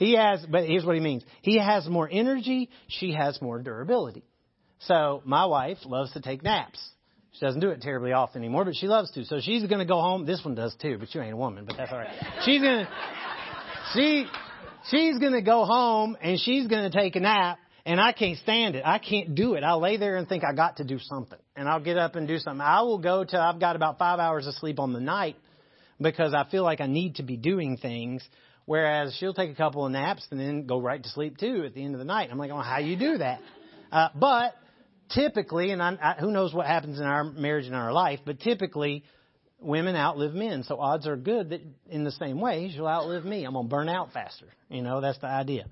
he 0.00 0.14
has, 0.14 0.44
but 0.48 0.64
here's 0.64 0.82
what 0.82 0.94
he 0.94 1.00
means. 1.00 1.22
He 1.42 1.58
has 1.58 1.86
more 1.86 2.08
energy. 2.10 2.70
She 2.88 3.12
has 3.12 3.40
more 3.42 3.58
durability. 3.58 4.24
So 4.80 5.20
my 5.26 5.44
wife 5.44 5.76
loves 5.84 6.14
to 6.14 6.22
take 6.22 6.42
naps. 6.42 6.80
She 7.32 7.40
doesn't 7.44 7.60
do 7.60 7.68
it 7.68 7.82
terribly 7.82 8.12
often 8.12 8.40
anymore, 8.40 8.64
but 8.64 8.74
she 8.74 8.86
loves 8.86 9.10
to. 9.12 9.26
So 9.26 9.40
she's 9.42 9.62
going 9.66 9.78
to 9.78 9.84
go 9.84 10.00
home. 10.00 10.24
This 10.24 10.42
one 10.42 10.54
does 10.54 10.74
too, 10.80 10.96
but 10.98 11.14
you 11.14 11.20
ain't 11.20 11.34
a 11.34 11.36
woman, 11.36 11.66
but 11.66 11.76
that's 11.76 11.92
all 11.92 11.98
right. 11.98 12.08
She's 12.46 12.62
going 12.62 12.86
to, 12.86 12.88
she, 13.92 14.26
she's 14.90 15.18
going 15.18 15.34
to 15.34 15.42
go 15.42 15.66
home 15.66 16.16
and 16.22 16.40
she's 16.40 16.66
going 16.66 16.90
to 16.90 16.98
take 16.98 17.14
a 17.14 17.20
nap 17.20 17.58
and 17.84 18.00
I 18.00 18.12
can't 18.12 18.38
stand 18.38 18.76
it. 18.76 18.84
I 18.86 18.98
can't 19.00 19.34
do 19.34 19.52
it. 19.52 19.62
I'll 19.62 19.82
lay 19.82 19.98
there 19.98 20.16
and 20.16 20.26
think 20.26 20.44
I 20.44 20.54
got 20.54 20.78
to 20.78 20.84
do 20.84 20.98
something 20.98 21.38
and 21.54 21.68
I'll 21.68 21.84
get 21.84 21.98
up 21.98 22.16
and 22.16 22.26
do 22.26 22.38
something. 22.38 22.62
I 22.62 22.80
will 22.80 22.98
go 22.98 23.22
till 23.24 23.40
I've 23.40 23.60
got 23.60 23.76
about 23.76 23.98
five 23.98 24.18
hours 24.18 24.46
of 24.46 24.54
sleep 24.54 24.80
on 24.80 24.94
the 24.94 25.00
night 25.00 25.36
because 26.00 26.32
I 26.32 26.48
feel 26.50 26.62
like 26.62 26.80
I 26.80 26.86
need 26.86 27.16
to 27.16 27.22
be 27.22 27.36
doing 27.36 27.76
things. 27.76 28.26
Whereas 28.70 29.16
she'll 29.18 29.34
take 29.34 29.50
a 29.50 29.56
couple 29.56 29.84
of 29.84 29.90
naps 29.90 30.24
and 30.30 30.38
then 30.38 30.64
go 30.64 30.80
right 30.80 31.02
to 31.02 31.08
sleep 31.08 31.38
too 31.38 31.64
at 31.66 31.74
the 31.74 31.84
end 31.84 31.96
of 31.96 31.98
the 31.98 32.04
night. 32.04 32.28
I'm 32.30 32.38
like, 32.38 32.52
oh, 32.52 32.60
how 32.60 32.78
you 32.78 32.96
do 32.96 33.18
that? 33.18 33.40
Uh, 33.90 34.10
but 34.14 34.54
typically, 35.12 35.72
and 35.72 35.82
I, 35.82 35.96
I, 36.00 36.20
who 36.20 36.30
knows 36.30 36.54
what 36.54 36.66
happens 36.66 37.00
in 37.00 37.04
our 37.04 37.24
marriage 37.24 37.66
and 37.66 37.74
our 37.74 37.92
life, 37.92 38.20
but 38.24 38.38
typically, 38.38 39.02
women 39.58 39.96
outlive 39.96 40.34
men. 40.34 40.62
So 40.62 40.78
odds 40.78 41.08
are 41.08 41.16
good 41.16 41.50
that 41.50 41.62
in 41.88 42.04
the 42.04 42.12
same 42.12 42.40
way, 42.40 42.70
she'll 42.72 42.86
outlive 42.86 43.24
me. 43.24 43.44
I'm 43.44 43.54
to 43.54 43.64
burn 43.64 43.88
out 43.88 44.12
faster. 44.12 44.46
You 44.68 44.82
know, 44.82 45.00
that's 45.00 45.18
the 45.18 45.26
idea. 45.26 45.66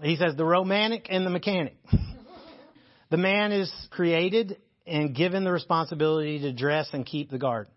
He 0.00 0.16
says 0.16 0.34
the 0.34 0.46
romantic 0.46 1.08
and 1.10 1.26
the 1.26 1.30
mechanic. 1.30 1.76
the 3.10 3.18
man 3.18 3.52
is 3.52 3.70
created 3.90 4.56
and 4.86 5.14
given 5.14 5.44
the 5.44 5.52
responsibility 5.52 6.38
to 6.38 6.54
dress 6.54 6.88
and 6.94 7.04
keep 7.04 7.30
the 7.30 7.36
garden. 7.36 7.70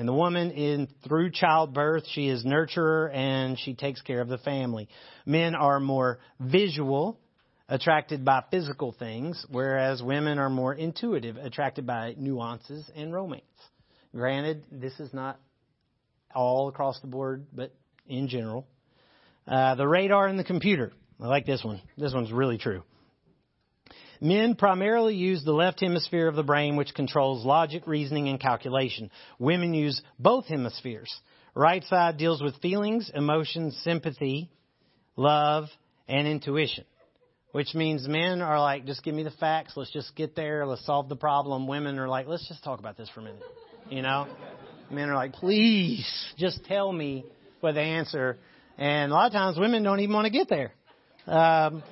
And 0.00 0.08
the 0.08 0.14
woman 0.14 0.50
in 0.52 0.88
through 1.06 1.30
childbirth, 1.30 2.04
she 2.12 2.28
is 2.28 2.42
nurturer 2.42 3.14
and 3.14 3.58
she 3.58 3.74
takes 3.74 4.00
care 4.00 4.22
of 4.22 4.28
the 4.28 4.38
family. 4.38 4.88
Men 5.26 5.54
are 5.54 5.78
more 5.78 6.20
visual 6.40 7.20
attracted 7.68 8.24
by 8.24 8.42
physical 8.50 8.92
things, 8.92 9.44
whereas 9.50 10.02
women 10.02 10.38
are 10.38 10.48
more 10.48 10.72
intuitive, 10.72 11.36
attracted 11.36 11.86
by 11.86 12.14
nuances 12.16 12.90
and 12.96 13.12
romance. 13.12 13.44
Granted, 14.16 14.64
this 14.72 14.98
is 15.00 15.12
not 15.12 15.38
all 16.34 16.68
across 16.68 16.98
the 17.00 17.06
board, 17.06 17.44
but 17.52 17.74
in 18.08 18.28
general. 18.28 18.66
Uh, 19.46 19.74
the 19.74 19.86
radar 19.86 20.28
and 20.28 20.38
the 20.38 20.44
computer. 20.44 20.92
I 21.20 21.26
like 21.26 21.44
this 21.44 21.62
one. 21.62 21.82
This 21.98 22.14
one's 22.14 22.32
really 22.32 22.56
true. 22.56 22.84
Men 24.20 24.54
primarily 24.54 25.14
use 25.14 25.44
the 25.44 25.52
left 25.52 25.80
hemisphere 25.80 26.28
of 26.28 26.36
the 26.36 26.42
brain, 26.42 26.76
which 26.76 26.94
controls 26.94 27.44
logic, 27.44 27.86
reasoning, 27.86 28.28
and 28.28 28.38
calculation. 28.38 29.10
Women 29.38 29.72
use 29.74 30.02
both 30.18 30.46
hemispheres. 30.46 31.12
Right 31.54 31.82
side 31.84 32.18
deals 32.18 32.42
with 32.42 32.60
feelings, 32.60 33.10
emotions, 33.14 33.80
sympathy, 33.82 34.50
love, 35.16 35.68
and 36.06 36.28
intuition 36.28 36.84
which 37.52 37.74
means 37.74 38.06
men 38.06 38.42
are 38.42 38.60
like, 38.60 38.86
just 38.86 39.02
give 39.02 39.14
me 39.14 39.22
the 39.22 39.30
facts, 39.32 39.72
let's 39.76 39.90
just 39.90 40.14
get 40.14 40.36
there, 40.36 40.66
let's 40.66 40.84
solve 40.86 41.08
the 41.08 41.16
problem. 41.16 41.66
Women 41.66 41.98
are 41.98 42.08
like, 42.08 42.26
let's 42.26 42.46
just 42.48 42.62
talk 42.62 42.78
about 42.78 42.96
this 42.96 43.08
for 43.10 43.20
a 43.20 43.24
minute. 43.24 43.42
You 43.88 44.02
know? 44.02 44.28
Men 44.90 45.08
are 45.08 45.14
like, 45.14 45.32
please, 45.32 46.06
just 46.38 46.64
tell 46.64 46.92
me 46.92 47.24
what 47.60 47.74
the 47.74 47.80
answer. 47.80 48.38
And 48.78 49.10
a 49.10 49.14
lot 49.14 49.26
of 49.26 49.32
times 49.32 49.58
women 49.58 49.82
don't 49.82 50.00
even 50.00 50.14
want 50.14 50.26
to 50.26 50.32
get 50.32 50.48
there. 50.48 50.72
Um, 51.26 51.82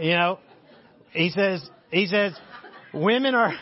you 0.00 0.10
know, 0.10 0.38
he 1.12 1.30
says, 1.30 1.68
he 1.90 2.06
says, 2.06 2.32
women 2.92 3.34
are, 3.34 3.52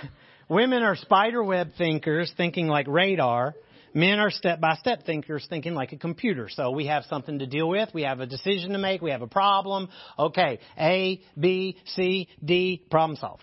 women 0.49 0.83
are 0.83 0.97
spider 0.97 1.43
web 1.43 1.71
thinkers, 1.77 2.33
thinking 2.37 2.69
like 2.69 2.87
radar, 2.89 3.55
Men 3.95 4.19
are 4.19 4.31
step 4.31 4.61
by 4.61 4.75
step 4.77 5.05
thinkers 5.07 5.47
thinking 5.49 5.75
like 5.75 5.93
a 5.93 5.97
computer. 5.97 6.49
So 6.49 6.71
we 6.71 6.87
have 6.87 7.05
something 7.05 7.39
to 7.39 7.47
deal 7.47 7.69
with. 7.69 7.89
We 7.95 8.03
have 8.03 8.21
a 8.21 8.27
decision 8.27 8.73
to 8.73 8.79
make. 8.79 9.03
We 9.03 9.11
have 9.11 9.23
a 9.23 9.27
problem. 9.27 9.89
Okay. 10.19 10.61
A, 10.79 11.21
B, 11.39 11.77
C, 11.87 12.29
D, 12.45 12.83
problem 12.91 13.17
solved. 13.17 13.43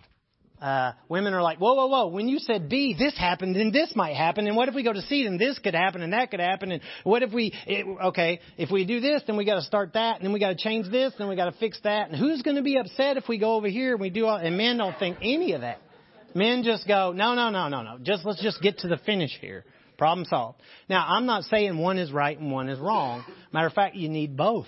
Uh, 0.61 0.93
women 1.09 1.33
are 1.33 1.41
like, 1.41 1.57
whoa, 1.57 1.73
whoa, 1.73 1.87
whoa, 1.87 2.07
when 2.07 2.29
you 2.29 2.39
said 2.39 2.69
D, 2.69 2.95
this 2.97 3.17
happened, 3.17 3.55
then 3.55 3.71
this 3.71 3.91
might 3.93 4.15
happen, 4.15 4.47
and 4.47 4.55
what 4.55 4.69
if 4.69 4.75
we 4.75 4.83
go 4.83 4.93
to 4.93 5.01
C, 5.01 5.25
then 5.25 5.37
this 5.37 5.59
could 5.59 5.75
happen, 5.75 6.01
and 6.01 6.13
that 6.13 6.31
could 6.31 6.39
happen, 6.39 6.71
and 6.71 6.81
what 7.03 7.23
if 7.23 7.33
we, 7.33 7.53
it, 7.67 7.85
okay, 8.05 8.39
if 8.57 8.71
we 8.71 8.85
do 8.85 9.01
this, 9.01 9.21
then 9.27 9.35
we 9.35 9.43
gotta 9.43 9.61
start 9.61 9.93
that, 9.93 10.15
and 10.15 10.25
then 10.25 10.31
we 10.31 10.39
gotta 10.39 10.55
change 10.55 10.89
this, 10.89 11.13
then 11.17 11.27
we 11.27 11.35
gotta 11.35 11.55
fix 11.59 11.77
that, 11.83 12.09
and 12.09 12.17
who's 12.17 12.41
gonna 12.41 12.63
be 12.63 12.77
upset 12.77 13.17
if 13.17 13.27
we 13.27 13.37
go 13.37 13.55
over 13.55 13.67
here 13.67 13.91
and 13.91 14.01
we 14.01 14.09
do 14.09 14.25
all, 14.25 14.37
and 14.37 14.55
men 14.57 14.77
don't 14.77 14.97
think 14.97 15.17
any 15.21 15.51
of 15.51 15.61
that. 15.61 15.79
Men 16.33 16.63
just 16.63 16.87
go, 16.87 17.11
no, 17.11 17.35
no, 17.35 17.49
no, 17.49 17.67
no, 17.67 17.83
no, 17.83 17.97
just, 18.01 18.25
let's 18.25 18.41
just 18.41 18.61
get 18.61 18.79
to 18.79 18.87
the 18.87 18.97
finish 18.97 19.37
here. 19.41 19.65
Problem 19.97 20.25
solved. 20.25 20.59
Now, 20.89 21.05
I'm 21.07 21.25
not 21.25 21.43
saying 21.43 21.77
one 21.77 21.97
is 21.97 22.11
right 22.11 22.37
and 22.37 22.51
one 22.51 22.69
is 22.69 22.79
wrong. 22.79 23.23
Matter 23.53 23.67
of 23.67 23.73
fact, 23.73 23.95
you 23.95 24.09
need 24.09 24.35
both. 24.35 24.67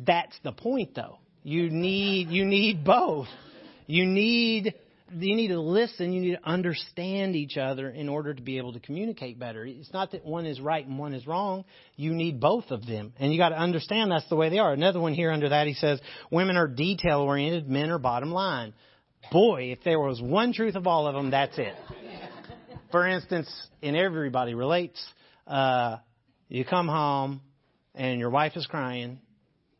That's 0.00 0.36
the 0.42 0.52
point 0.52 0.94
though. 0.94 1.18
You 1.42 1.68
need, 1.68 2.28
you 2.28 2.44
need 2.46 2.84
both. 2.84 3.28
You 3.86 4.06
need, 4.06 4.74
you 5.12 5.36
need 5.36 5.48
to 5.48 5.60
listen, 5.60 6.12
you 6.12 6.20
need 6.20 6.36
to 6.36 6.48
understand 6.48 7.36
each 7.36 7.56
other 7.56 7.88
in 7.90 8.08
order 8.08 8.32
to 8.32 8.42
be 8.42 8.58
able 8.58 8.72
to 8.72 8.80
communicate 8.80 9.38
better. 9.38 9.64
It's 9.64 9.92
not 9.92 10.12
that 10.12 10.24
one 10.24 10.46
is 10.46 10.60
right 10.60 10.86
and 10.86 10.98
one 10.98 11.12
is 11.12 11.26
wrong. 11.26 11.64
You 11.96 12.14
need 12.14 12.40
both 12.40 12.70
of 12.70 12.86
them. 12.86 13.12
And 13.18 13.32
you 13.32 13.38
got 13.38 13.50
to 13.50 13.58
understand 13.58 14.10
that's 14.10 14.28
the 14.28 14.36
way 14.36 14.48
they 14.48 14.58
are. 14.58 14.72
Another 14.72 15.00
one 15.00 15.14
here 15.14 15.30
under 15.30 15.50
that, 15.50 15.66
he 15.66 15.74
says, 15.74 16.00
women 16.30 16.56
are 16.56 16.68
detail 16.68 17.20
oriented, 17.20 17.68
men 17.68 17.90
are 17.90 17.98
bottom 17.98 18.32
line. 18.32 18.74
Boy, 19.30 19.72
if 19.72 19.82
there 19.84 20.00
was 20.00 20.20
one 20.20 20.52
truth 20.52 20.76
of 20.76 20.86
all 20.86 21.06
of 21.06 21.14
them, 21.14 21.30
that's 21.30 21.58
it. 21.58 21.74
For 22.90 23.06
instance, 23.06 23.50
and 23.82 23.96
everybody 23.96 24.54
relates, 24.54 25.04
uh, 25.46 25.96
you 26.48 26.64
come 26.64 26.88
home 26.88 27.40
and 27.94 28.20
your 28.20 28.30
wife 28.30 28.52
is 28.56 28.66
crying 28.66 29.18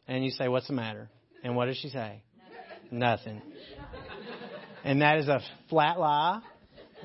and 0.08 0.24
you 0.24 0.30
say, 0.30 0.48
What's 0.48 0.66
the 0.66 0.72
matter? 0.72 1.08
And 1.42 1.56
what 1.56 1.66
does 1.66 1.76
she 1.76 1.88
say? 1.88 2.22
Nothing. 2.90 3.42
And 4.84 5.00
that 5.02 5.18
is 5.18 5.28
a 5.28 5.40
flat 5.70 5.98
lie 5.98 6.40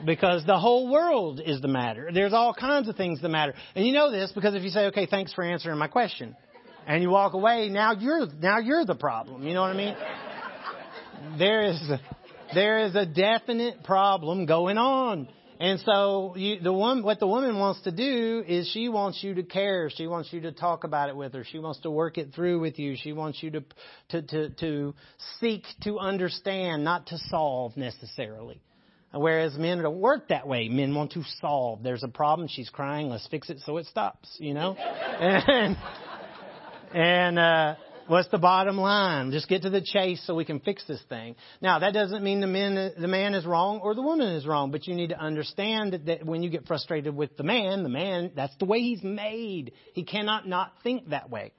because 0.05 0.45
the 0.45 0.57
whole 0.57 0.91
world 0.91 1.41
is 1.43 1.61
the 1.61 1.67
matter. 1.67 2.09
There's 2.13 2.33
all 2.33 2.53
kinds 2.53 2.89
of 2.89 2.95
things 2.95 3.21
that 3.21 3.29
matter. 3.29 3.53
And 3.75 3.85
you 3.85 3.93
know 3.93 4.11
this 4.11 4.31
because 4.33 4.53
if 4.53 4.63
you 4.63 4.69
say, 4.69 4.87
okay, 4.87 5.05
thanks 5.05 5.33
for 5.33 5.43
answering 5.43 5.77
my 5.77 5.87
question, 5.87 6.35
and 6.87 7.03
you 7.03 7.09
walk 7.09 7.33
away, 7.33 7.69
now 7.69 7.93
you're, 7.93 8.27
now 8.39 8.59
you're 8.59 8.85
the 8.85 8.95
problem. 8.95 9.47
You 9.47 9.53
know 9.53 9.61
what 9.61 9.71
I 9.71 9.77
mean? 9.77 9.95
There 11.37 11.63
is, 11.63 11.91
there 12.53 12.85
is 12.85 12.95
a 12.95 13.05
definite 13.05 13.83
problem 13.83 14.45
going 14.45 14.77
on. 14.77 15.27
And 15.59 15.81
so 15.81 16.35
you, 16.37 16.61
the 16.61 16.71
one, 16.71 17.03
what 17.03 17.19
the 17.19 17.27
woman 17.27 17.59
wants 17.59 17.81
to 17.81 17.91
do 17.91 18.43
is 18.47 18.69
she 18.69 18.87
wants 18.87 19.21
you 19.21 19.33
to 19.33 19.43
care. 19.43 19.89
She 19.93 20.07
wants 20.07 20.31
you 20.31 20.41
to 20.41 20.53
talk 20.53 20.85
about 20.85 21.09
it 21.09 21.17
with 21.17 21.33
her. 21.33 21.43
She 21.43 21.59
wants 21.59 21.81
to 21.81 21.91
work 21.91 22.17
it 22.17 22.33
through 22.33 22.61
with 22.61 22.79
you. 22.79 22.95
She 22.97 23.11
wants 23.11 23.43
you 23.43 23.51
to, 23.51 23.63
to, 24.09 24.21
to, 24.21 24.49
to 24.51 24.95
seek 25.41 25.65
to 25.81 25.99
understand, 25.99 26.85
not 26.85 27.07
to 27.07 27.17
solve 27.29 27.75
necessarily. 27.75 28.61
Whereas 29.11 29.57
men 29.57 29.81
don't 29.81 29.99
work 29.99 30.29
that 30.29 30.47
way. 30.47 30.69
Men 30.69 30.95
want 30.95 31.11
to 31.13 31.23
solve. 31.41 31.83
There's 31.83 32.03
a 32.03 32.07
problem. 32.07 32.47
She's 32.47 32.69
crying. 32.69 33.09
Let's 33.09 33.27
fix 33.27 33.49
it 33.49 33.59
so 33.65 33.77
it 33.77 33.87
stops, 33.87 34.33
you 34.39 34.53
know? 34.53 34.75
and, 34.77 35.77
and, 36.93 37.39
uh, 37.39 37.75
What's 38.09 38.27
the 38.29 38.39
bottom 38.39 38.75
line? 38.75 39.29
Just 39.29 39.47
get 39.47 39.61
to 39.61 39.69
the 39.69 39.81
chase 39.81 40.19
so 40.25 40.33
we 40.33 40.43
can 40.43 40.59
fix 40.61 40.83
this 40.87 40.99
thing. 41.09 41.35
Now, 41.61 41.77
that 41.77 41.93
doesn't 41.93 42.23
mean 42.23 42.41
the 42.41 42.47
man, 42.47 42.93
the 42.99 43.07
man 43.07 43.35
is 43.35 43.45
wrong 43.45 43.81
or 43.83 43.93
the 43.93 44.01
woman 44.01 44.29
is 44.29 44.47
wrong, 44.47 44.71
but 44.71 44.87
you 44.87 44.95
need 44.95 45.09
to 45.09 45.19
understand 45.19 45.93
that, 45.93 46.07
that 46.07 46.25
when 46.25 46.41
you 46.41 46.49
get 46.49 46.65
frustrated 46.65 47.15
with 47.15 47.37
the 47.37 47.43
man, 47.43 47.83
the 47.83 47.89
man, 47.89 48.31
that's 48.35 48.55
the 48.57 48.65
way 48.65 48.79
he's 48.79 49.03
made. 49.03 49.73
He 49.93 50.03
cannot 50.03 50.47
not 50.47 50.73
think 50.81 51.09
that 51.09 51.29
way. 51.29 51.51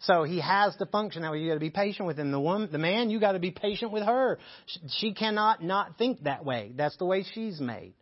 So 0.00 0.24
he 0.24 0.40
has 0.40 0.74
to 0.78 0.86
function 0.86 1.22
that 1.22 1.30
way. 1.30 1.38
You 1.38 1.50
got 1.50 1.54
to 1.54 1.60
be 1.60 1.70
patient 1.70 2.08
with 2.08 2.18
him. 2.18 2.32
The 2.32 2.40
woman, 2.40 2.68
the 2.72 2.78
man, 2.78 3.08
you 3.08 3.20
got 3.20 3.32
to 3.32 3.38
be 3.38 3.52
patient 3.52 3.92
with 3.92 4.02
her. 4.02 4.40
She 4.98 5.14
cannot 5.14 5.62
not 5.62 5.98
think 5.98 6.24
that 6.24 6.44
way. 6.44 6.72
That's 6.74 6.96
the 6.96 7.04
way 7.04 7.24
she's 7.32 7.60
made. 7.60 7.94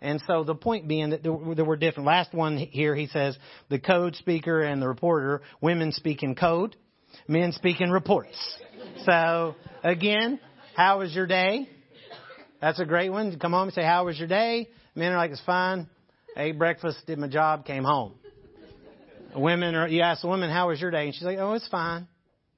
And 0.00 0.22
so 0.28 0.44
the 0.44 0.54
point 0.54 0.86
being 0.86 1.10
that 1.10 1.24
there 1.24 1.32
were 1.32 1.76
different. 1.76 2.06
Last 2.06 2.32
one 2.32 2.56
here, 2.56 2.94
he 2.94 3.08
says 3.08 3.36
the 3.70 3.80
code 3.80 4.14
speaker 4.14 4.62
and 4.62 4.80
the 4.80 4.86
reporter, 4.86 5.42
women 5.60 5.90
speak 5.90 6.22
in 6.22 6.36
code 6.36 6.76
men 7.30 7.52
speaking 7.52 7.90
reports. 7.90 8.36
So 9.04 9.54
again, 9.84 10.40
how 10.74 10.98
was 10.98 11.14
your 11.14 11.28
day? 11.28 11.68
That's 12.60 12.80
a 12.80 12.84
great 12.84 13.10
one. 13.10 13.38
Come 13.38 13.52
home 13.52 13.68
and 13.68 13.72
say, 13.72 13.84
how 13.84 14.06
was 14.06 14.18
your 14.18 14.26
day? 14.26 14.68
Men 14.96 15.12
are 15.12 15.16
like, 15.16 15.30
it's 15.30 15.40
fine. 15.46 15.88
ate 16.36 16.58
breakfast, 16.58 16.98
did 17.06 17.18
my 17.18 17.28
job, 17.28 17.64
came 17.64 17.84
home. 17.84 18.14
Women 19.34 19.76
are, 19.76 19.86
you 19.86 20.02
ask 20.02 20.24
a 20.24 20.26
woman, 20.26 20.50
how 20.50 20.68
was 20.68 20.80
your 20.80 20.90
day? 20.90 21.04
And 21.04 21.14
she's 21.14 21.22
like, 21.22 21.38
oh, 21.38 21.52
it's 21.52 21.68
fine. 21.68 22.08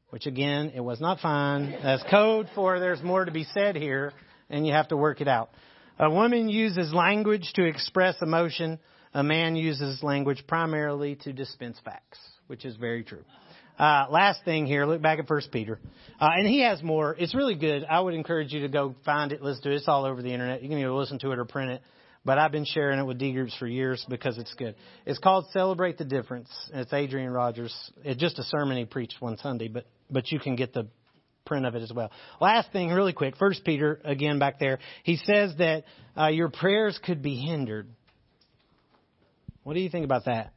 Which 0.09 0.25
again, 0.25 0.73
it 0.75 0.81
was 0.81 1.03
not 1.03 1.21
fine. 1.21 1.77
That's 1.83 2.03
code 2.11 2.49
for 2.55 2.81
there's 2.81 3.03
more 3.03 3.27
to 3.27 3.31
be 3.31 3.45
said 3.45 3.77
here 3.77 4.15
and 4.49 4.67
you 4.67 4.73
have 4.73 4.89
to 4.89 4.97
work 4.97 5.21
it 5.21 5.29
out. 5.29 5.51
A 5.99 6.11
woman 6.11 6.49
uses 6.49 6.95
language 6.95 7.53
to 7.57 7.65
express 7.65 8.17
emotion. 8.23 8.79
A 9.13 9.23
man 9.23 9.55
uses 9.55 10.03
language 10.03 10.45
primarily 10.49 11.17
to 11.17 11.35
dispense 11.35 11.79
facts, 11.85 12.19
which 12.47 12.65
is 12.65 12.77
very 12.77 13.05
true. 13.05 13.25
Uh, 13.83 14.07
last 14.11 14.45
thing 14.45 14.65
here, 14.65 14.87
look 14.87 15.03
back 15.03 15.19
at 15.19 15.27
First 15.27 15.51
Peter, 15.51 15.81
uh, 16.21 16.29
and 16.37 16.47
he 16.47 16.63
has 16.63 16.81
more. 16.85 17.17
It's 17.19 17.35
really 17.35 17.57
good. 17.57 17.85
I 17.85 17.99
would 17.99 18.15
encourage 18.15 18.53
you 18.53 18.61
to 18.61 18.69
go 18.69 18.95
find 19.05 19.33
it, 19.33 19.43
listen 19.43 19.65
to 19.65 19.73
it. 19.73 19.75
It's 19.75 19.89
all 19.89 20.05
over 20.05 20.23
the 20.23 20.33
internet. 20.33 20.63
You 20.63 20.69
can 20.69 20.79
either 20.79 20.93
listen 20.93 21.19
to 21.19 21.33
it 21.33 21.39
or 21.41 21.45
print 21.45 21.73
it. 21.73 21.83
But 22.25 22.39
I've 22.39 22.53
been 22.53 22.65
sharing 22.65 23.01
it 23.01 23.05
with 23.05 23.19
D 23.19 23.33
groups 23.33 23.57
for 23.59 23.67
years 23.67 24.07
because 24.09 24.39
it's 24.39 24.55
good. 24.55 24.77
It's 25.05 25.19
called 25.19 25.47
Celebrate 25.53 25.99
the 25.99 26.05
Difference. 26.05 26.49
And 26.71 26.83
it's 26.83 26.93
Adrian 26.93 27.33
Rogers. 27.33 27.75
It's 28.05 28.21
just 28.21 28.39
a 28.39 28.45
sermon 28.45 28.77
he 28.77 28.85
preached 28.85 29.17
one 29.19 29.37
Sunday, 29.39 29.67
but 29.67 29.87
but 30.09 30.31
you 30.31 30.39
can 30.39 30.55
get 30.55 30.73
the 30.73 30.87
print 31.45 31.67
of 31.67 31.75
it 31.75 31.83
as 31.83 31.93
well. 31.93 32.13
Last 32.41 32.71
thing, 32.71 32.91
really 32.91 33.13
quick. 33.13 33.37
First 33.37 33.65
Peter, 33.65 34.01
again 34.05 34.39
back 34.39 34.61
there, 34.61 34.79
he 35.03 35.17
says 35.17 35.55
that 35.59 35.83
uh, 36.17 36.29
your 36.29 36.51
prayers 36.51 37.01
could 37.05 37.21
be 37.21 37.35
hindered. 37.35 37.89
What 39.65 39.75
do 39.75 39.81
you 39.81 39.91
think 39.91 40.05
about 40.05 40.27
that? 40.27 40.53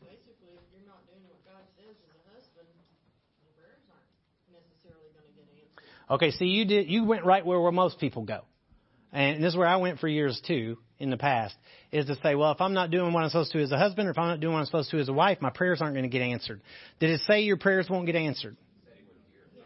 Basically, 0.00 0.56
if 0.56 0.64
you're 0.72 0.88
not 0.88 1.04
doing 1.04 1.20
what 1.28 1.44
God 1.44 1.60
says 1.76 1.92
as 1.92 2.08
a 2.08 2.20
husband, 2.32 2.72
your 3.44 3.52
prayers 3.52 3.84
aren't 3.92 4.08
necessarily 4.48 5.12
going 5.12 5.28
to 5.28 5.34
get 5.36 5.44
answered. 5.60 5.84
Okay, 6.10 6.30
see, 6.30 6.46
you 6.46 6.64
did 6.64 6.88
you 6.88 7.04
went 7.04 7.24
right 7.24 7.44
where, 7.44 7.60
where 7.60 7.72
most 7.72 7.98
people 7.98 8.22
go, 8.22 8.40
and 9.12 9.42
this 9.42 9.52
is 9.52 9.56
where 9.56 9.66
I 9.66 9.76
went 9.76 9.98
for 10.00 10.08
years 10.08 10.40
too 10.46 10.78
in 10.98 11.10
the 11.10 11.16
past. 11.16 11.54
Is 11.92 12.06
to 12.06 12.16
say, 12.22 12.34
well, 12.34 12.52
if 12.52 12.60
I'm 12.60 12.74
not 12.74 12.90
doing 12.90 13.12
what 13.12 13.22
I'm 13.22 13.30
supposed 13.30 13.52
to 13.52 13.62
as 13.62 13.72
a 13.72 13.78
husband, 13.78 14.08
or 14.08 14.12
if 14.12 14.18
I'm 14.18 14.28
not 14.28 14.40
doing 14.40 14.54
what 14.54 14.60
I'm 14.60 14.66
supposed 14.66 14.90
to 14.90 14.98
as 14.98 15.08
a 15.08 15.12
wife, 15.12 15.38
my 15.40 15.50
prayers 15.50 15.80
aren't 15.80 15.94
going 15.94 16.08
to 16.08 16.10
get 16.10 16.22
answered. 16.22 16.60
Did 16.98 17.10
it 17.10 17.20
say 17.26 17.42
your 17.42 17.58
prayers 17.58 17.88
won't 17.90 18.06
get 18.06 18.16
answered? 18.16 18.56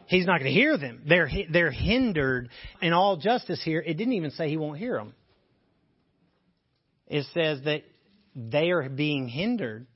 He's 0.07 0.27
not 0.27 0.41
going 0.41 0.53
to 0.53 0.61
hear 0.61 0.77
them. 0.77 1.03
They're 1.07 1.31
they're 1.51 1.71
hindered. 1.71 2.51
In 2.81 2.93
all 2.93 3.17
justice 3.17 3.63
here, 3.65 3.81
it 3.81 3.95
didn't 3.95 4.15
even 4.15 4.31
say 4.33 4.49
he 4.49 4.57
won't 4.57 4.79
hear 4.79 4.97
them. 4.97 5.15
It 7.07 7.27
says 7.35 7.61
that 7.65 7.83
they 8.35 8.71
are 8.71 8.89
being 8.89 9.29
hindered. 9.29 9.87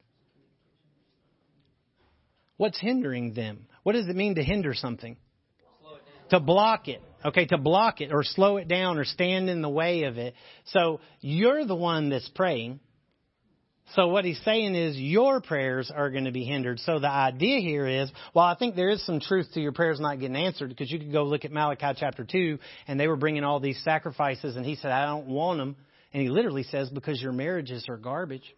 What's 2.57 2.79
hindering 2.81 3.35
them? 3.35 3.67
What 3.83 3.93
does 3.93 4.07
it 4.09 4.17
mean 4.17 4.37
to 4.37 4.43
hinder 4.43 4.75
something? 4.75 5.17
To 6.31 6.41
block 6.41 6.89
it. 6.89 7.03
Okay, 7.24 7.47
to 7.47 7.59
block 7.59 8.01
it 8.01 8.12
or 8.12 8.22
slow 8.22 8.57
it 8.57 8.68
down 8.68 8.99
or 8.99 9.05
stand 9.05 9.51
in 9.51 9.62
the 9.62 9.68
way 9.68 10.05
of 10.05 10.16
it. 10.16 10.35
So 10.66 11.01
you're 11.20 11.64
the 11.64 11.74
one 11.74 12.09
that's 12.09 12.29
praying. 12.29 12.81
So 13.95 14.09
what 14.09 14.24
he's 14.24 14.41
saying 14.45 14.74
is 14.74 14.97
your 14.97 15.41
prayers 15.41 15.93
are 15.95 16.11
going 16.11 16.24
to 16.24 16.33
be 16.33 16.45
hindered. 16.45 16.81
So 16.81 16.99
the 16.99 17.11
idea 17.11 17.61
here 17.61 17.87
is, 17.87 18.11
well, 18.35 18.45
I 18.45 18.57
think 18.57 18.74
there 18.74 18.91
is 18.91 19.05
some 19.07 19.20
truth 19.20 19.47
to 19.55 19.61
your 19.61 19.72
prayers 19.72 20.01
not 20.01 20.18
getting 20.18 20.37
answered 20.37 20.70
because 20.70 20.91
you 20.91 20.99
could 20.99 21.12
go 21.12 21.22
look 21.24 21.45
at 21.45 21.53
Malachi 21.53 21.97
chapter 21.97 22.24
2 22.24 22.59
and 22.89 22.99
they 22.99 23.07
were 23.07 23.16
bringing 23.16 23.45
all 23.45 23.61
these 23.61 23.81
sacrifices 23.85 24.57
and 24.57 24.66
he 24.66 24.74
said, 24.74 24.91
I 24.91 25.07
don't 25.07 25.29
want 25.29 25.59
them. 25.59 25.77
And 26.12 26.22
he 26.22 26.29
literally 26.29 26.64
says, 26.64 26.91
because 26.91 27.20
your 27.22 27.33
marriages 27.33 27.87
are 27.89 27.97
garbage, 27.97 28.55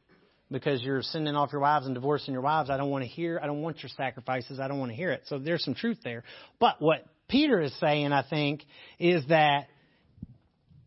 because 0.50 0.82
you're 0.82 1.02
sending 1.02 1.34
off 1.34 1.52
your 1.52 1.60
wives 1.60 1.84
and 1.84 1.94
divorcing 1.94 2.32
your 2.32 2.42
wives, 2.42 2.70
I 2.70 2.78
don't 2.78 2.90
want 2.90 3.04
to 3.04 3.10
hear, 3.10 3.38
I 3.42 3.46
don't 3.46 3.60
want 3.60 3.82
your 3.82 3.90
sacrifices, 3.96 4.60
I 4.60 4.68
don't 4.68 4.78
want 4.78 4.92
to 4.92 4.96
hear 4.96 5.10
it. 5.10 5.24
So 5.26 5.38
there's 5.38 5.64
some 5.64 5.74
truth 5.74 5.98
there. 6.02 6.24
But 6.58 6.76
what 6.80 7.04
Peter 7.28 7.60
is 7.60 7.72
saying, 7.78 8.12
I 8.12 8.22
think, 8.28 8.64
is 8.98 9.26
that 9.28 9.68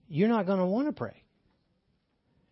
you're 0.07 0.29
not 0.29 0.45
going 0.45 0.59
to 0.59 0.65
want 0.65 0.87
to 0.87 0.93
pray. 0.93 1.21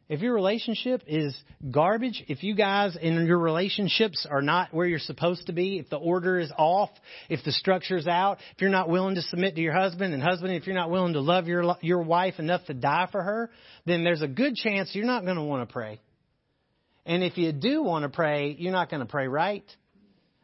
If 0.09 0.21
your 0.21 0.33
relationship 0.33 1.03
is 1.05 1.39
garbage, 1.69 2.23
if 2.27 2.41
you 2.41 2.55
guys 2.55 2.97
in 2.99 3.27
your 3.27 3.37
relationships 3.37 4.25
are 4.29 4.41
not 4.41 4.73
where 4.73 4.87
you're 4.87 4.97
supposed 4.97 5.45
to 5.47 5.53
be, 5.53 5.77
if 5.77 5.89
the 5.89 5.97
order 5.97 6.39
is 6.39 6.51
off, 6.57 6.89
if 7.29 7.43
the 7.45 7.51
structure's 7.51 8.07
out, 8.07 8.39
if 8.55 8.61
you're 8.61 8.71
not 8.71 8.89
willing 8.89 9.15
to 9.15 9.21
submit 9.21 9.53
to 9.53 9.61
your 9.61 9.73
husband, 9.73 10.15
and 10.15 10.23
husband, 10.23 10.53
if 10.53 10.65
you're 10.65 10.75
not 10.75 10.89
willing 10.89 11.13
to 11.13 11.19
love 11.21 11.47
your 11.47 11.75
your 11.81 12.01
wife 12.01 12.39
enough 12.39 12.65
to 12.65 12.73
die 12.73 13.07
for 13.11 13.21
her, 13.21 13.51
then 13.85 14.03
there's 14.03 14.23
a 14.23 14.27
good 14.27 14.55
chance 14.55 14.89
you're 14.95 15.05
not 15.05 15.25
going 15.25 15.37
to 15.37 15.43
want 15.43 15.67
to 15.67 15.71
pray. 15.71 16.01
And 17.05 17.23
if 17.23 17.37
you 17.37 17.51
do 17.51 17.83
want 17.83 18.01
to 18.01 18.09
pray, 18.09 18.55
you're 18.57 18.71
not 18.71 18.89
going 18.89 19.01
to 19.01 19.05
pray 19.05 19.27
right. 19.27 19.65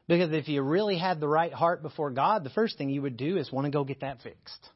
Because 0.08 0.32
if 0.34 0.48
you 0.48 0.62
really 0.62 0.98
had 0.98 1.20
the 1.20 1.28
right 1.28 1.54
heart 1.54 1.82
before 1.82 2.12
God, 2.12 2.44
the 2.44 2.52
first 2.52 2.78
thing 2.78 2.90
you 2.90 3.02
would 3.02 3.18
do 3.18 3.38
is 3.38 3.52
want 3.52 3.66
to 3.66 3.72
go 3.72 3.84
get 3.84 4.02
that 4.02 4.22
fixed. 4.22 4.70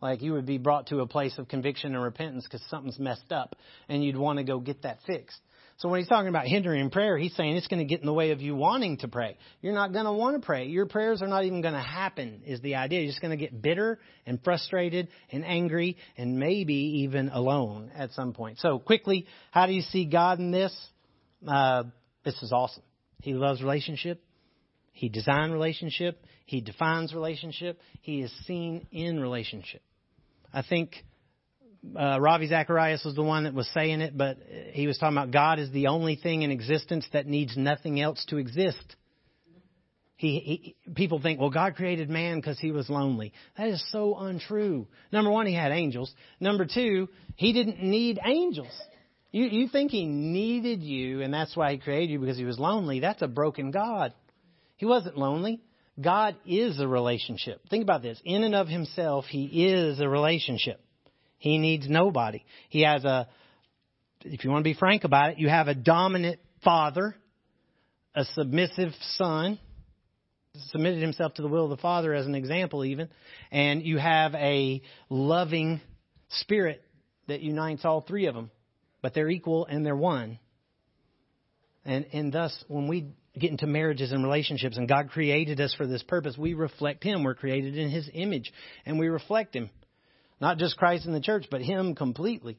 Like 0.00 0.22
you 0.22 0.32
would 0.34 0.46
be 0.46 0.58
brought 0.58 0.88
to 0.88 1.00
a 1.00 1.06
place 1.06 1.38
of 1.38 1.48
conviction 1.48 1.94
and 1.94 2.02
repentance 2.02 2.44
because 2.44 2.62
something's 2.68 2.98
messed 2.98 3.32
up 3.32 3.56
and 3.88 4.04
you'd 4.04 4.16
want 4.16 4.38
to 4.38 4.44
go 4.44 4.58
get 4.58 4.82
that 4.82 4.98
fixed. 5.06 5.40
So 5.78 5.88
when 5.88 5.98
he's 5.98 6.08
talking 6.08 6.28
about 6.28 6.46
hindering 6.46 6.90
prayer, 6.90 7.18
he's 7.18 7.34
saying 7.34 7.56
it's 7.56 7.66
going 7.66 7.80
to 7.80 7.84
get 7.84 8.00
in 8.00 8.06
the 8.06 8.12
way 8.12 8.30
of 8.30 8.40
you 8.40 8.54
wanting 8.54 8.98
to 8.98 9.08
pray. 9.08 9.36
You're 9.60 9.74
not 9.74 9.92
going 9.92 10.04
to 10.04 10.12
want 10.12 10.40
to 10.40 10.44
pray. 10.44 10.66
Your 10.66 10.86
prayers 10.86 11.20
are 11.20 11.26
not 11.26 11.44
even 11.44 11.62
going 11.62 11.74
to 11.74 11.80
happen 11.80 12.42
is 12.46 12.60
the 12.60 12.76
idea. 12.76 13.00
You're 13.00 13.10
just 13.10 13.20
going 13.20 13.36
to 13.36 13.42
get 13.42 13.60
bitter 13.60 13.98
and 14.24 14.42
frustrated 14.44 15.08
and 15.32 15.44
angry 15.44 15.96
and 16.16 16.38
maybe 16.38 17.02
even 17.02 17.28
alone 17.28 17.90
at 17.94 18.12
some 18.12 18.34
point. 18.34 18.58
So 18.60 18.78
quickly, 18.78 19.26
how 19.50 19.66
do 19.66 19.72
you 19.72 19.82
see 19.82 20.04
God 20.04 20.38
in 20.38 20.52
this? 20.52 20.74
Uh, 21.46 21.84
this 22.24 22.40
is 22.40 22.52
awesome. 22.52 22.84
He 23.22 23.34
loves 23.34 23.60
relationship. 23.60 24.23
He 24.94 25.08
designed 25.08 25.52
relationship. 25.52 26.24
He 26.46 26.60
defines 26.60 27.12
relationship. 27.12 27.80
He 28.00 28.22
is 28.22 28.32
seen 28.46 28.86
in 28.92 29.20
relationship. 29.20 29.82
I 30.52 30.62
think 30.62 31.04
uh, 31.98 32.18
Ravi 32.20 32.46
Zacharias 32.46 33.04
was 33.04 33.16
the 33.16 33.22
one 33.22 33.44
that 33.44 33.54
was 33.54 33.68
saying 33.74 34.00
it, 34.00 34.16
but 34.16 34.38
he 34.70 34.86
was 34.86 34.96
talking 34.96 35.18
about 35.18 35.32
God 35.32 35.58
is 35.58 35.70
the 35.72 35.88
only 35.88 36.14
thing 36.16 36.42
in 36.42 36.50
existence 36.50 37.06
that 37.12 37.26
needs 37.26 37.56
nothing 37.56 38.00
else 38.00 38.24
to 38.28 38.38
exist. 38.38 38.96
He, 40.16 40.76
he, 40.86 40.92
people 40.94 41.20
think, 41.20 41.40
well, 41.40 41.50
God 41.50 41.74
created 41.74 42.08
man 42.08 42.36
because 42.36 42.58
he 42.60 42.70
was 42.70 42.88
lonely. 42.88 43.32
That 43.58 43.68
is 43.68 43.84
so 43.90 44.16
untrue. 44.16 44.86
Number 45.10 45.30
one, 45.30 45.46
he 45.46 45.54
had 45.54 45.72
angels. 45.72 46.14
Number 46.38 46.66
two, 46.72 47.08
he 47.34 47.52
didn't 47.52 47.82
need 47.82 48.20
angels. 48.24 48.72
You, 49.32 49.46
you 49.46 49.68
think 49.68 49.90
he 49.90 50.06
needed 50.06 50.82
you, 50.82 51.20
and 51.20 51.34
that's 51.34 51.56
why 51.56 51.72
he 51.72 51.78
created 51.78 52.10
you 52.10 52.20
because 52.20 52.38
he 52.38 52.44
was 52.44 52.60
lonely. 52.60 53.00
That's 53.00 53.22
a 53.22 53.26
broken 53.26 53.72
God. 53.72 54.14
He 54.76 54.86
wasn't 54.86 55.16
lonely. 55.16 55.60
God 56.00 56.36
is 56.46 56.80
a 56.80 56.88
relationship. 56.88 57.60
Think 57.70 57.82
about 57.82 58.02
this. 58.02 58.20
In 58.24 58.42
and 58.42 58.54
of 58.54 58.66
himself, 58.66 59.26
he 59.26 59.66
is 59.66 60.00
a 60.00 60.08
relationship. 60.08 60.80
He 61.38 61.58
needs 61.58 61.88
nobody. 61.88 62.44
He 62.68 62.82
has 62.82 63.04
a, 63.04 63.28
if 64.24 64.44
you 64.44 64.50
want 64.50 64.64
to 64.64 64.70
be 64.70 64.74
frank 64.74 65.04
about 65.04 65.32
it, 65.32 65.38
you 65.38 65.48
have 65.48 65.68
a 65.68 65.74
dominant 65.74 66.40
father, 66.64 67.14
a 68.14 68.24
submissive 68.24 68.92
son, 69.12 69.58
submitted 70.70 71.02
himself 71.02 71.34
to 71.34 71.42
the 71.42 71.48
will 71.48 71.64
of 71.64 71.70
the 71.70 71.76
father 71.76 72.14
as 72.14 72.26
an 72.26 72.34
example 72.34 72.84
even, 72.84 73.08
and 73.50 73.82
you 73.82 73.98
have 73.98 74.34
a 74.34 74.82
loving 75.10 75.80
spirit 76.30 76.82
that 77.28 77.40
unites 77.40 77.84
all 77.84 78.00
three 78.00 78.26
of 78.26 78.34
them. 78.34 78.50
But 79.02 79.14
they're 79.14 79.28
equal 79.28 79.66
and 79.66 79.84
they're 79.84 79.96
one. 79.96 80.38
And, 81.84 82.06
and 82.12 82.32
thus, 82.32 82.64
when 82.68 82.88
we 82.88 83.08
get 83.38 83.50
into 83.50 83.66
marriages 83.66 84.12
and 84.12 84.22
relationships, 84.22 84.76
and 84.76 84.88
God 84.88 85.10
created 85.10 85.60
us 85.60 85.74
for 85.74 85.86
this 85.86 86.02
purpose, 86.02 86.36
we 86.38 86.54
reflect 86.54 87.02
Him. 87.02 87.24
We're 87.24 87.34
created 87.34 87.76
in 87.76 87.90
His 87.90 88.08
image, 88.12 88.52
and 88.86 88.98
we 88.98 89.08
reflect 89.08 89.54
Him. 89.54 89.70
Not 90.40 90.58
just 90.58 90.76
Christ 90.76 91.06
and 91.06 91.14
the 91.14 91.20
church, 91.20 91.46
but 91.50 91.62
Him 91.62 91.94
completely. 91.94 92.58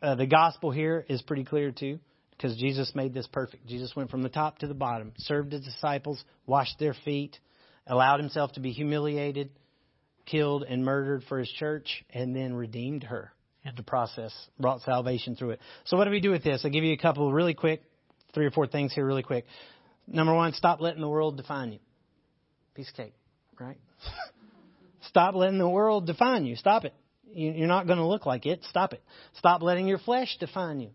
Uh, 0.00 0.14
the 0.14 0.26
gospel 0.26 0.70
here 0.70 1.04
is 1.08 1.22
pretty 1.22 1.44
clear, 1.44 1.72
too, 1.72 1.98
because 2.30 2.56
Jesus 2.56 2.92
made 2.94 3.14
this 3.14 3.26
perfect. 3.26 3.66
Jesus 3.66 3.94
went 3.96 4.10
from 4.10 4.22
the 4.22 4.28
top 4.28 4.58
to 4.58 4.66
the 4.66 4.74
bottom, 4.74 5.12
served 5.18 5.52
His 5.52 5.64
disciples, 5.64 6.22
washed 6.46 6.78
their 6.78 6.94
feet, 7.04 7.38
allowed 7.86 8.20
Himself 8.20 8.52
to 8.52 8.60
be 8.60 8.70
humiliated, 8.70 9.50
killed, 10.26 10.64
and 10.68 10.84
murdered 10.84 11.24
for 11.28 11.38
His 11.38 11.50
church, 11.50 12.04
and 12.10 12.36
then 12.36 12.54
redeemed 12.54 13.04
her. 13.04 13.32
And 13.64 13.76
the 13.76 13.82
process 13.82 14.32
brought 14.60 14.82
salvation 14.82 15.36
through 15.36 15.50
it. 15.50 15.60
So, 15.86 15.96
what 15.96 16.04
do 16.04 16.10
we 16.10 16.20
do 16.20 16.30
with 16.30 16.44
this? 16.44 16.60
I'll 16.64 16.70
give 16.70 16.84
you 16.84 16.92
a 16.92 16.98
couple 16.98 17.32
really 17.32 17.54
quick, 17.54 17.82
three 18.34 18.44
or 18.44 18.50
four 18.50 18.66
things 18.66 18.92
here, 18.92 19.06
really 19.06 19.22
quick. 19.22 19.46
Number 20.06 20.34
one, 20.34 20.52
stop 20.52 20.80
letting 20.80 21.00
the 21.00 21.08
world 21.08 21.36
define 21.36 21.72
you. 21.72 21.78
Piece 22.74 22.88
of 22.90 22.94
cake, 22.94 23.14
right? 23.58 23.78
stop 25.08 25.34
letting 25.34 25.58
the 25.58 25.68
world 25.68 26.06
define 26.06 26.44
you. 26.44 26.56
Stop 26.56 26.84
it. 26.84 26.94
You're 27.32 27.68
not 27.68 27.86
going 27.86 27.98
to 27.98 28.06
look 28.06 28.26
like 28.26 28.46
it. 28.46 28.62
Stop 28.68 28.92
it. 28.92 29.02
Stop 29.34 29.62
letting 29.62 29.88
your 29.88 29.98
flesh 29.98 30.36
define 30.38 30.80
you. 30.80 30.90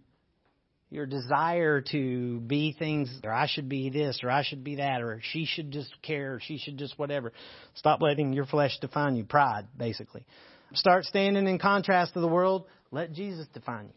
Your 0.90 1.06
desire 1.06 1.82
to 1.92 2.40
be 2.40 2.74
things, 2.78 3.14
or 3.24 3.32
I 3.32 3.48
should 3.48 3.70
be 3.70 3.90
this, 3.90 4.22
or 4.24 4.32
I 4.32 4.44
should 4.44 4.64
be 4.64 4.78
that, 4.78 5.02
or 5.02 5.22
she 5.22 5.46
should 5.46 5.72
just 5.72 5.94
care, 6.02 6.36
or 6.36 6.40
she 6.40 6.58
should 6.58 6.78
just 6.78 6.98
whatever. 6.98 7.32
Stop 7.76 8.02
letting 8.02 8.34
your 8.34 8.46
flesh 8.46 8.78
define 8.80 9.16
you. 9.16 9.24
Pride, 9.24 9.68
basically. 9.78 10.26
Start 10.74 11.06
standing 11.06 11.48
in 11.48 11.60
contrast 11.60 12.14
to 12.14 12.22
the 12.22 12.28
world. 12.28 12.66
Let 12.90 13.14
Jesus 13.14 13.46
define 13.54 13.88
you. 13.88 13.94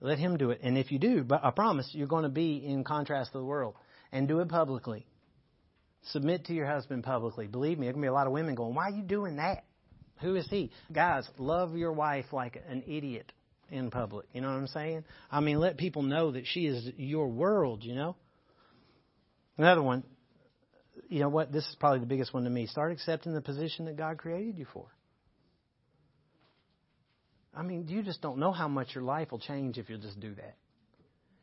Let 0.00 0.18
Him 0.18 0.38
do 0.38 0.50
it. 0.50 0.60
And 0.62 0.78
if 0.78 0.90
you 0.90 0.98
do, 0.98 1.26
I 1.30 1.50
promise 1.50 1.90
you're 1.92 2.06
going 2.06 2.22
to 2.22 2.30
be 2.30 2.56
in 2.64 2.84
contrast 2.84 3.32
to 3.32 3.38
the 3.38 3.44
world 3.44 3.74
and 4.16 4.26
do 4.26 4.40
it 4.40 4.48
publicly. 4.48 5.04
Submit 6.04 6.46
to 6.46 6.54
your 6.54 6.66
husband 6.66 7.04
publicly. 7.04 7.46
Believe 7.46 7.78
me, 7.78 7.86
there 7.86 7.92
can 7.92 8.00
be 8.00 8.08
a 8.08 8.12
lot 8.12 8.26
of 8.26 8.32
women 8.32 8.54
going, 8.54 8.74
Why 8.74 8.84
are 8.84 8.90
you 8.90 9.02
doing 9.02 9.36
that? 9.36 9.64
Who 10.22 10.36
is 10.36 10.48
he? 10.48 10.70
Guys, 10.90 11.28
love 11.36 11.76
your 11.76 11.92
wife 11.92 12.24
like 12.32 12.62
an 12.66 12.82
idiot 12.86 13.30
in 13.70 13.90
public. 13.90 14.26
You 14.32 14.40
know 14.40 14.48
what 14.48 14.54
I'm 14.54 14.68
saying? 14.68 15.04
I 15.30 15.40
mean, 15.40 15.58
let 15.58 15.76
people 15.76 16.02
know 16.02 16.32
that 16.32 16.46
she 16.46 16.60
is 16.66 16.88
your 16.96 17.28
world, 17.28 17.84
you 17.84 17.94
know? 17.94 18.16
Another 19.58 19.82
one, 19.82 20.02
you 21.10 21.20
know 21.20 21.28
what? 21.28 21.52
This 21.52 21.64
is 21.64 21.76
probably 21.78 22.00
the 22.00 22.06
biggest 22.06 22.32
one 22.32 22.44
to 22.44 22.50
me. 22.50 22.66
Start 22.66 22.92
accepting 22.92 23.34
the 23.34 23.42
position 23.42 23.84
that 23.84 23.98
God 23.98 24.16
created 24.16 24.56
you 24.56 24.66
for. 24.72 24.86
I 27.54 27.62
mean, 27.62 27.86
you 27.88 28.02
just 28.02 28.22
don't 28.22 28.38
know 28.38 28.52
how 28.52 28.68
much 28.68 28.94
your 28.94 29.04
life 29.04 29.30
will 29.30 29.40
change 29.40 29.76
if 29.76 29.90
you'll 29.90 30.00
just 30.00 30.20
do 30.20 30.34
that. 30.36 30.56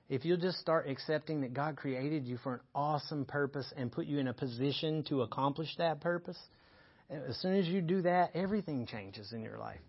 If 0.10 0.26
you'll 0.26 0.38
just 0.38 0.60
start 0.60 0.88
accepting 0.90 1.42
that 1.42 1.54
God 1.54 1.78
created 1.78 2.26
you 2.26 2.38
for 2.38 2.56
an 2.56 2.60
awesome 2.76 3.26
purpose 3.26 3.72
and 3.76 3.92
put 3.92 4.06
you 4.06 4.20
in 4.20 4.28
a 4.28 4.34
position 4.34 5.04
to 5.04 5.22
accomplish 5.22 5.70
that 5.78 6.02
purpose, 6.02 6.38
as 7.10 7.38
soon 7.38 7.56
as 7.56 7.68
you 7.68 7.82
do 7.82 8.02
that, 8.02 8.32
everything 8.36 8.86
changes 8.86 9.32
in 9.32 9.42
your 9.42 9.58
life. 9.58 9.80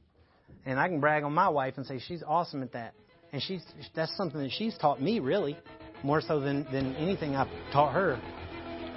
And 0.67 0.79
I 0.79 0.89
can 0.89 1.01
brag 1.01 1.25
on 1.25 1.33
my 1.33 1.49
wife 1.49 1.75
and 1.77 1.87
say 1.87 1.99
she's 1.99 2.23
awesome 2.27 2.63
at 2.63 2.73
that. 2.73 2.95
And 3.33 3.43
she's 3.43 3.65
that's 3.97 4.17
something 4.17 4.41
that 4.41 4.53
she's 4.53 4.77
taught 4.79 5.03
me 5.03 5.19
really, 5.19 5.57
more 6.05 6.21
so 6.21 6.39
than, 6.39 6.65
than 6.71 6.95
anything 6.95 7.35
I've 7.35 7.49
taught 7.73 7.93
her. 7.93 8.21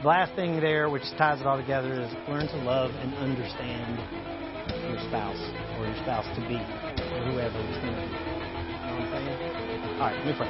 The 0.01 0.07
last 0.07 0.35
thing 0.35 0.59
there, 0.59 0.89
which 0.89 1.01
ties 1.17 1.41
it 1.41 1.47
all 1.47 1.59
together, 1.59 1.93
is 1.93 2.13
learn 2.29 2.47
to 2.47 2.57
love 2.57 2.91
and 2.91 3.15
understand 3.15 3.97
your 4.87 4.99
spouse 5.07 5.41
or 5.79 5.87
your 5.87 5.97
spouse 6.03 6.25
to 6.35 6.41
be, 6.47 6.55
or 6.55 7.31
whoever 7.31 7.57
it's 7.57 7.77
going 7.79 7.95
to 7.95 8.01
be. 8.01 8.26
All 9.99 10.05
right, 10.05 10.15
let 10.15 10.25
me 10.27 10.33
pray. 10.37 10.47